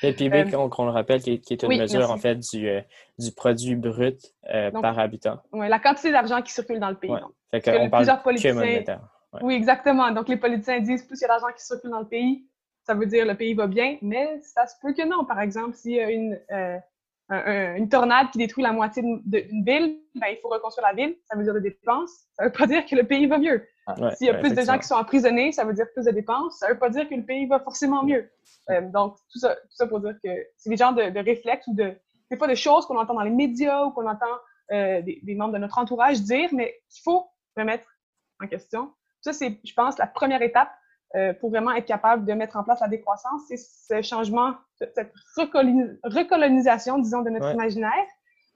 Le 0.02 0.12
PIB, 0.12 0.38
Euh, 0.52 0.68
qu'on 0.70 0.86
le 0.86 0.92
rappelle, 0.92 1.22
qui 1.22 1.34
est, 1.34 1.40
qui 1.40 1.54
est 1.54 1.62
une 1.62 1.70
oui, 1.70 1.78
mesure 1.80 2.00
merci. 2.00 2.14
en 2.14 2.18
fait 2.18 2.36
du, 2.36 2.68
euh, 2.68 2.82
du 3.20 3.32
produit 3.32 3.76
brut 3.76 4.20
euh, 4.52 4.72
Donc, 4.72 4.82
par 4.82 4.98
habitant. 4.98 5.40
Ouais, 5.52 5.70
la 5.70 5.78
quantité 5.80 6.12
d'argent 6.12 6.42
qui 6.42 6.52
circule 6.52 6.80
dans 6.80 6.90
le 6.90 6.96
pays. 6.98 7.12
Ouais. 7.12 7.20
donc. 7.22 7.32
Fait 7.52 7.62
que 7.62 7.70
qu'on 7.70 7.90
parle 7.92 8.02
plusieurs 8.04 8.24
politiciens- 8.24 8.54
monétaire. 8.56 9.02
Ouais. 9.34 9.40
Oui, 9.44 9.54
exactement. 9.54 10.10
Donc, 10.12 10.28
les 10.30 10.38
politiciens 10.38 10.80
disent 10.80 11.04
plus 11.06 11.20
il 11.20 11.22
y 11.22 11.26
a 11.26 11.28
d'argent 11.28 11.54
qui 11.56 11.64
circule 11.64 11.92
dans 11.92 12.00
le 12.00 12.08
pays, 12.08 12.48
ça 12.84 12.96
veut 12.96 13.06
dire 13.06 13.26
le 13.28 13.36
pays 13.36 13.54
va 13.54 13.68
bien, 13.68 13.98
mais 14.02 14.40
ça 14.42 14.66
se 14.66 14.76
peut 14.82 14.94
que 14.94 15.06
non. 15.08 15.26
Par 15.26 15.40
exemple, 15.42 15.76
s'il 15.76 15.92
y 15.94 16.00
a 16.00 16.10
une, 16.10 16.40
euh, 16.52 16.78
un- 17.34 17.46
un- 17.46 17.76
une 17.76 17.90
tornade 17.90 18.30
qui 18.32 18.38
détruit 18.38 18.64
la 18.64 18.72
moitié 18.72 19.02
d'une 19.02 19.64
ville, 19.66 20.00
ben, 20.16 20.28
il 20.32 20.38
faut 20.42 20.50
reconstruire 20.50 20.88
la 20.88 20.94
ville, 20.94 21.16
ça 21.26 21.36
veut 21.38 21.44
dire 21.44 21.54
des 21.54 21.62
dépenses. 21.62 22.12
Ça 22.34 22.46
veut 22.46 22.52
pas 22.52 22.68
dire 22.68 22.86
que 22.86 22.96
le 22.96 23.04
pays 23.06 23.26
va 23.28 23.38
mieux. 23.38 23.66
Ouais, 23.88 24.16
S'il 24.16 24.28
y 24.28 24.30
a 24.30 24.34
ouais, 24.34 24.40
plus 24.40 24.54
de 24.54 24.62
gens 24.62 24.78
qui 24.78 24.88
sont 24.88 24.96
emprisonnés, 24.96 25.52
ça 25.52 25.66
veut 25.66 25.74
dire 25.74 25.88
plus 25.94 26.06
de 26.06 26.12
dépenses. 26.12 26.58
Ça 26.60 26.68
veut 26.70 26.78
pas 26.80 26.90
dire 26.90 27.08
que 27.10 27.16
le 27.16 27.24
pays 27.26 27.46
va 27.48 27.60
forcément 27.60 28.04
mieux. 28.04 28.30
Euh, 28.70 28.82
donc, 28.82 29.18
tout 29.32 29.40
ça, 29.40 29.56
tout 29.56 29.76
ça 29.76 29.88
pour 29.88 30.00
dire 30.00 30.16
que 30.24 30.30
c'est 30.58 30.70
des 30.70 30.78
genres 30.78 30.94
de, 30.94 31.10
de 31.10 31.20
réflexes 31.20 31.68
ou 31.68 31.74
de, 31.74 31.94
des 32.32 32.38
fois, 32.38 32.48
de 32.48 32.56
choses 32.56 32.86
qu'on 32.86 32.98
entend 32.98 33.14
dans 33.14 33.24
les 33.24 33.30
médias 33.30 33.84
ou 33.86 33.92
qu'on 33.92 34.08
entend 34.08 34.26
euh, 34.72 35.02
des, 35.02 35.20
des 35.24 35.36
membres 35.36 35.54
de 35.54 35.58
notre 35.58 35.78
entourage 35.80 36.22
dire, 36.22 36.50
mais 36.54 36.74
qu'il 36.90 37.02
faut 37.04 37.28
remettre 37.58 37.88
en 38.42 38.48
question. 38.48 38.92
Ça, 39.22 39.34
c'est, 39.34 39.60
je 39.64 39.74
pense, 39.74 39.98
la 39.98 40.08
première 40.08 40.42
étape 40.42 40.70
euh, 41.16 41.34
pour 41.34 41.50
vraiment 41.52 41.72
être 41.72 41.86
capable 41.86 42.26
de 42.26 42.34
mettre 42.34 42.58
en 42.58 42.64
place 42.64 42.80
la 42.82 42.88
décroissance, 42.88 43.42
c'est 43.48 43.58
ce 43.58 44.02
changement, 44.02 44.56
ce- 44.80 44.86
cette 44.96 45.14
recolonis- 45.38 45.98
recolonisation, 46.04 46.98
disons, 47.00 47.22
de 47.22 47.30
notre 47.30 47.48
Ouais. 47.48 47.54
imaginaire, 47.54 48.06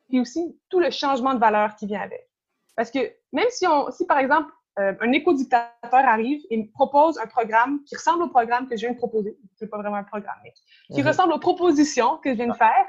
puis 0.10 0.20
aussi 0.20 0.58
tout 0.70 0.80
le 0.80 0.90
changement 0.90 1.34
de 1.34 1.40
valeur 1.40 1.76
qui 1.76 1.86
vient 1.86 2.02
avec. 2.02 2.28
Parce 2.76 2.92
que 2.92 3.00
même 3.34 3.48
si, 3.50 3.68
on, 3.68 3.92
si 3.92 4.06
par 4.06 4.18
exemple, 4.20 4.52
euh, 4.80 4.94
un 5.02 5.12
éco-dictateur 5.12 5.72
arrive 5.92 6.42
et 6.52 6.58
me 6.58 6.72
propose 6.72 7.18
un 7.20 7.26
programme 7.28 7.84
qui 7.86 7.96
ressemble 7.96 8.24
au 8.24 8.28
programme 8.30 8.68
que 8.68 8.76
je 8.76 8.82
viens 8.86 8.92
de 8.94 8.98
proposer, 8.98 9.36
c'est 9.56 9.68
pas 9.68 9.78
vraiment 9.80 9.96
un 9.98 10.04
programme, 10.04 10.38
mais 10.44 10.54
qui 10.94 11.02
Mhm. 11.02 11.08
ressemble 11.08 11.34
aux 11.34 11.40
propositions 11.40 12.18
que 12.18 12.30
je 12.30 12.36
viens 12.36 12.48
de 12.48 12.54
faire, 12.54 12.86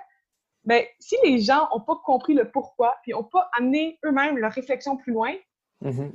ben, 0.64 0.84
si 0.98 1.16
les 1.24 1.38
gens 1.40 1.66
n'ont 1.72 1.80
pas 1.80 1.96
compris 2.04 2.34
le 2.34 2.50
pourquoi, 2.50 2.96
puis 3.02 3.12
n'ont 3.12 3.24
pas 3.24 3.48
amené 3.56 3.98
eux-mêmes 4.04 4.36
leur 4.36 4.52
réflexion 4.52 4.96
plus 4.98 5.12
loin, 5.12 5.32
Mhm. 5.80 6.12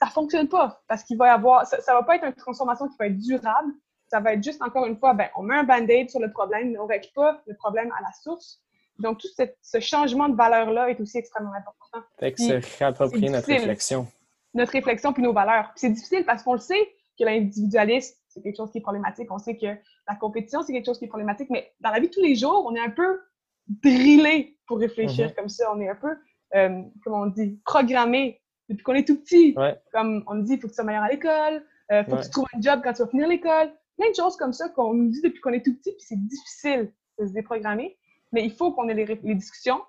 Ça 0.00 0.06
fonctionne 0.06 0.48
pas 0.48 0.80
parce 0.88 1.02
qu'il 1.02 1.16
va 1.16 1.26
y 1.26 1.30
avoir, 1.30 1.66
ça, 1.66 1.80
ça 1.80 1.94
va 1.94 2.02
pas 2.02 2.16
être 2.16 2.24
une 2.24 2.34
transformation 2.34 2.88
qui 2.88 2.96
va 2.98 3.06
être 3.06 3.18
durable. 3.18 3.72
Ça 4.08 4.20
va 4.20 4.32
être 4.32 4.42
juste 4.42 4.62
encore 4.62 4.86
une 4.86 4.96
fois, 4.96 5.12
ben, 5.12 5.28
on 5.36 5.42
met 5.42 5.56
un 5.56 5.64
band-aid 5.64 6.08
sur 6.08 6.20
le 6.20 6.30
problème, 6.30 6.70
mais 6.70 6.78
on 6.78 6.86
règle 6.86 7.08
pas 7.14 7.42
le 7.46 7.54
problème 7.56 7.90
à 7.98 8.02
la 8.02 8.12
source. 8.22 8.62
Donc, 8.98 9.18
tout 9.18 9.28
ce 9.62 9.80
changement 9.80 10.28
de 10.28 10.34
valeur-là 10.34 10.90
est 10.90 11.00
aussi 11.00 11.18
extrêmement 11.18 11.52
important. 11.52 12.06
Fait 12.18 12.32
que 12.32 12.40
se 12.40 12.78
réapproprier 12.78 13.28
notre 13.28 13.46
réflexion. 13.46 14.06
Notre 14.54 14.72
réflexion 14.72 15.12
puis 15.12 15.22
nos 15.22 15.32
valeurs. 15.32 15.70
Puis 15.70 15.80
c'est 15.80 15.90
difficile 15.90 16.24
parce 16.24 16.42
qu'on 16.42 16.54
le 16.54 16.58
sait 16.58 16.88
que 17.18 17.24
l'individualisme, 17.24 18.16
c'est 18.28 18.40
quelque 18.42 18.56
chose 18.56 18.72
qui 18.72 18.78
est 18.78 18.82
problématique. 18.82 19.30
On 19.30 19.38
sait 19.38 19.56
que 19.56 19.66
la 19.66 20.14
compétition, 20.18 20.62
c'est 20.62 20.72
quelque 20.72 20.86
chose 20.86 20.98
qui 20.98 21.04
est 21.04 21.08
problématique. 21.08 21.50
Mais 21.50 21.72
dans 21.80 21.90
la 21.90 22.00
vie 22.00 22.08
de 22.08 22.14
tous 22.14 22.22
les 22.22 22.34
jours, 22.34 22.64
on 22.66 22.74
est 22.74 22.80
un 22.80 22.90
peu 22.90 23.20
drillé 23.68 24.58
pour 24.66 24.78
réfléchir 24.78 25.28
Mhm. 25.28 25.34
comme 25.34 25.48
ça. 25.48 25.70
On 25.74 25.80
est 25.80 25.88
un 25.88 25.94
peu, 25.94 26.16
euh, 26.54 26.82
comment 27.04 27.22
on 27.22 27.26
dit, 27.26 27.60
programmé 27.64 28.40
depuis 28.68 28.82
qu'on 28.82 28.94
est 28.94 29.06
tout 29.06 29.18
petit. 29.20 29.54
Ouais. 29.56 29.80
Comme 29.92 30.24
on 30.26 30.34
nous 30.34 30.44
dit, 30.44 30.54
il 30.54 30.60
faut 30.60 30.68
que 30.68 30.72
tu 30.72 30.76
sois 30.76 30.84
meilleur 30.84 31.04
à 31.04 31.08
l'école, 31.08 31.64
il 31.90 32.04
faut 32.04 32.12
Ouais. 32.12 32.18
que 32.18 32.24
tu 32.24 32.30
trouves 32.30 32.46
un 32.54 32.60
job 32.60 32.80
quand 32.82 32.92
tu 32.92 33.02
vas 33.02 33.08
finir 33.08 33.28
l'école. 33.28 33.72
Plein 33.96 34.10
de 34.10 34.14
choses 34.14 34.36
comme 34.36 34.52
ça 34.52 34.68
qu'on 34.68 34.94
nous 34.94 35.08
dit 35.10 35.20
depuis 35.22 35.40
qu'on 35.40 35.52
est 35.52 35.64
tout 35.64 35.74
petit, 35.74 35.92
puis 35.92 36.04
c'est 36.06 36.26
difficile 36.26 36.92
de 37.18 37.26
se 37.26 37.32
déprogrammer. 37.32 37.98
Mais 38.32 38.44
il 38.44 38.52
faut 38.52 38.72
qu'on 38.72 38.88
ait 38.88 38.94
les, 38.94 39.34
discussions, 39.34 39.80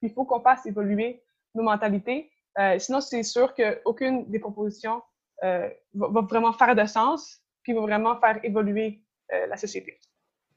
puis 0.00 0.10
il 0.10 0.12
faut 0.12 0.24
qu'on 0.24 0.40
fasse 0.40 0.66
évoluer 0.66 1.22
nos 1.54 1.62
mentalités. 1.62 2.30
Euh, 2.58 2.78
sinon, 2.78 3.00
c'est 3.00 3.22
sûr 3.22 3.54
qu'aucune 3.54 4.30
des 4.30 4.38
propositions 4.38 5.02
euh, 5.44 5.68
va, 5.94 6.08
va, 6.08 6.20
vraiment 6.22 6.52
faire 6.52 6.74
de 6.74 6.84
sens, 6.86 7.40
puis 7.62 7.72
va 7.72 7.80
vraiment 7.80 8.18
faire 8.20 8.38
évoluer 8.44 9.02
euh, 9.32 9.46
la 9.46 9.56
société. 9.56 9.98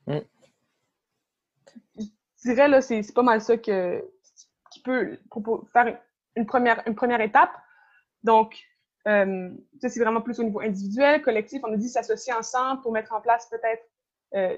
Mm. 0.06 0.20
Je 1.98 2.06
dirais, 2.44 2.68
là, 2.68 2.82
c'est 2.82 3.14
pas 3.14 3.24
mal 3.24 3.42
ça 3.42 3.58
que, 3.58 4.04
qui 4.72 4.82
peut 4.82 5.18
faire 5.74 6.00
une 6.36 6.46
première, 6.46 6.84
une 6.88 6.96
première 6.96 7.22
étape. 7.22 7.52
Donc, 8.24 8.58
euh, 9.08 9.50
ça, 9.82 9.90
c'est 9.90 10.00
vraiment 10.00 10.22
plus 10.22 10.40
au 10.40 10.44
niveau 10.44 10.60
individuel, 10.60 11.22
collectif. 11.22 11.62
On 11.64 11.74
a 11.74 11.78
dit 11.78 11.90
s'associer 11.90 12.34
ensemble 12.34 12.82
pour 12.82 12.92
mettre 12.92 13.14
en 13.14 13.22
place 13.22 13.48
peut-être, 13.50 13.84
euh, 14.36 14.56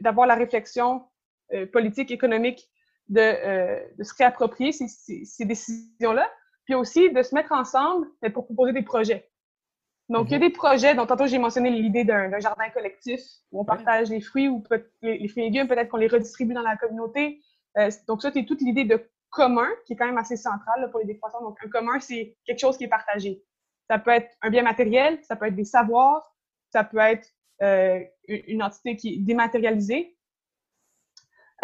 d'avoir 0.00 0.26
la 0.26 0.34
réflexion 0.34 1.04
euh, 1.52 1.66
politique, 1.66 2.10
économique, 2.10 2.68
de, 3.08 3.96
de 3.98 4.04
se 4.04 4.14
réapproprier 4.14 4.70
ces, 4.72 4.86
ces, 4.86 5.24
ces 5.24 5.44
décisions-là, 5.44 6.30
puis 6.64 6.74
aussi 6.76 7.10
de 7.10 7.22
se 7.22 7.34
mettre 7.34 7.52
ensemble 7.52 8.06
pour 8.32 8.44
proposer 8.44 8.72
des 8.72 8.82
projets. 8.82 9.28
Donc, 10.08 10.28
il 10.28 10.32
y 10.32 10.34
a 10.34 10.38
Mhm. 10.38 10.44
des 10.48 10.50
projets, 10.50 10.94
dont 10.94 11.06
tantôt 11.06 11.26
j'ai 11.26 11.38
mentionné 11.38 11.70
l'idée 11.70 12.04
d'un 12.04 12.38
jardin 12.38 12.68
collectif 12.70 13.20
où 13.50 13.60
on 13.60 13.64
partage 13.64 14.10
les 14.10 14.20
fruits 14.20 14.48
ou 14.48 14.62
les, 15.02 15.18
les 15.18 15.28
fruits 15.28 15.44
et 15.44 15.46
légumes, 15.50 15.68
peut-être 15.68 15.88
qu'on 15.88 15.96
les 15.98 16.08
redistribue 16.08 16.54
dans 16.54 16.62
la 16.62 16.76
communauté. 16.76 17.40
Donc, 18.08 18.22
ça, 18.22 18.30
c'est 18.32 18.44
toute 18.44 18.60
l'idée 18.60 18.84
de 18.84 19.00
commun 19.30 19.68
qui 19.86 19.94
est 19.94 19.96
quand 19.96 20.06
même 20.06 20.18
assez 20.18 20.36
centrale 20.36 20.80
là, 20.80 20.88
pour 20.88 21.00
les 21.00 21.06
décroissants. 21.06 21.42
Donc, 21.42 21.58
un 21.64 21.68
commun, 21.68 22.00
c'est 22.00 22.36
quelque 22.44 22.60
chose 22.60 22.76
qui 22.76 22.84
est 22.84 22.88
partagé. 22.88 23.42
Ça 23.88 23.98
peut 23.98 24.10
être 24.10 24.30
un 24.42 24.50
bien 24.50 24.62
matériel, 24.62 25.18
ça 25.22 25.36
peut 25.36 25.46
être 25.46 25.56
des 25.56 25.64
savoirs, 25.64 26.36
ça 26.72 26.84
peut 26.84 26.98
être 26.98 27.28
euh, 27.62 28.00
une 28.28 28.42
une 28.46 28.62
entité 28.62 28.96
qui 28.96 29.14
est 29.14 29.18
dématérialisée. 29.18 30.16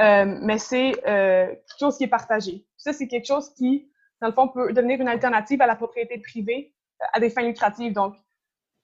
Euh, 0.01 0.39
mais 0.43 0.59
c'est 0.59 0.93
euh, 1.09 1.47
quelque 1.47 1.79
chose 1.79 1.97
qui 1.97 2.05
est 2.05 2.09
partagé. 2.09 2.67
Ça, 2.77 2.93
c'est 2.93 3.09
quelque 3.09 3.27
chose 3.27 3.53
qui, 3.55 3.91
dans 4.21 4.29
le 4.29 4.35
fond, 4.35 4.49
peut 4.49 4.73
devenir 4.73 5.01
une 5.01 5.09
alternative 5.09 5.63
à 5.63 5.67
la 5.67 5.77
propriété 5.77 6.19
privée 6.19 6.75
euh, 7.03 7.07
à 7.15 7.21
des 7.21 7.31
fins 7.31 7.43
lucratives. 7.43 7.93
Donc, 7.93 8.15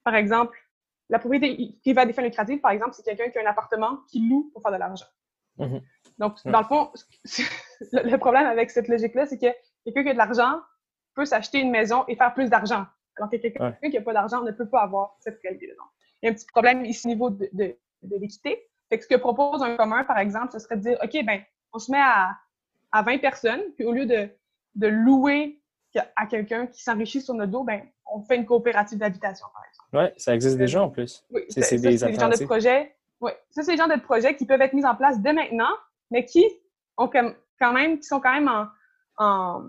par 0.04 0.14
exemple, 0.14 0.58
la 1.10 1.18
propriété 1.18 1.76
privée 1.82 2.00
à 2.00 2.06
des 2.06 2.12
fins 2.12 2.22
lucratives, 2.22 2.60
par 2.60 2.70
exemple, 2.70 2.92
c'est 2.94 3.02
quelqu'un 3.02 3.28
qui 3.28 3.38
a 3.38 3.42
un 3.42 3.50
appartement 3.50 3.98
qui 4.10 4.26
loue 4.26 4.50
pour 4.52 4.62
faire 4.62 4.72
de 4.72 4.78
l'argent. 4.78 5.06
Mhm. 5.58 5.80
Donc, 6.18 6.36
dans 6.44 6.60
le 6.60 6.64
fond, 6.66 6.90
le 7.92 8.16
problème 8.16 8.46
avec 8.46 8.70
cette 8.70 8.88
logique-là, 8.88 9.26
c'est 9.26 9.38
que 9.38 9.46
quelqu'un 9.84 10.02
qui 10.04 10.08
a 10.10 10.12
de 10.12 10.18
l'argent 10.18 10.60
peut 11.14 11.24
s'acheter 11.24 11.60
une 11.60 11.70
maison 11.70 12.04
et 12.08 12.16
faire 12.16 12.32
plus 12.34 12.48
d'argent. 12.50 12.86
Alors 13.16 13.30
que 13.30 13.36
quelqu'un 13.36 13.74
Ouais. 13.82 13.90
qui 13.90 13.96
n'a 13.96 14.02
pas 14.02 14.12
d'argent 14.14 14.42
ne 14.42 14.52
peut 14.52 14.68
pas 14.68 14.80
avoir 14.82 15.16
cette 15.20 15.38
réalité-là. 15.42 15.74
Il 16.22 16.26
y 16.26 16.28
a 16.28 16.32
un 16.32 16.34
petit 16.34 16.46
problème 16.46 16.84
ici 16.84 17.06
au 17.06 17.10
niveau 17.10 17.30
de, 17.30 17.48
de, 17.52 17.76
de 18.02 18.16
l'équité. 18.16 18.68
Fait 18.88 18.98
que 18.98 19.04
ce 19.04 19.08
que 19.08 19.16
propose 19.16 19.62
un 19.62 19.76
commun, 19.76 20.04
par 20.04 20.18
exemple, 20.18 20.52
ce 20.52 20.58
serait 20.58 20.76
de 20.76 20.82
dire, 20.82 20.98
OK, 21.02 21.12
ben, 21.24 21.42
on 21.72 21.78
se 21.78 21.90
met 21.90 22.00
à, 22.00 22.36
à 22.92 23.02
20 23.02 23.18
personnes, 23.18 23.62
puis 23.76 23.84
au 23.84 23.92
lieu 23.92 24.06
de, 24.06 24.28
de 24.76 24.86
louer 24.86 25.60
à 26.16 26.26
quelqu'un 26.26 26.66
qui 26.66 26.82
s'enrichit 26.82 27.20
sur 27.20 27.34
notre 27.34 27.52
dos, 27.52 27.64
ben, 27.64 27.82
on 28.06 28.22
fait 28.22 28.36
une 28.36 28.46
coopérative 28.46 28.98
d'habitation, 28.98 29.46
par 29.52 29.62
exemple. 29.68 29.96
Ouais, 29.96 30.14
ça 30.16 30.34
existe 30.34 30.56
déjà 30.56 30.82
en 30.82 30.88
plus. 30.88 31.24
Oui, 31.30 31.42
C'est- 31.50 31.76
des 31.78 31.98
genre 31.98 32.30
de 32.30 32.44
projets. 32.44 32.96
Oui, 33.22 33.30
ça, 33.50 33.62
c'est 33.62 33.72
le 33.72 33.78
genre 33.78 33.88
de 33.88 34.00
projets 34.00 34.36
qui 34.36 34.44
peuvent 34.46 34.60
être 34.60 34.74
mis 34.74 34.84
en 34.84 34.94
place 34.94 35.20
dès 35.20 35.32
maintenant, 35.32 35.70
mais 36.10 36.24
qui 36.26 36.44
ont 36.98 37.08
comme- 37.08 37.34
quand 37.58 37.72
même, 37.72 37.98
qui 37.98 38.04
sont 38.04 38.20
quand 38.20 38.32
même 38.34 38.48
en, 38.48 38.66
en, 39.18 39.62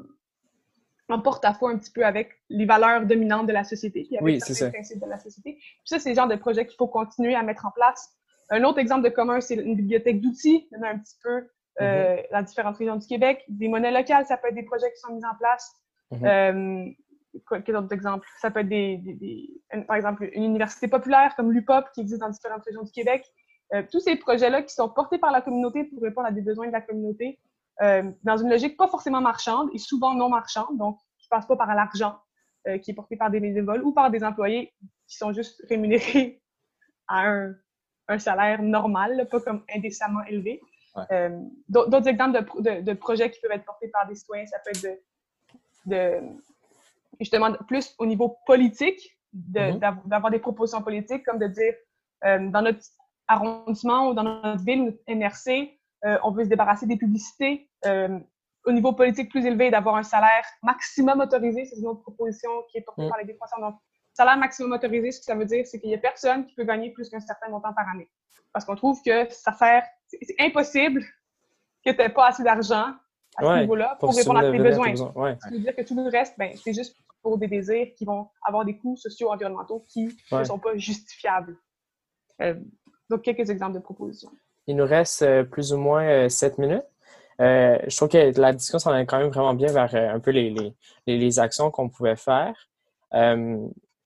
en 1.09 1.19
porte-à-faux 1.21 1.67
un 1.67 1.77
petit 1.77 1.91
peu 1.91 2.05
avec 2.05 2.31
les 2.49 2.65
valeurs 2.65 3.05
dominantes 3.05 3.47
de 3.47 3.53
la 3.53 3.63
société, 3.63 4.03
puis 4.03 4.17
avec 4.17 4.23
Oui, 4.25 4.39
c'est 4.41 4.53
certains 4.53 4.71
ça. 4.71 4.73
principes 4.73 5.01
de 5.03 5.09
la 5.09 5.19
société. 5.19 5.53
Puis 5.55 5.81
ça, 5.85 5.99
c'est 5.99 6.09
le 6.09 6.15
genre 6.15 6.27
de 6.27 6.35
projet 6.35 6.65
qu'il 6.65 6.75
faut 6.77 6.87
continuer 6.87 7.35
à 7.35 7.43
mettre 7.43 7.65
en 7.65 7.71
place. 7.71 8.09
Un 8.49 8.63
autre 8.63 8.79
exemple 8.79 9.03
de 9.03 9.09
commun, 9.13 9.39
c'est 9.41 9.55
une 9.55 9.75
bibliothèque 9.75 10.19
d'outils. 10.21 10.67
Il 10.71 10.77
y 10.77 10.79
en 10.79 10.83
a 10.83 10.89
un 10.89 10.97
petit 10.99 11.15
peu 11.23 11.29
euh, 11.81 12.15
Mm-hmm. 12.15 12.31
dans 12.31 12.41
différentes 12.43 12.77
régions 12.77 12.95
du 12.97 13.07
Québec. 13.07 13.43
Des 13.47 13.67
monnaies 13.67 13.91
locales, 13.91 14.25
ça 14.27 14.37
peut 14.37 14.47
être 14.49 14.53
des 14.55 14.63
projets 14.63 14.91
qui 14.91 14.99
sont 14.99 15.13
mis 15.15 15.25
en 15.25 15.35
place. 15.35 15.71
Mhm. 16.11 16.25
Euh, 16.25 16.85
quoi- 17.47 17.61
quel 17.61 17.75
autre 17.77 17.91
exemple? 17.91 18.27
Ça 18.39 18.51
peut 18.51 18.59
être 18.59 18.69
des, 18.69 18.97
des- 18.97 19.13
des- 19.15 19.49
une- 19.73 19.85
par 19.85 19.95
exemple 19.95 20.29
une 20.33 20.43
université 20.43 20.87
populaire 20.87 21.35
comme 21.35 21.51
l'UPOP 21.51 21.85
qui 21.95 22.01
existe 22.01 22.21
dans 22.21 22.29
différentes 22.29 22.63
régions 22.63 22.83
du 22.83 22.91
Québec. 22.91 23.25
Euh, 23.73 23.83
tous 23.91 23.99
ces 23.99 24.15
projets-là 24.15 24.61
qui 24.61 24.73
sont 24.73 24.89
portés 24.89 25.17
par 25.17 25.31
la 25.31 25.41
communauté 25.41 25.83
pour 25.85 26.01
répondre 26.03 26.27
à 26.27 26.31
des 26.31 26.41
besoins 26.41 26.67
de 26.67 26.71
la 26.71 26.81
communauté 26.81 27.39
euh, 27.81 28.03
dans 28.23 28.37
une 28.37 28.49
logique 28.49 28.77
pas 28.77 28.87
forcément 28.87 29.21
marchande 29.21 29.69
et 29.73 29.79
souvent 29.79 30.13
non 30.13 30.29
marchande, 30.29 30.77
donc 30.77 30.99
qui 31.17 31.27
passe 31.27 31.47
pas 31.47 31.55
par 31.55 31.73
l'argent 31.73 32.17
euh, 32.67 32.77
qui 32.77 32.91
est 32.91 32.93
porté 32.93 33.15
par 33.17 33.31
des 33.31 33.39
bénévoles 33.39 33.81
ou 33.83 33.91
par 33.91 34.11
des 34.11 34.23
employés 34.23 34.71
qui 35.07 35.17
sont 35.17 35.33
juste 35.33 35.63
rémunérés 35.69 36.39
à 37.07 37.27
un, 37.27 37.55
un 38.09 38.19
salaire 38.19 38.61
normal, 38.61 39.27
pas 39.31 39.39
comme 39.39 39.63
indécemment 39.75 40.23
élevé. 40.27 40.61
Ouais. 40.95 41.31
D'autres 41.67 42.07
exemples 42.07 42.39
de, 42.39 42.45
pro- 42.45 42.61
de- 42.61 42.81
de 42.81 42.93
projets 42.93 43.31
qui 43.31 43.39
peuvent 43.41 43.51
être 43.53 43.65
portés 43.65 43.87
par 43.87 44.07
des 44.07 44.13
citoyens, 44.13 44.45
ça 44.45 44.59
peut 44.63 44.69
être 44.69 44.83
de, 44.83 44.99
de 45.87 46.21
justement 47.19 47.51
plus 47.67 47.95
au 47.97 48.05
niveau 48.05 48.37
politique, 48.45 49.17
de- 49.33 49.71
Mhm. 49.71 49.79
d'av- 49.79 50.05
d'avoir 50.05 50.31
des 50.31 50.37
propositions 50.39 50.83
politiques, 50.83 51.23
comme 51.25 51.39
de 51.39 51.47
dire 51.47 51.73
euh, 52.25 52.49
dans 52.51 52.61
notre 52.61 52.79
arrondissement 53.27 54.09
ou 54.09 54.13
dans 54.13 54.23
notre 54.23 54.63
ville, 54.63 54.85
notre 54.85 54.99
MRC, 55.07 55.77
euh, 56.05 56.17
on 56.23 56.31
veut 56.31 56.43
se 56.43 56.49
débarrasser 56.49 56.85
des 56.85 56.97
publicités. 56.97 57.69
euh, 57.85 58.19
au 58.65 58.71
niveau 58.71 58.93
politique 58.93 59.29
plus 59.29 59.45
élevé, 59.45 59.69
d'avoir 59.71 59.95
un 59.97 60.03
salaire 60.03 60.45
maximum 60.61 61.19
autorisé, 61.19 61.65
c'est 61.65 61.75
une 61.75 61.87
autre 61.87 62.01
proposition 62.01 62.49
qui 62.71 62.77
est 62.77 62.81
portée 62.81 63.01
Mhm. 63.01 63.09
par 63.09 63.17
les 63.17 63.25
défenseurs. 63.25 63.59
Donc, 63.59 63.75
salaire 64.13 64.37
maximum 64.37 64.71
autorisé, 64.71 65.11
ce 65.11 65.19
que 65.19 65.25
ça 65.25 65.35
veut 65.35 65.43
dire, 65.43 65.67
c'est 65.67 65.81
qu'il 65.81 65.89
y 65.89 65.93
a 65.93 65.97
personne 65.97 66.45
qui 66.45 66.55
peut 66.55 66.63
gagner 66.63 66.91
plus 66.91 67.09
qu'un 67.09 67.19
certain 67.19 67.49
montant 67.49 67.73
par 67.73 67.89
année. 67.89 68.09
Parce 68.53 68.63
qu'on 68.63 68.75
trouve 68.77 69.01
que 69.03 69.29
ça 69.31 69.51
sert, 69.51 69.83
c'est 70.07 70.35
impossible 70.39 71.01
que 71.85 71.91
tu 71.91 71.97
n'aies 71.97 72.07
pas 72.07 72.27
assez 72.27 72.43
d'argent 72.43 72.93
à 73.35 73.41
ce 73.43 73.59
niveau-là 73.59 73.97
pour, 73.99 74.15
répondre 74.15 74.39
à 74.39 74.43
tes 74.49 74.57
besoins. 74.59 74.91
besoins. 74.91 75.11
Ouais. 75.13 75.35
Ça 75.41 75.49
veut 75.49 75.59
dire 75.59 75.75
que 75.75 75.81
tout 75.81 75.95
le 75.95 76.09
reste, 76.09 76.35
ben, 76.37 76.55
c'est 76.55 76.73
juste 76.73 76.95
pour 77.21 77.37
des 77.37 77.47
désirs 77.47 77.87
qui 77.97 78.05
vont 78.05 78.29
avoir 78.45 78.63
des 78.63 78.77
coûts 78.77 78.95
socio-environnementaux 78.95 79.83
qui 79.89 80.17
ne 80.31 80.43
sont 80.45 80.59
pas 80.59 80.77
justifiables. 80.77 81.57
Euh, 82.41 82.55
quelques 83.21 83.49
exemples 83.49 83.73
de 83.73 83.79
propositions. 83.79 84.31
Il 84.67 84.75
nous 84.75 84.85
reste 84.85 85.21
euh, 85.21 85.43
plus 85.43 85.73
ou 85.73 85.77
moins 85.77 86.03
euh, 86.03 86.29
sept 86.29 86.57
minutes. 86.57 86.85
Euh, 87.41 87.77
je 87.87 87.95
trouve 87.97 88.09
que 88.09 88.39
la 88.39 88.53
discussion 88.53 88.79
s'en 88.79 88.91
allait 88.91 89.05
quand 89.05 89.17
même 89.17 89.29
vraiment 89.29 89.53
bien 89.53 89.71
vers 89.71 89.93
un 89.95 90.19
peu 90.19 90.31
les, 90.31 90.51
les, 90.51 91.17
les, 91.17 91.39
actions 91.39 91.71
qu'on 91.71 91.89
pouvait 91.89 92.15
faire. 92.15 92.69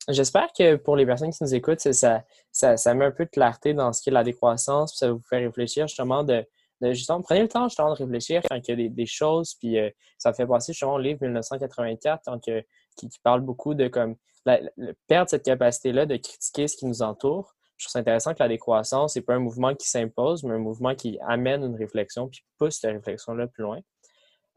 J'espère 0.08 0.48
que 0.58 0.76
pour 0.78 0.96
les 0.96 1.06
personnes 1.06 1.32
qui 1.32 1.44
nous 1.44 1.54
écoutent, 1.54 1.82
ça, 1.82 2.24
ça, 2.52 2.78
ça, 2.78 2.94
met 2.94 3.04
un 3.04 3.12
peu 3.12 3.26
de 3.26 3.30
clarté 3.30 3.74
dans 3.74 3.92
ce 3.92 4.02
qui 4.02 4.10
est 4.10 4.14
la 4.14 4.24
décroissance, 4.24 4.94
puis 4.94 5.00
ça 5.00 5.12
vous 5.12 5.22
fait 5.30 5.40
réfléchir 5.40 5.88
justement 5.90 6.24
de, 6.24 6.46
justement, 6.82 7.22
prenez 7.22 7.42
le 7.42 7.50
temps 7.50 7.68
justement 7.68 7.90
de 7.90 7.98
réfléchir 7.98 8.42
quand 8.50 8.56
il 8.56 8.70
y 8.70 8.72
a 8.72 8.76
des, 8.78 8.90
des 8.90 9.06
choses, 9.06 9.56
puis 9.56 9.78
ça 10.18 10.32
fait 10.32 10.48
passer 10.48 10.72
justement 10.72 10.94
au 10.94 11.00
livre 11.00 11.20
1984 11.22 12.32
donc, 12.32 12.44
qui, 12.44 13.10
qui 13.10 13.20
parle 13.22 13.42
beaucoup 13.42 13.74
de 13.74 13.90
comme 13.90 14.16
la- 14.46 14.62
perdre 15.08 15.30
cette 15.30 15.44
capacité-là 15.44 16.06
de 16.06 16.16
critiquer 16.16 16.68
ce 16.68 16.78
qui 16.78 16.86
nous 16.86 17.02
entoure. 17.02 17.57
Je 17.78 17.86
trouve 17.86 17.92
ça 17.92 18.00
intéressant 18.00 18.34
que 18.34 18.40
la 18.40 18.50
décroissance, 18.50 19.14
c'est 19.14 19.22
pas 19.22 19.36
un 19.36 19.40
mouvement 19.40 19.76
qui 19.76 19.88
s'impose, 19.88 20.44
mais 20.44 20.56
un 20.56 20.60
mouvement 20.60 20.96
qui 20.96 21.20
amène 21.28 21.64
une 21.64 21.76
réflexion 21.76 22.28
puis 22.28 22.44
pousse 22.58 22.80
cette 22.80 22.92
réflexion-là 22.92 23.48
plus 23.48 23.64
loin. 23.64 23.80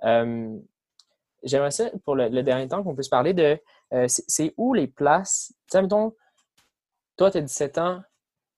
Euh, 0.05 0.59
J'aimerais 1.43 1.71
ça, 1.71 1.91
pour 2.05 2.17
le, 2.17 2.43
dernier 2.43 2.69
temps, 2.69 2.83
qu'on 2.83 2.95
puisse 2.95 3.09
parler 3.09 3.33
de 3.33 3.59
euh, 3.93 4.07
c'est 4.09 4.53
où 4.57 4.75
les 4.75 4.87
places? 4.87 5.55
Tu 5.71 5.73
sais, 5.73 5.83
mettons, 5.83 6.15
toi, 7.17 7.31
tu 7.31 7.39
as 7.39 7.43
17 7.43 7.79
ans, 7.79 8.03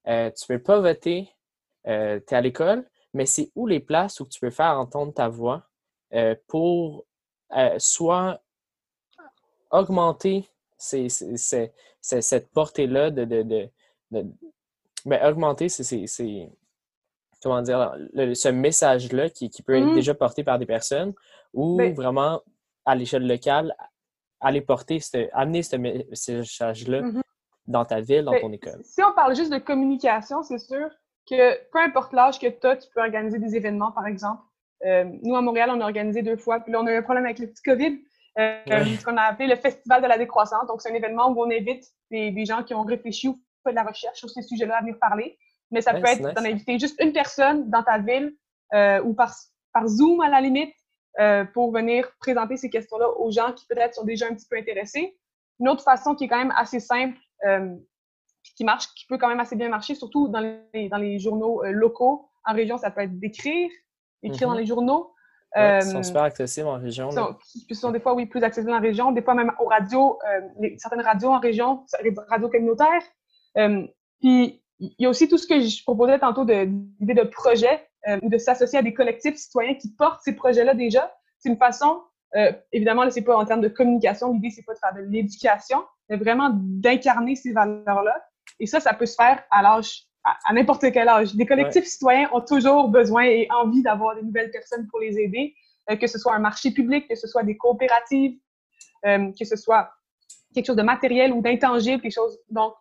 euh, 0.09 0.31
tu 0.31 0.46
peux 0.46 0.59
pas 0.59 0.81
voter, 0.81 1.31
euh, 1.87 2.18
tu 2.27 2.35
es 2.35 2.37
à 2.37 2.40
l'école, 2.40 2.88
mais 3.14 3.27
c'est 3.27 3.53
où 3.55 3.66
les 3.66 3.81
places 3.81 4.20
où 4.20 4.27
tu 4.27 4.40
peux 4.40 4.51
faire 4.51 4.79
entendre 4.79 5.12
ta 5.14 5.29
voix 5.29 5.68
pour 6.46 7.07
soit 7.79 8.42
augmenter 9.70 10.51
cette 10.77 12.53
portée-là 12.53 13.11
de, 13.11 13.70
de- 14.12 14.27
ben, 15.05 15.27
augmenter 15.29 15.68
c'est- 15.68 16.48
comment 17.42 17.62
dire 17.62 17.94
le- 18.12 18.35
ce 18.35 18.48
message-là 18.48 19.29
qui, 19.31 19.51
qui 19.51 19.62
peut 19.62 19.77
être 19.77 19.87
Mhm. 19.87 19.94
déjà 19.94 20.14
porté 20.14 20.44
par 20.44 20.59
des 20.59 20.66
personnes 20.66 21.12
ou 21.53 21.77
Ben- 21.77 21.92
vraiment 21.94 22.40
à 22.85 22.94
l'échelle 22.94 23.27
locale 23.27 23.75
aller 24.40 24.61
porter 24.61 25.01
ce- 25.01 25.29
amener 25.33 25.62
ce 25.62 25.77
me- 25.77 26.05
ce 26.12 26.32
message-là 26.32 27.03
Mhm. 27.03 27.22
dans 27.66 27.84
ta 27.84 28.01
ville, 28.01 28.24
dans 28.24 28.32
Ben, 28.32 28.41
ton 28.41 28.53
école? 28.53 28.80
Si 28.84 29.03
on 29.03 29.12
parle 29.12 29.34
juste 29.36 29.53
de 29.53 29.59
communication, 29.59 30.43
c'est 30.43 30.59
sûr 30.59 30.89
que 31.28 31.70
peu 31.70 31.78
importe 31.80 32.12
l'âge 32.12 32.39
que 32.41 32.49
tu 32.49 32.66
as, 32.66 32.76
tu 32.76 32.89
peux 32.95 33.01
organiser 33.01 33.39
des 33.39 33.55
événements, 33.57 33.93
par 33.93 34.07
exemple. 34.07 34.43
Euh, 34.84 35.05
nous, 35.22 35.36
à 35.36 35.41
Montréal, 35.43 35.70
on 35.72 35.80
a 35.80 35.84
organisé 35.84 36.22
deux 36.22 36.36
fois, 36.36 36.59
puis 36.61 36.72
là, 36.72 36.80
on 36.80 36.86
a 36.86 36.93
eu 36.93 36.97
un 36.97 37.03
problème 37.03 37.24
avec 37.24 37.39
le 37.39 37.47
petit 37.49 37.62
COVID. 37.62 38.01
Euh, 38.39 38.59
Ouais. 38.66 38.84
Ce 38.97 39.05
qu'on 39.05 39.16
a 39.16 39.22
appelé 39.22 39.47
le 39.49 39.55
Festival 39.57 40.03
de 40.03 40.09
la 40.09 40.18
décroissance. 40.18 40.66
Donc, 40.66 40.80
c'est 40.82 40.91
un 40.91 40.95
événement 40.95 41.28
où 41.30 41.41
on 41.41 41.51
invite 41.51 41.84
des, 42.11 42.30
des 42.32 42.45
gens 42.45 42.62
qui 42.64 42.74
ont 42.74 42.82
réfléchi 42.82 43.28
ou 43.28 43.39
de 43.70 43.76
la 43.76 43.84
recherche 43.84 44.18
sur 44.18 44.28
ces 44.28 44.42
sujets-là 44.42 44.78
à 44.78 44.80
venir 44.80 44.98
parler. 45.00 45.38
Mais 45.72 45.80
ça 45.80 45.94
peut 45.94 46.06
être 46.06 46.20
nice. 46.22 46.34
d'en 46.34 46.44
inviter 46.44 46.78
juste 46.78 47.00
une 47.00 47.12
personne 47.12 47.70
dans 47.70 47.82
ta 47.82 47.98
ville 47.98 48.34
euh, 48.74 49.02
ou 49.02 49.14
par, 49.14 49.34
par 49.72 49.88
Zoom 49.88 50.20
à 50.20 50.28
la 50.28 50.40
limite 50.40 50.74
euh, 51.18 51.44
pour 51.44 51.72
venir 51.72 52.10
présenter 52.20 52.56
ces 52.56 52.70
questions-là 52.70 53.08
aux 53.18 53.30
gens 53.30 53.52
qui 53.52 53.66
peut-être 53.66 53.94
sont 53.94 54.04
déjà 54.04 54.26
un 54.26 54.34
petit 54.34 54.46
peu 54.48 54.56
intéressés. 54.56 55.16
Une 55.60 55.68
autre 55.68 55.82
façon 55.82 56.14
qui 56.14 56.24
est 56.24 56.28
quand 56.28 56.38
même 56.38 56.52
assez 56.56 56.78
simple, 56.78 57.18
euh, 57.46 57.74
qui 58.56 58.64
marche, 58.64 58.86
qui 58.94 59.06
peut 59.06 59.16
quand 59.16 59.28
même 59.28 59.40
assez 59.40 59.56
bien 59.56 59.70
marcher, 59.70 59.94
surtout 59.94 60.28
dans 60.28 60.40
les, 60.40 60.88
dans 60.90 60.98
les 60.98 61.18
journaux 61.18 61.62
locaux. 61.64 62.28
En 62.44 62.52
région, 62.52 62.76
ça 62.76 62.90
peut 62.90 63.02
être 63.02 63.18
d'écrire, 63.18 63.70
écrire 64.22 64.48
dans 64.48 64.54
les 64.54 64.66
journaux. 64.66 65.14
Ouais, 65.54 65.78
ils 65.78 65.90
sont 65.90 66.02
super 66.02 66.22
accessibles 66.22 66.68
en 66.68 66.78
région. 66.78 67.10
Ils 67.10 67.14
sont, 67.14 67.36
ils 67.68 67.76
sont, 67.76 67.90
des 67.92 68.00
fois, 68.00 68.14
oui, 68.14 68.26
plus 68.26 68.42
accessibles 68.42 68.72
en 68.72 68.80
région, 68.80 69.12
des 69.12 69.22
fois 69.22 69.34
même 69.34 69.52
aux 69.58 69.66
radios, 69.66 70.18
les, 70.58 70.76
certaines 70.78 71.02
radios 71.02 71.30
en 71.30 71.40
région, 71.40 71.84
radios 72.28 72.48
communautaires. 72.48 73.02
Puis, 73.55 74.62
il 74.78 74.94
y 74.98 75.07
a 75.07 75.09
aussi 75.09 75.28
tout 75.28 75.38
ce 75.38 75.46
que 75.46 75.61
je 75.61 75.82
proposais 75.84 76.18
tantôt 76.18 76.44
d'idées 76.44 77.14
de, 77.14 77.22
de 77.22 77.28
projets 77.28 77.88
ou 78.22 78.28
de 78.28 78.38
s'associer 78.38 78.80
à 78.80 78.82
des 78.82 78.94
collectifs 78.94 79.36
citoyens 79.36 79.74
qui 79.74 79.92
portent 79.92 80.22
ces 80.24 80.34
projets-là 80.34 80.74
déjà. 80.74 81.14
C'est 81.38 81.48
une 81.48 81.57
façon 81.57 82.00
euh, 82.36 82.53
évidemment, 82.72 83.05
là, 83.05 83.11
c'est 83.11 83.22
pas 83.22 83.36
en 83.36 83.44
termes 83.44 83.61
de 83.61 83.68
communication. 83.68 84.32
L'idée, 84.32 84.50
c'est 84.50 84.62
pas 84.62 84.74
de 84.74 84.78
faire 84.78 84.94
de 84.94 85.00
l'éducation, 85.00 85.84
mais 86.09 86.16
vraiment 86.16 86.50
d'incarner 86.55 87.36
ces 87.36 87.53
valeurs-là. 87.53 88.22
Et 88.59 88.66
ça, 88.66 88.80
ça 88.80 88.94
peut 88.94 89.07
se 89.07 89.14
faire 89.14 89.42
à 89.50 89.62
l'âge, 89.62 90.05
à, 90.24 90.53
n'importe 90.53 90.90
quel 90.92 91.09
âge. 91.09 91.34
Les 91.34 91.46
collectifs 91.46 91.84
citoyens 91.84 92.28
ont 92.32 92.40
toujours 92.40 92.88
besoin 92.88 93.24
et 93.24 93.48
envie 93.50 93.82
d'avoir 93.82 94.14
des 94.16 94.22
nouvelles 94.22 94.50
personnes 94.50 94.86
pour 94.88 95.00
les 95.00 95.18
aider, 95.18 95.55
euh, 95.90 95.96
que 95.96 96.07
ce 96.07 96.18
soit 96.18 96.34
un 96.34 96.38
marché 96.38 96.70
public, 96.70 97.07
que 97.09 97.16
ce 97.16 97.26
soit 97.26 97.42
des 97.42 97.57
coopératives, 97.57 98.38
euh, 99.05 99.30
que 99.38 99.44
ce 99.44 99.57
soit 99.57 99.90
quelque 100.55 100.66
chose 100.66 100.76
de 100.76 100.82
matériel 100.82 101.32
ou 101.32 101.42
d'intangible, 101.42 102.00
quelque 102.00 102.14
chose. 102.14 102.38
Donc, 102.48 102.74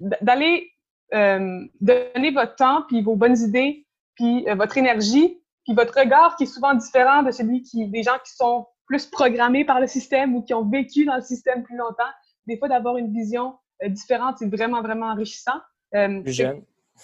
d'aller 0.00 0.70
donner 1.10 2.30
votre 2.32 2.56
temps, 2.56 2.82
puis 2.88 3.02
vos 3.02 3.16
bonnes 3.16 3.38
idées, 3.38 3.86
puis 4.14 4.46
votre 4.56 4.76
énergie, 4.78 5.40
puis 5.64 5.74
votre 5.74 5.98
regard 5.98 6.36
qui 6.36 6.44
est 6.44 6.46
souvent 6.46 6.74
différent 6.74 7.22
de 7.22 7.30
celui 7.30 7.62
qui 7.62 7.86
des 7.88 8.02
gens 8.02 8.18
qui 8.24 8.34
sont 8.34 8.66
plus 8.86 9.06
programmés 9.06 9.64
par 9.64 9.80
le 9.80 9.86
système 9.86 10.34
ou 10.34 10.42
qui 10.42 10.54
ont 10.54 10.68
vécu 10.68 11.04
dans 11.04 11.16
le 11.16 11.22
système 11.22 11.62
plus 11.62 11.76
longtemps. 11.76 12.10
Des 12.46 12.58
fois, 12.58 12.68
d'avoir 12.68 12.96
une 12.96 13.12
vision 13.12 13.54
euh, 13.82 13.88
différente, 13.88 14.36
c'est 14.38 14.48
vraiment, 14.48 14.82
vraiment 14.82 15.06
enrichissant. 15.06 15.58
Euh, 15.94 16.22
plus 16.22 16.32
jeune. 16.32 16.62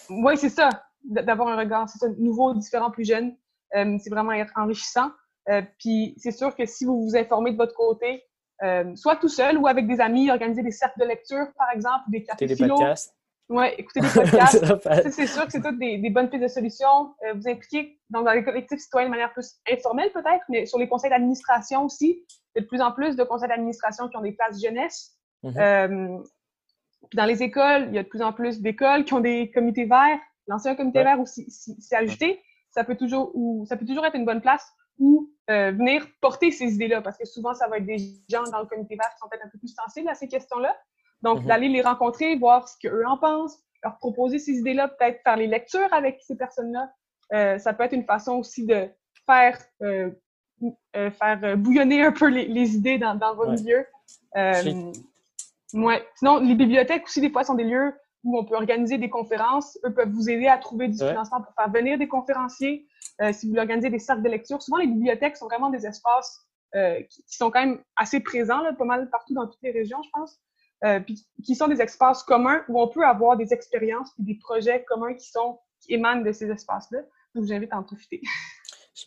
Oui, 0.09 0.37
c'est 0.37 0.49
ça. 0.49 0.69
D'avoir 1.03 1.47
un 1.47 1.57
regard, 1.57 1.89
c'est 1.89 1.97
ça, 1.97 2.07
nouveau, 2.17 2.53
différent, 2.53 2.91
plus 2.91 3.05
jeune. 3.05 3.35
Euh, 3.75 3.97
c'est 3.99 4.09
vraiment 4.09 4.33
enrichissant. 4.55 5.11
puis 5.79 6.13
c'est 6.17 6.31
sûr 6.31 6.55
que 6.55 6.65
si 6.65 6.85
vous 6.85 7.01
vous 7.03 7.15
informez 7.15 7.51
de 7.51 7.57
votre 7.57 7.73
côté, 7.73 8.23
soit 8.95 9.15
tout 9.15 9.29
seul 9.29 9.57
ou 9.57 9.67
avec 9.67 9.87
des 9.87 9.99
amis, 9.99 10.29
organiser 10.29 10.63
des 10.63 10.71
cercles 10.71 10.99
de 10.99 11.05
lecture, 11.05 11.47
par 11.57 11.71
exemple, 11.73 12.03
des 12.09 12.23
cafés 12.23 12.45
des 12.45 12.55
podcasts. 12.55 13.15
Oui, 13.51 13.65
écoutez 13.77 13.99
des 13.99 14.07
podcasts. 14.07 14.63
c'est 15.11 15.27
sûr 15.27 15.45
que 15.45 15.51
c'est 15.51 15.61
toutes 15.61 15.77
des, 15.77 16.09
bonnes 16.09 16.29
pistes 16.29 16.43
de 16.43 16.47
solutions. 16.47 17.13
Euh, 17.25 17.33
vous 17.33 17.49
impliquez 17.49 17.99
dans 18.09 18.23
les 18.31 18.43
collectifs 18.43 18.79
citoyens 18.79 19.07
de 19.07 19.11
manière 19.11 19.33
plus 19.33 19.59
informelle 19.69 20.11
peut-être, 20.13 20.43
mais 20.47 20.65
sur 20.65 20.79
les 20.79 20.87
conseils 20.87 21.09
d'administration 21.09 21.83
aussi. 21.83 22.23
Il 22.55 22.59
y 22.59 22.59
a 22.59 22.61
de 22.61 22.67
plus 22.67 22.81
en 22.81 22.91
plus 22.93 23.15
de 23.15 23.23
conseils 23.23 23.49
d'administration 23.49 24.07
qui 24.07 24.15
ont 24.15 24.21
des 24.21 24.31
places 24.31 24.61
jeunesse. 24.61 25.17
Mm-hmm. 25.43 25.59
Euh, 25.59 26.17
dans 27.13 27.25
les 27.25 27.43
écoles, 27.43 27.87
il 27.89 27.95
y 27.95 27.99
a 27.99 28.03
de 28.03 28.07
plus 28.07 28.21
en 28.21 28.31
plus 28.31 28.61
d'écoles 28.61 29.03
qui 29.03 29.13
ont 29.13 29.19
des 29.19 29.51
comités 29.51 29.85
verts. 29.85 30.19
L'ancien 30.47 30.75
comité 30.75 31.03
vert 31.03 31.19
aussi 31.19 31.49
s'est 31.49 31.95
ajouté. 31.95 32.41
Ça 32.69 32.85
peut 32.85 32.95
toujours 32.95 33.31
ou 33.33 33.65
ça 33.67 33.75
peut 33.75 33.85
toujours 33.85 34.05
être 34.05 34.15
une 34.15 34.25
bonne 34.25 34.41
place 34.41 34.65
où 35.01 35.29
euh, 35.49 35.71
venir 35.71 36.05
porter 36.21 36.51
ces 36.51 36.75
idées-là, 36.75 37.01
parce 37.01 37.17
que 37.17 37.25
souvent, 37.25 37.53
ça 37.53 37.67
va 37.67 37.77
être 37.77 37.85
des 37.85 37.97
gens 38.29 38.43
dans 38.43 38.59
le 38.59 38.67
comité 38.67 38.95
vert 38.95 39.09
qui 39.09 39.19
sont 39.19 39.27
peut-être 39.29 39.45
un 39.45 39.49
peu 39.49 39.57
plus 39.57 39.73
sensibles 39.73 40.07
à 40.07 40.13
ces 40.13 40.27
questions-là. 40.27 40.77
Donc, 41.23 41.41
mhm. 41.41 41.47
d'aller 41.47 41.67
les 41.67 41.81
rencontrer, 41.81 42.37
voir 42.37 42.69
ce 42.69 42.77
qu'eux 42.81 43.05
en 43.05 43.17
pensent, 43.17 43.59
leur 43.83 43.97
proposer 43.97 44.39
ces 44.39 44.53
idées-là, 44.53 44.87
peut-être 44.87 45.21
faire 45.23 45.35
les 45.35 45.47
lectures 45.47 45.91
avec 45.91 46.21
ces 46.21 46.37
personnes-là. 46.37 46.93
Euh, 47.33 47.57
ça 47.57 47.73
peut 47.73 47.83
être 47.83 47.93
une 47.93 48.05
façon 48.05 48.37
aussi 48.37 48.65
de 48.65 48.87
faire, 49.25 49.57
euh, 49.81 50.11
faire 50.93 51.57
bouillonner 51.57 52.03
un 52.03 52.11
peu 52.11 52.27
les, 52.27 52.45
les 52.45 52.75
idées 52.75 52.99
dans, 52.99 53.15
dans 53.15 53.35
milieu. 53.51 53.85
Ouais. 55.73 56.05
Sinon, 56.15 56.39
les 56.39 56.55
bibliothèques 56.55 57.05
aussi, 57.05 57.21
des 57.21 57.31
fois, 57.31 57.43
sont 57.43 57.55
des 57.55 57.63
lieux 57.63 57.93
où 58.23 58.37
on 58.37 58.45
peut 58.45 58.55
organiser 58.55 58.97
des 58.97 59.09
conférences. 59.09 59.79
Eux 59.85 59.93
peuvent 59.93 60.11
vous 60.11 60.29
aider 60.29 60.47
à 60.47 60.57
trouver 60.57 60.87
du 60.89 60.97
financement 60.97 61.41
pour 61.41 61.53
faire 61.55 61.71
venir 61.71 61.97
des 61.97 62.07
conférenciers. 62.07 62.87
Si 63.33 63.45
vous 63.45 63.51
voulez 63.51 63.61
organiser 63.61 63.89
des 63.89 63.99
cercles 63.99 64.23
de 64.23 64.29
lecture, 64.29 64.61
souvent 64.61 64.77
les 64.77 64.87
bibliothèques 64.87 65.37
sont 65.37 65.45
vraiment 65.45 65.69
des 65.69 65.85
espaces 65.85 66.47
qui, 66.73 67.23
qui, 67.25 67.35
sont 67.35 67.51
quand 67.51 67.59
même 67.59 67.83
assez 67.95 68.21
présents, 68.21 68.61
là, 68.61 68.73
pas 68.73 68.85
mal 68.85 69.09
partout 69.09 69.33
dans 69.33 69.47
toutes 69.47 69.61
les 69.61 69.71
régions, 69.71 70.01
je 70.03 70.09
pense. 70.13 70.39
Euh, 70.83 70.99
qui 71.43 71.53
sont 71.53 71.67
des 71.67 71.79
espaces 71.79 72.23
communs 72.23 72.63
où 72.67 72.81
on 72.81 72.87
peut 72.87 73.05
avoir 73.05 73.37
des 73.37 73.53
expériences 73.53 74.09
et 74.19 74.23
des 74.23 74.33
projets 74.33 74.83
communs 74.83 75.13
qui 75.13 75.29
sont 75.29 75.59
qui 75.79 75.93
émanent 75.93 76.23
de 76.23 76.31
ces 76.31 76.49
espaces-là. 76.49 77.01
Donc, 77.35 77.45
j'invite 77.45 77.71
à 77.71 77.77
en 77.77 77.83
profiter. 77.83 78.21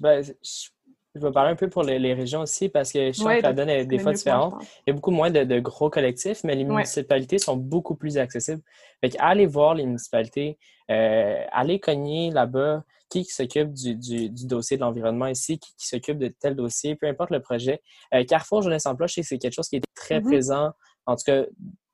Ben, 0.01 0.25
je, 0.25 1.21
vais 1.21 1.31
parler 1.31 1.53
un 1.53 1.57
peu 1.57 1.69
pour 1.69 1.85
les, 1.85 2.15
régions 2.15 2.41
aussi 2.41 2.69
parce 2.69 2.91
que 2.91 3.13
je 3.13 3.19
sens 3.19 3.37
que 3.37 3.43
la 3.43 3.53
donne 3.53 3.69
est 3.69 3.85
des 3.85 3.99
fois 4.01 4.13
différente. 4.13 4.55
Il 4.61 4.83
y 4.89 4.91
a 4.91 4.93
beaucoup 4.95 5.13
moins 5.13 5.31
de, 5.31 5.61
gros 5.61 5.89
collectifs, 5.89 6.43
mais 6.43 6.57
les 6.57 6.65
municipalités 6.65 7.39
sont 7.39 7.57
beaucoup 7.57 7.95
plus 7.95 8.19
accessibles. 8.19 8.63
Fait 9.01 9.15
allez 9.21 9.47
voir 9.47 9.75
les 9.75 9.85
municipalités, 9.85 10.59
euh, 10.91 11.45
allez 11.53 11.79
cogner 11.79 12.33
là-bas 12.33 12.83
qui, 13.23 13.31
s'occupe 13.31 13.73
du, 13.73 14.29
dossier 14.31 14.77
de 14.77 14.83
l'environnement 14.83 15.27
ici, 15.27 15.59
qui, 15.59 15.73
s'occupe 15.79 16.19
de 16.19 16.29
tel 16.29 16.57
dossier, 16.57 16.97
peu 16.97 17.07
importe 17.07 17.31
le 17.31 17.41
projet. 17.41 17.83
Euh, 18.13 18.25
Carrefour 18.25 18.63
Jeunesse 18.63 18.87
Emploi, 18.87 19.07
je 19.07 19.15
sais 19.15 19.21
que 19.21 19.27
c'est 19.29 19.39
quelque 19.39 19.55
chose 19.55 19.69
qui 19.69 19.77
est 19.77 19.85
très 19.95 20.21
mm-hmm. 20.21 20.25
présent 20.25 20.73
en 21.07 21.17
tout 21.17 21.25
cas 21.27 21.45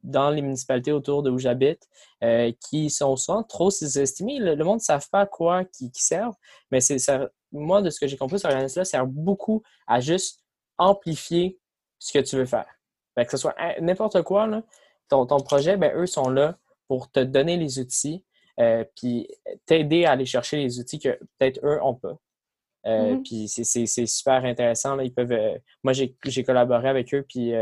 dans 0.02 0.30
les 0.30 0.40
municipalités 0.40 0.92
autour 0.92 1.22
de 1.22 1.30
où 1.30 1.38
j'habite, 1.38 1.86
euh, 2.24 2.52
qui 2.68 2.88
sont 2.88 3.16
souvent 3.16 3.42
trop 3.42 3.70
sous-estimés. 3.70 4.38
Le, 4.38 4.56
monde 4.64 4.78
ne 4.78 4.82
savent 4.82 5.08
pas 5.10 5.20
à 5.20 5.26
quoi 5.26 5.64
qui, 5.64 5.90
servent, 5.92 6.36
mais 6.70 6.80
c'est 6.80 6.96
moi, 7.52 7.82
de 7.82 7.90
ce 7.90 8.00
que 8.00 8.06
j'ai 8.06 8.16
compris, 8.16 8.38
ce 8.38 8.46
organisme-là 8.46 8.84
sert 8.84 9.06
beaucoup 9.06 9.62
à 9.86 10.00
juste 10.00 10.42
amplifier 10.78 11.58
ce 11.98 12.12
que 12.12 12.24
tu 12.24 12.36
veux 12.36 12.46
faire. 12.46 12.66
que 13.16 13.30
ce 13.30 13.36
soit 13.36 13.54
n'importe 13.80 14.22
quoi, 14.22 14.48
ton, 15.08 15.26
projet, 15.26 15.76
ben, 15.76 15.92
eux 15.94 16.06
sont 16.06 16.30
là 16.30 16.56
pour 16.88 17.10
te 17.10 17.20
donner 17.20 17.56
les 17.56 17.78
outils, 17.78 18.24
euh, 18.61 18.84
puis 18.96 19.28
t'aider 19.66 20.04
à 20.04 20.12
aller 20.12 20.26
chercher 20.26 20.58
les 20.58 20.78
outils 20.78 20.98
que 20.98 21.18
peut-être 21.38 21.61
eux 21.64 21.78
n'ont 21.78 21.94
pas. 21.94 22.18
Euh, 22.86 23.14
mm-hmm. 23.14 23.22
Puis 23.22 23.48
c'est 23.48 24.06
super 24.06 24.44
intéressant. 24.44 24.96
Là. 24.96 25.04
Ils 25.04 25.12
peuvent, 25.12 25.36
moi, 25.82 25.92
j'ai 25.92 26.44
collaboré 26.44 26.88
avec 26.88 27.12
eux, 27.14 27.24
puis 27.28 27.52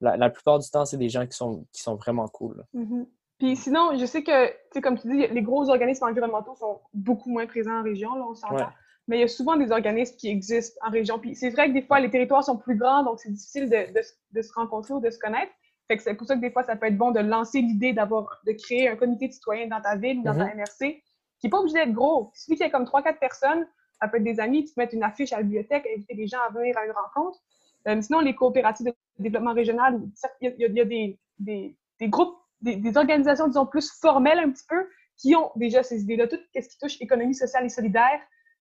la, 0.00 0.30
plupart 0.30 0.58
du 0.58 0.70
temps, 0.70 0.84
c'est 0.84 0.96
des 0.96 1.08
gens 1.08 1.26
qui 1.26 1.36
sont, 1.36 1.66
qui 1.72 1.82
sont 1.82 1.96
vraiment 1.96 2.28
cool. 2.28 2.64
Mm-hmm. 2.74 3.06
Puis 3.38 3.56
sinon, 3.56 3.96
je 3.98 4.06
sais 4.06 4.22
que, 4.22 4.80
comme 4.80 4.98
tu 4.98 5.08
dis, 5.08 5.26
les 5.26 5.42
gros 5.42 5.68
organismes 5.68 6.04
environnementaux 6.04 6.54
sont 6.54 6.80
beaucoup 6.92 7.30
moins 7.30 7.46
présents 7.46 7.80
en 7.80 7.82
région, 7.82 8.14
là, 8.14 8.24
on 8.28 8.34
s'entend. 8.34 8.70
Mais 9.06 9.18
il 9.18 9.20
y 9.20 9.24
a 9.24 9.28
souvent 9.28 9.56
des 9.56 9.70
organismes 9.70 10.16
qui 10.16 10.28
existent 10.28 10.78
en 10.86 10.90
région. 10.90 11.18
Puis 11.18 11.34
c'est 11.34 11.50
vrai 11.50 11.68
que 11.68 11.74
des 11.74 11.82
fois, 11.82 12.00
les 12.00 12.10
territoires 12.10 12.42
sont 12.42 12.56
plus 12.56 12.76
grands, 12.76 13.02
donc 13.02 13.20
c'est 13.20 13.30
difficile 13.30 13.68
de, 13.68 13.92
de, 14.32 14.42
se 14.42 14.52
rencontrer 14.54 14.94
ou 14.94 15.00
de 15.00 15.10
se 15.10 15.18
connaître. 15.18 15.52
Fait 15.88 15.96
que 15.96 16.02
c'est 16.02 16.14
pour 16.14 16.26
ça 16.26 16.34
que 16.36 16.40
des 16.40 16.50
fois, 16.50 16.62
ça 16.62 16.76
peut 16.76 16.86
être 16.86 16.96
bon 16.96 17.10
de 17.10 17.20
lancer 17.20 17.60
l'idée 17.60 17.92
d'avoir, 17.92 18.40
de 18.46 18.52
créer 18.52 18.88
un 18.88 18.96
comité 18.96 19.28
de 19.28 19.32
citoyens 19.32 19.66
dans 19.66 19.80
ta 19.80 19.96
ville 19.96 20.20
ou 20.20 20.22
dans 20.22 20.34
ta 20.34 20.46
MRC, 20.54 20.80
mm-hmm. 20.80 21.00
qui 21.38 21.46
n'est 21.46 21.50
pas 21.50 21.58
obligé 21.58 21.74
d'être 21.74 21.92
gros. 21.92 22.30
Il 22.34 22.38
suffit 22.38 22.56
qu'il 22.56 22.64
y 22.64 22.68
ait 22.68 22.72
comme 22.72 22.84
3-4 22.84 23.18
personnes, 23.18 23.66
ça 24.00 24.08
peut 24.08 24.16
être 24.16 24.24
des 24.24 24.40
amis, 24.40 24.64
tu 24.64 24.74
peux 24.74 24.80
mettre 24.80 24.94
une 24.94 25.02
affiche 25.02 25.32
à 25.32 25.38
la 25.38 25.42
bibliothèque, 25.42 25.86
inviter 25.94 26.14
les 26.14 26.26
gens 26.26 26.38
à 26.48 26.52
venir 26.52 26.76
à 26.78 26.86
une 26.86 26.92
rencontre. 26.92 27.38
Euh, 27.86 28.00
sinon, 28.00 28.20
les 28.20 28.34
coopératives 28.34 28.86
de 28.86 28.94
développement 29.18 29.52
régional, 29.52 30.00
il 30.40 30.54
y 30.58 30.64
a, 30.64 30.84
des, 30.84 31.18
des, 31.38 31.76
des, 32.00 32.08
groupes, 32.08 32.36
des, 32.62 32.76
des, 32.76 32.96
organisations, 32.96 33.46
disons, 33.46 33.66
plus 33.66 33.90
formelles 33.92 34.38
un 34.38 34.50
petit 34.50 34.64
peu, 34.66 34.88
qui 35.16 35.36
ont 35.36 35.52
déjà 35.56 35.82
ces 35.82 36.02
idées-là, 36.02 36.28
tout 36.28 36.38
ce 36.54 36.68
qui 36.68 36.78
touche 36.78 37.00
économie 37.00 37.34
sociale 37.34 37.64
et 37.64 37.68
solidaire, 37.68 38.20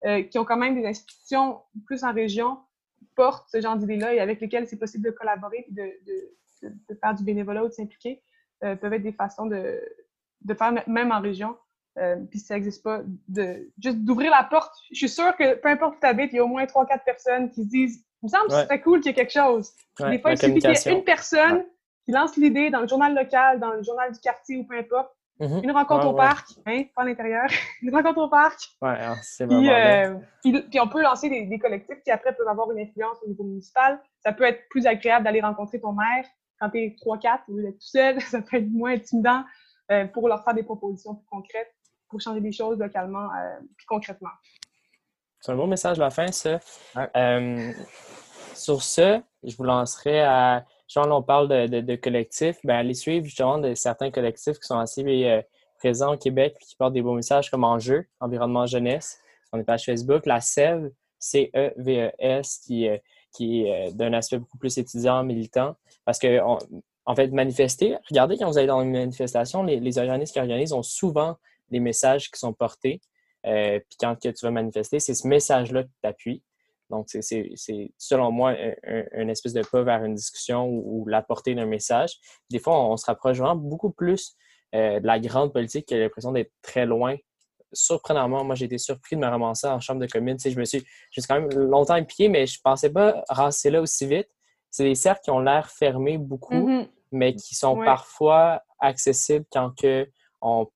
euh, 0.05 0.24
qui 0.24 0.39
ont 0.39 0.45
quand 0.45 0.57
même 0.57 0.76
des 0.76 0.88
institutions 0.88 1.59
plus 1.86 2.03
en 2.03 2.13
région, 2.13 2.57
portent 3.15 3.49
ce 3.49 3.59
genre 3.59 3.76
d'idées-là 3.76 4.13
et 4.13 4.20
avec 4.20 4.39
lesquelles 4.39 4.67
c'est 4.67 4.78
possible 4.78 5.05
de 5.05 5.11
collaborer 5.11 5.65
et 5.67 5.74
de, 5.74 5.84
de, 5.84 6.38
de, 6.62 6.95
faire 7.01 7.14
du 7.16 7.24
bénévolat 7.24 7.64
ou 7.64 7.68
de 7.68 7.74
s'impliquer, 7.74 8.22
euh, 8.64 8.76
peuvent 8.76 8.93
être 8.93 9.03
des 9.03 9.14
façons 9.14 9.45
de, 9.45 9.82
de 10.41 10.53
faire 10.53 10.74
même 10.88 11.12
en 11.12 11.22
région. 11.22 11.55
Euh, 11.97 12.16
puis 12.30 12.39
si 12.39 12.45
ça 12.45 12.55
n'existe 12.55 12.84
pas, 12.84 13.01
de, 13.28 13.70
juste 13.82 13.97
d'ouvrir 13.99 14.32
la 14.32 14.43
porte. 14.43 14.74
Je 14.91 14.97
suis 14.97 15.10
sûre 15.10 15.36
que 15.36 15.55
peu 15.55 15.70
importe 15.70 15.95
où 15.95 15.99
tu 15.99 16.07
habites, 16.07 16.32
il 16.32 16.38
y 16.38 16.39
a 16.39 16.43
au 16.43 16.47
moins 16.47 16.66
trois, 16.66 16.86
quatre 16.86 17.03
personnes 17.03 17.49
qui 17.49 17.64
se 17.64 17.70
disent 17.70 18.05
il 18.22 18.26
me 18.26 18.30
semble 18.30 18.47
que 18.49 18.68
c'est 18.70 18.82
cool 18.82 18.99
qu'il 18.99 19.07
y 19.07 19.12
ait 19.12 19.16
quelque 19.16 19.32
chose. 19.32 19.72
Des 19.99 20.20
fois, 20.20 20.32
il 20.32 20.38
suffit 20.38 20.60
qu'il 20.60 20.70
y 20.70 20.89
ait 20.89 20.91
une 20.91 21.03
personne 21.03 21.64
qui 22.05 22.12
lance 22.12 22.36
l'idée 22.36 22.70
dans 22.70 22.82
le 22.82 22.88
journal 22.88 23.16
local, 23.16 23.60
dans 23.60 23.72
le 23.72 23.84
journal 23.84 24.12
du 24.12 24.20
quartier 24.20 24.57
ou 24.57 24.66
peu 24.66 24.78
importe. 24.78 25.10
Mm-hmm. 25.39 25.64
Une 25.64 25.72
rencontre 25.72 26.07
au 26.07 26.14
parc, 26.14 26.49
hein, 26.66 26.84
pas 26.93 27.03
à 27.03 27.05
l'intérieur. 27.05 27.47
une 27.82 27.95
rencontre 27.95 28.20
au 28.20 28.28
parc. 28.28 28.60
Ouais, 28.82 28.97
hein, 28.99 29.16
c'est 29.22 29.45
vraiment 29.45 29.70
euh, 29.70 30.16
puis, 30.43 30.62
puis, 30.64 30.80
on 30.82 30.89
peut 30.89 31.01
lancer 31.01 31.30
des, 31.30 31.45
des, 31.45 31.60
collectifs 31.60 32.03
qui 32.03 32.12
après 32.12 32.36
peuvent 32.36 32.47
avoir 32.49 32.70
une 32.72 32.80
influence 32.80 33.18
au 33.24 33.30
niveau 33.30 33.45
municipal. 33.45 34.01
Ça 34.20 34.34
peut 34.34 34.43
être 34.43 34.68
plus 34.70 34.86
agréable 34.86 35.24
d'aller 35.24 35.39
rencontrer 35.39 35.80
ton 35.80 35.93
maire 35.93 36.26
quand 36.60 36.70
tu 36.70 36.80
es 36.80 36.95
3-4 37.05 37.39
ou 37.47 37.62
d'être 37.62 37.80
tout 37.80 37.88
seul. 37.88 38.22
Ça 38.30 38.41
peut 38.41 38.57
être 38.57 38.70
moins 38.70 38.93
intimidant 38.93 39.43
euh, 39.91 40.05
pour 40.05 40.28
leur 40.28 40.43
faire 40.43 40.53
des 40.53 40.64
propositions 40.64 41.16
plus 41.16 41.28
concrètes 41.28 41.74
pour 42.10 42.20
changer 42.20 42.41
des 42.41 42.51
choses 42.51 42.80
localement 42.80 43.26
euh, 43.26 43.60
plus 43.78 43.86
concrètement. 43.88 44.30
C'est 45.41 45.51
un 45.53 45.55
bon 45.55 45.68
message 45.68 45.99
à 45.99 46.03
la 46.03 46.10
fin, 46.10 46.32
ça. 46.32 46.60
Euh, 47.16 47.72
sur 48.53 48.84
ce, 48.84 49.22
je 49.43 49.55
vous 49.55 49.64
lancerai 49.64 50.22
à. 50.22 50.66
Genre, 50.88 51.07
on 51.12 51.22
parle 51.22 51.47
de, 51.47 51.82
de, 51.82 51.95
collectifs. 51.95 52.57
Ben, 52.64 52.78
allez 52.78 52.95
suivre 52.95 53.24
justement 53.24 53.60
de 53.60 53.76
certains 53.76 54.10
collectifs 54.10 54.57
qui 54.60 54.68
sont 54.68 54.80
assez 54.80 55.03
euh, 55.05 55.41
présents 55.78 56.16
au 56.16 56.18
Québec 56.18 56.57
et 56.60 56.66
qui 56.66 56.76
portent 56.76 56.93
des 56.93 57.01
beaux 57.03 57.14
messages 57.14 57.51
comme 57.51 57.64
Enjeu, 57.64 58.07
Environnement 58.20 58.66
Jeunesse, 58.66 59.22
sur 59.47 59.57
les 59.57 59.64
pages 59.64 59.86
Facebook. 59.86 60.26
La 60.26 60.41
CEV, 60.41 60.91
C-E-V-E-S, 61.20 62.64
qui, 62.66 62.89
euh, 62.89 62.97
qui 63.32 63.63
est 63.63 63.93
d'un 63.95 64.13
aspect 64.13 64.38
beaucoup 64.38 64.57
plus 64.57 64.77
étudiant, 64.77 65.23
militant. 65.23 65.75
Parce 66.05 66.19
que, 66.19 66.39
en 66.41 67.15
fait, 67.15 67.27
manifester, 67.30 67.97
regardez 68.09 68.38
quand 68.38 68.49
vous 68.49 68.57
allez 68.57 68.67
dans 68.67 68.82
une 68.82 68.91
manifestation, 68.91 69.63
les, 69.63 69.80
les 69.80 69.97
organismes 69.97 70.34
qui 70.34 70.39
organisent 70.39 70.73
ont 70.73 70.84
souvent 70.84 71.38
des 71.71 71.80
messages 71.80 72.30
qui 72.32 72.39
sont 72.39 72.53
portés. 72.53 73.01
Euh, 73.45 73.80
puis 73.80 73.97
quand 73.99 74.15
que 74.15 74.30
tu 74.30 74.45
vas 74.45 74.51
manifester, 74.51 74.99
c'est 74.99 75.13
ce 75.13 75.27
message-là 75.27 75.84
qui 75.84 75.93
t'appuie. 76.01 76.43
Donc, 76.89 77.07
c'est 77.09 77.91
selon 77.97 78.32
moi 78.32 78.55
une 79.13 79.30
espèce 79.30 79.53
de 79.53 79.61
pas 79.61 79.84
vers 79.84 80.03
une 80.03 80.15
discussion 80.15 80.67
ou, 80.67 81.05
la 81.07 81.21
portée 81.21 81.53
d'un 81.53 81.67
message. 81.67 82.17
Des 82.49 82.59
fois, 82.59 82.84
on, 82.84 82.97
se 82.97 83.05
rapproche 83.05 83.38
vraiment 83.38 83.55
beaucoup 83.55 83.91
plus 83.91 84.36
euh, 84.73 84.99
de 84.99 85.05
la 85.05 85.19
grande 85.19 85.53
politique 85.53 85.86
qui 85.86 85.93
a 85.93 85.99
l'impression 85.99 86.32
d'être 86.32 86.51
très 86.63 86.88
loin. 86.88 87.15
Surprenamment, 87.74 88.43
moi, 88.43 88.55
j'ai 88.55 88.65
été 88.65 88.78
surpris 88.78 89.15
de 89.15 89.22
me 89.22 89.28
ramasser 89.28 89.67
en 89.67 89.80
chambre 89.80 90.01
de 90.01 90.07
commune. 90.07 90.38
Tu 90.38 90.43
sais, 90.43 90.51
je 90.51 90.59
me 90.59 90.65
suis, 90.65 90.84
je 91.11 91.22
quand 91.28 91.39
même 91.39 91.49
longtemps 91.53 91.93
impliqué, 91.93 92.30
mais 92.30 92.45
je 92.47 92.59
pensais 92.63 92.89
pas 92.91 93.24
ramasser 93.30 93.70
là 93.70 93.82
aussi 93.82 94.05
vite. 94.07 94.30
C'est 94.72 94.84
des 94.84 94.95
cercles 94.95 95.22
qui 95.24 95.32
ont 95.32 95.39
l'air 95.39 95.70
fermés 95.70 96.17
beaucoup, 96.17 96.53
Mhm. 96.53 96.88
mais 97.11 97.36
qui 97.36 97.55
sont 97.55 97.78
Ouais. 97.78 97.86
parfois 97.86 98.61
accessibles 98.80 99.45
quand 99.51 99.72
que 99.80 100.07
on, 100.41 100.67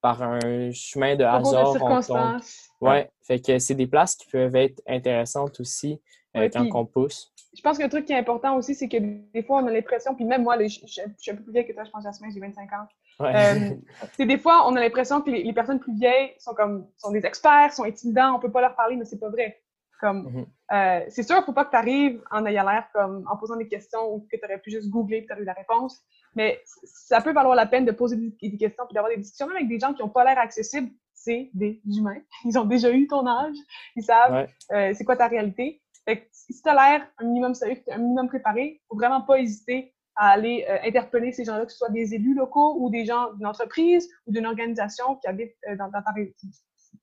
par 0.00 0.22
un 0.22 0.72
chemin 0.72 1.14
de 1.16 1.24
hasard, 1.24 1.70
on 1.70 1.72
tombe 1.72 1.78
circonstances. 1.78 2.68
Ouais, 2.80 3.10
fait 3.22 3.40
que 3.40 3.58
c'est 3.58 3.74
des 3.76 3.86
places 3.86 4.16
qui 4.16 4.26
peuvent 4.26 4.56
être 4.56 4.82
intéressantes 4.86 5.60
aussi 5.60 6.00
euh, 6.34 6.40
Ouais, 6.40 6.50
quand 6.50 6.62
puis- 6.62 6.70
on 6.74 6.86
pousse. 6.86 7.32
Je 7.54 7.60
pense 7.60 7.76
que 7.76 7.82
le 7.82 7.90
truc 7.90 8.06
qui 8.06 8.12
est 8.14 8.16
important 8.18 8.56
aussi, 8.56 8.74
c'est 8.74 8.88
que 8.88 8.96
des 8.96 9.42
fois, 9.42 9.62
on 9.62 9.66
a 9.66 9.70
l'impression, 9.70 10.14
puis 10.14 10.24
même 10.24 10.42
moi, 10.42 10.56
là, 10.56 10.66
je, 10.66 10.80
je- 10.80 10.86
je 10.86 11.00
suis 11.18 11.30
un 11.30 11.36
peu 11.36 11.42
plus 11.42 11.52
vieille 11.52 11.66
que 11.66 11.72
toi, 11.74 11.84
je 11.84 11.90
pense, 11.90 12.02
Jasmin, 12.02 12.28
j'ai 12.32 12.40
25 12.40 12.72
ans. 12.72 12.86
Ouais. 13.20 13.32
Euh, 13.34 13.70
c'est 14.16 14.26
des 14.26 14.38
fois, 14.38 14.66
on 14.68 14.74
a 14.76 14.80
l'impression 14.80 15.20
que 15.20 15.30
les, 15.30 15.42
les 15.42 15.52
personnes 15.52 15.80
plus 15.80 15.94
vieilles 15.94 16.32
sont 16.38 16.54
comme 16.54 16.86
sont 16.96 17.10
des 17.12 17.24
experts, 17.26 17.72
sont 17.72 17.84
intimidants, 17.84 18.34
on 18.36 18.40
peut 18.40 18.50
pas 18.50 18.60
leur 18.60 18.74
parler, 18.74 18.96
mais 18.96 19.04
c'est 19.04 19.18
pas 19.20 19.28
vrai. 19.30 19.60
Comme, 20.00 20.22
Mhm. 20.32 20.46
euh, 20.72 21.00
c'est 21.10 21.22
sûr, 21.22 21.44
faut 21.44 21.52
pas 21.52 21.64
que 21.64 21.70
tu 21.70 21.76
arrives 21.76 22.20
en 22.32 22.44
ayant 22.46 22.68
l'air 22.68 22.86
comme 22.92 23.24
en 23.30 23.36
posant 23.36 23.54
des 23.56 23.68
questions 23.68 24.12
ou 24.12 24.26
que 24.30 24.36
tu 24.36 24.44
aurais 24.44 24.58
pu 24.58 24.70
juste 24.72 24.88
googler 24.90 25.18
et 25.18 25.26
tu 25.26 25.40
eu 25.40 25.44
la 25.44 25.52
réponse. 25.52 26.02
Mais 26.34 26.60
ça 26.84 27.20
peut 27.20 27.32
valoir 27.32 27.54
la 27.54 27.66
peine 27.66 27.84
de 27.84 27.92
poser 27.92 28.16
des, 28.16 28.48
des 28.50 28.56
questions 28.58 28.84
puis 28.86 28.94
d'avoir 28.94 29.12
des 29.12 29.18
discussions 29.18 29.46
même 29.46 29.56
avec 29.56 29.68
des 29.68 29.78
gens 29.78 29.94
qui 29.94 30.02
ont 30.02 30.08
pas 30.08 30.24
l'air 30.24 30.38
accessibles. 30.38 30.90
C'est 31.14 31.50
des 31.54 31.80
humains. 31.86 32.20
Ils 32.44 32.58
ont 32.58 32.64
déjà 32.64 32.90
eu 32.90 33.06
ton 33.06 33.24
âge. 33.28 33.54
Ils 33.94 34.02
savent 34.02 34.32
Ouais. 34.32 34.48
euh, 34.72 34.92
c'est 34.96 35.04
quoi 35.04 35.14
ta 35.14 35.28
réalité. 35.28 35.80
Fait 36.04 36.22
que 36.22 36.26
si 36.32 36.60
tu 36.60 36.68
as 36.68 36.74
l'air 36.74 37.06
un 37.18 37.24
minimum 37.24 37.54
sérieux, 37.54 37.80
un 37.92 37.98
minimum 37.98 38.26
préparé, 38.26 38.80
faut 38.88 38.96
vraiment 38.96 39.20
pas 39.20 39.38
hésiter 39.38 39.94
à 40.16 40.28
aller 40.30 40.66
euh, 40.68 40.78
interpeller 40.84 41.32
ces 41.32 41.44
gens-là, 41.44 41.64
que 41.66 41.72
ce 41.72 41.78
soit 41.78 41.90
des 41.90 42.14
élus 42.14 42.34
locaux 42.34 42.76
ou 42.78 42.90
des 42.90 43.04
gens 43.04 43.32
d'une 43.34 43.46
entreprise 43.46 44.08
ou 44.26 44.32
d'une 44.32 44.46
organisation 44.46 45.16
qui 45.16 45.26
habite 45.26 45.52
euh, 45.68 45.76
dans, 45.76 45.88
dans 45.88 46.02
ta 46.02 46.10
ré- 46.12 46.34
qui 46.38 46.50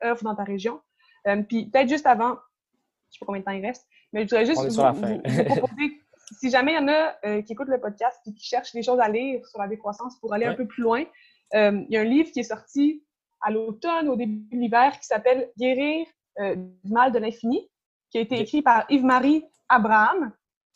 œuvre 0.04 0.24
dans 0.24 0.36
ta 0.36 0.44
région. 0.44 0.80
Euh, 1.28 1.42
puis 1.42 1.66
peut-être 1.70 1.90
juste 1.90 2.06
avant, 2.06 2.38
je 3.12 3.18
sais 3.18 3.20
pas 3.20 3.26
combien 3.26 3.42
de 3.42 3.46
temps 3.46 3.52
il 3.52 3.66
reste, 3.66 3.88
mais 4.14 4.22
je 4.22 4.26
voudrais 4.30 4.46
juste 4.46 4.62
vous, 4.70 4.82
vous- 4.94 5.46
proposer, 5.46 6.02
si 6.40 6.50
jamais 6.52 6.74
il 6.74 6.76
y 6.76 6.80
en 6.80 6.88
a 6.88 7.42
qui 7.42 7.54
écoutent 7.54 7.70
le 7.70 7.80
podcast 7.82 8.20
et 8.28 8.34
qui 8.34 8.46
cherchent 8.46 8.74
des 8.74 8.84
choses 8.84 9.00
à 9.00 9.10
lire 9.10 9.44
sur 9.48 9.60
la 9.60 9.68
décroissance 9.68 10.20
pour 10.20 10.34
aller 10.34 10.46
un 10.46 10.54
peu 10.58 10.68
plus 10.68 10.84
loin, 10.84 11.04
il 11.54 11.88
y 11.90 11.98
a 11.98 12.02
un 12.02 12.04
livre 12.04 12.32
qui 12.32 12.42
est 12.42 12.44
sorti 12.44 13.04
à 13.42 13.50
l'automne, 13.50 14.08
au 14.10 14.16
début 14.16 14.56
de 14.56 14.62
l'hiver, 14.62 14.92
qui 15.00 15.08
s'appelle 15.08 15.50
Guérir 15.58 16.06
du 16.40 16.92
mal 16.92 17.12
de 17.12 17.18
l'infini, 17.18 17.68
qui 18.12 18.20
a 18.20 18.22
été 18.22 18.40
écrit 18.40 18.62
par 18.62 18.86
Yves-Marie 18.90 19.44
Abraham. 19.70 20.32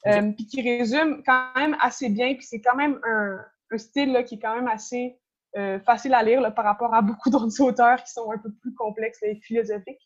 Euh, 0.08 0.32
puis 0.34 0.46
qui 0.48 0.62
résume 0.62 1.24
quand 1.26 1.54
même 1.56 1.78
assez 1.80 2.10
bien, 2.10 2.34
puis 2.36 2.44
c'est 2.46 2.62
quand 2.62 2.76
même 2.76 3.00
un, 3.04 3.40
un 3.72 3.78
style 3.78 4.12
là, 4.12 4.24
qui 4.24 4.36
est 4.36 4.40
quand 4.40 4.56
même 4.56 4.68
assez 4.68 5.18
euh, 5.58 5.80
facile 5.80 6.14
à 6.14 6.24
lire 6.24 6.42
là, 6.42 6.52
par 6.52 6.66
rapport 6.66 6.94
à 6.94 7.02
beaucoup 7.02 7.30
d'autres 7.32 7.62
auteurs 7.62 8.04
qui 8.04 8.12
sont 8.12 8.32
un 8.32 8.38
peu 8.38 8.52
plus 8.62 8.74
complexes 8.76 9.22
et 9.24 9.36
philosophiques. 9.36 10.02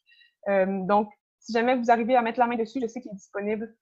Euh, 0.49 0.65
donc, 0.85 1.09
si 1.39 1.51
jamais 1.53 1.75
vous 1.75 1.89
arrivez 1.89 2.15
à 2.15 2.21
mettre 2.21 2.39
la 2.39 2.47
main 2.47 2.55
dessus, 2.57 2.79
je 2.81 2.87
sais 2.87 3.01
qu'il 3.01 3.11
est 3.11 3.15
disponible 3.15 3.75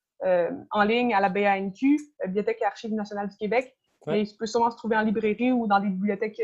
en 0.72 0.84
ligne 0.84 1.14
à 1.14 1.20
la 1.20 1.30
BANQ, 1.30 2.00
Bibliothèque 2.26 2.60
et 2.62 2.66
Archives 2.66 2.94
nationales 2.94 3.30
du 3.30 3.36
Québec, 3.38 3.76
Ouais. 4.08 4.14
mais 4.14 4.22
il 4.22 4.38
peut 4.38 4.46
sûrement 4.46 4.70
se 4.72 4.78
trouver 4.78 4.96
en 4.96 5.02
librairie 5.02 5.52
ou 5.52 5.66
dans 5.68 5.80
des 5.80 5.90
bibliothèques 5.90 6.40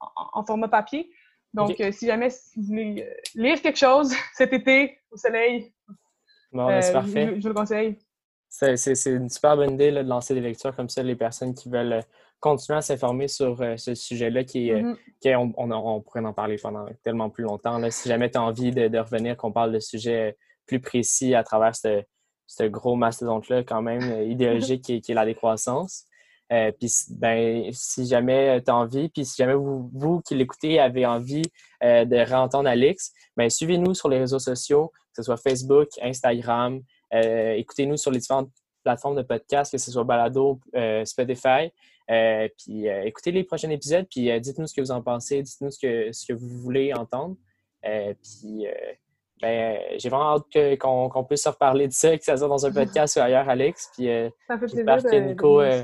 en, 0.00 0.08
en 0.40 0.44
format 0.44 0.68
papier. 0.68 1.10
Donc, 1.52 1.76
si 1.92 2.06
jamais 2.06 2.28
vous 2.56 2.62
voulez 2.62 3.08
lire 3.34 3.60
quelque 3.60 3.78
chose 3.78 4.14
cet 4.34 4.52
été 4.52 4.98
au 5.10 5.16
soleil, 5.16 5.72
Bon, 6.52 6.66
ben, 6.68 6.80
parfait. 6.92 7.26
je, 7.26 7.34
je 7.36 7.40
vous 7.42 7.48
le 7.48 7.54
conseille. 7.54 7.98
C'est 8.52 9.06
une 9.06 9.28
super 9.30 9.56
bonne 9.56 9.74
idée 9.74 9.90
là, 9.92 10.02
de 10.02 10.08
lancer 10.08 10.34
des 10.34 10.40
lectures 10.40 10.74
comme 10.74 10.88
ça, 10.88 11.02
les 11.04 11.14
personnes 11.16 11.54
qui 11.54 11.68
veulent 11.68 11.92
euh, 11.94 12.00
continuer 12.40 12.78
à 12.78 12.82
s'informer 12.82 13.28
sur 13.28 13.60
euh, 13.62 13.76
ce 13.76 13.94
sujet-là, 13.94 14.42
qui, 14.44 14.72
euh, 14.72 14.82
Mhm. 14.82 14.96
qui 15.20 15.34
on, 15.36 15.52
on- 15.56 15.70
on 15.70 16.00
pourrait 16.00 16.24
en 16.24 16.32
parler 16.32 16.56
pendant 16.60 16.86
tellement 17.04 17.30
plus 17.30 17.44
longtemps. 17.44 17.78
là. 17.78 17.90
Si 17.90 18.08
jamais 18.08 18.30
tu 18.30 18.38
as 18.38 18.42
envie 18.42 18.72
de, 18.72 18.88
de 18.88 18.98
revenir, 18.98 19.36
qu'on 19.36 19.52
parle 19.52 19.72
de 19.72 19.78
sujets 19.78 20.36
plus 20.66 20.80
précis 20.80 21.34
à 21.34 21.44
travers 21.44 21.76
ce, 21.76 22.02
ce 22.46 22.64
gros 22.64 22.96
mastodonte-là, 22.96 23.62
quand 23.62 23.82
même, 23.82 24.00
idéologique, 24.30 24.82
qui, 24.84 24.94
est- 24.96 25.00
qui 25.00 25.12
est 25.12 25.14
la 25.14 25.26
décroissance. 25.26 26.04
Euh, 26.52 26.72
puis, 26.72 26.90
ben, 27.10 27.70
si 27.72 28.06
jamais 28.06 28.60
tu 28.64 28.72
as 28.72 28.76
envie, 28.76 29.08
puis 29.08 29.24
si 29.24 29.36
jamais 29.36 29.54
vous, 29.54 29.88
vous 29.94 30.20
qui 30.22 30.34
l'écoutez 30.34 30.80
avez 30.80 31.06
envie 31.06 31.42
de 31.80 32.16
réentendre 32.26 32.68
Alix, 32.68 33.12
ben, 33.36 33.48
suivez-nous 33.48 33.94
sur 33.94 34.08
les 34.08 34.18
réseaux 34.18 34.40
sociaux, 34.40 34.88
que 35.14 35.16
ce 35.18 35.22
soit 35.22 35.36
Facebook, 35.36 35.86
Instagram, 36.02 36.80
écoutez-nous 37.12 37.96
sur 37.96 38.10
les 38.10 38.18
différentes 38.20 38.50
plateformes 38.82 39.16
de 39.16 39.22
podcast, 39.22 39.72
que 39.72 39.78
ce 39.78 39.90
soit 39.90 40.04
Balado, 40.04 40.60
euh, 40.74 41.04
Spotify. 41.04 41.70
Euh, 42.10 42.48
puis 42.58 42.88
euh, 42.88 43.02
écoutez 43.04 43.30
les 43.30 43.44
prochains 43.44 43.70
épisodes, 43.70 44.06
puis 44.10 44.30
euh, 44.30 44.38
dites-nous 44.40 44.66
ce 44.66 44.74
que 44.74 44.80
vous 44.80 44.90
en 44.90 45.02
pensez, 45.02 45.42
dites-nous 45.42 45.70
ce 45.70 45.78
que, 45.78 46.12
ce 46.12 46.26
que 46.26 46.32
vous 46.32 46.48
voulez 46.48 46.92
entendre. 46.92 47.36
Euh, 47.84 48.12
puis 48.14 48.66
euh, 48.66 48.72
ben, 49.40 49.78
j'ai 49.96 50.08
vraiment 50.08 50.34
hâte 50.36 50.44
que- 50.52 50.74
qu'on 50.76 51.08
qu'on 51.08 51.24
puisse 51.24 51.42
se 51.42 51.48
reparler 51.48 51.86
de 51.88 51.92
ça, 51.92 52.16
que 52.18 52.24
ça 52.24 52.36
soit 52.36 52.48
dans 52.48 52.66
un 52.66 52.70
podcast 52.72 53.16
ou 53.16 53.20
ailleurs, 53.20 53.48
Alex. 53.48 53.90
Puis 53.94 54.08
euh, 54.08 54.28
Ça 54.48 54.58
fait 54.58 54.66
plaisir 54.66 54.84
que 55.02 55.08
de, 55.08 55.20
de 55.20 55.20
Nico, 55.28 55.60
euh, 55.60 55.82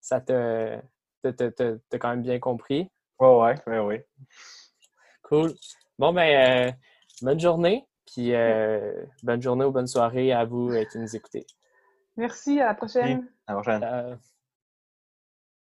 ça 0.00 0.20
te 0.20 0.78
te- 1.22 1.28
te- 1.30 1.48
te- 1.50 1.80
t'as 1.90 1.98
quand 1.98 2.10
même 2.10 2.22
bien 2.22 2.38
compris. 2.38 2.88
Ouais, 3.18 3.28
ouais, 3.36 3.54
ouais, 3.66 3.78
ouais. 3.80 4.06
Cool. 5.22 5.54
Bon, 5.98 6.12
ben, 6.12 6.68
euh, 6.68 6.72
bonne 7.22 7.38
journée. 7.40 7.84
Puis 8.12 8.34
euh, 8.34 8.92
bonne 9.22 9.40
journée 9.40 9.64
ou 9.64 9.70
bonne 9.70 9.86
soirée 9.86 10.32
à 10.32 10.44
vous 10.44 10.70
euh, 10.70 10.84
qui 10.84 10.98
nous 10.98 11.16
écoutez. 11.16 11.46
Merci, 12.16 12.60
à 12.60 12.66
la 12.66 12.74
prochaine. 12.74 13.26
À 13.46 13.54
la 13.54 13.60
prochaine. 13.60 13.82
Euh, 13.82 14.16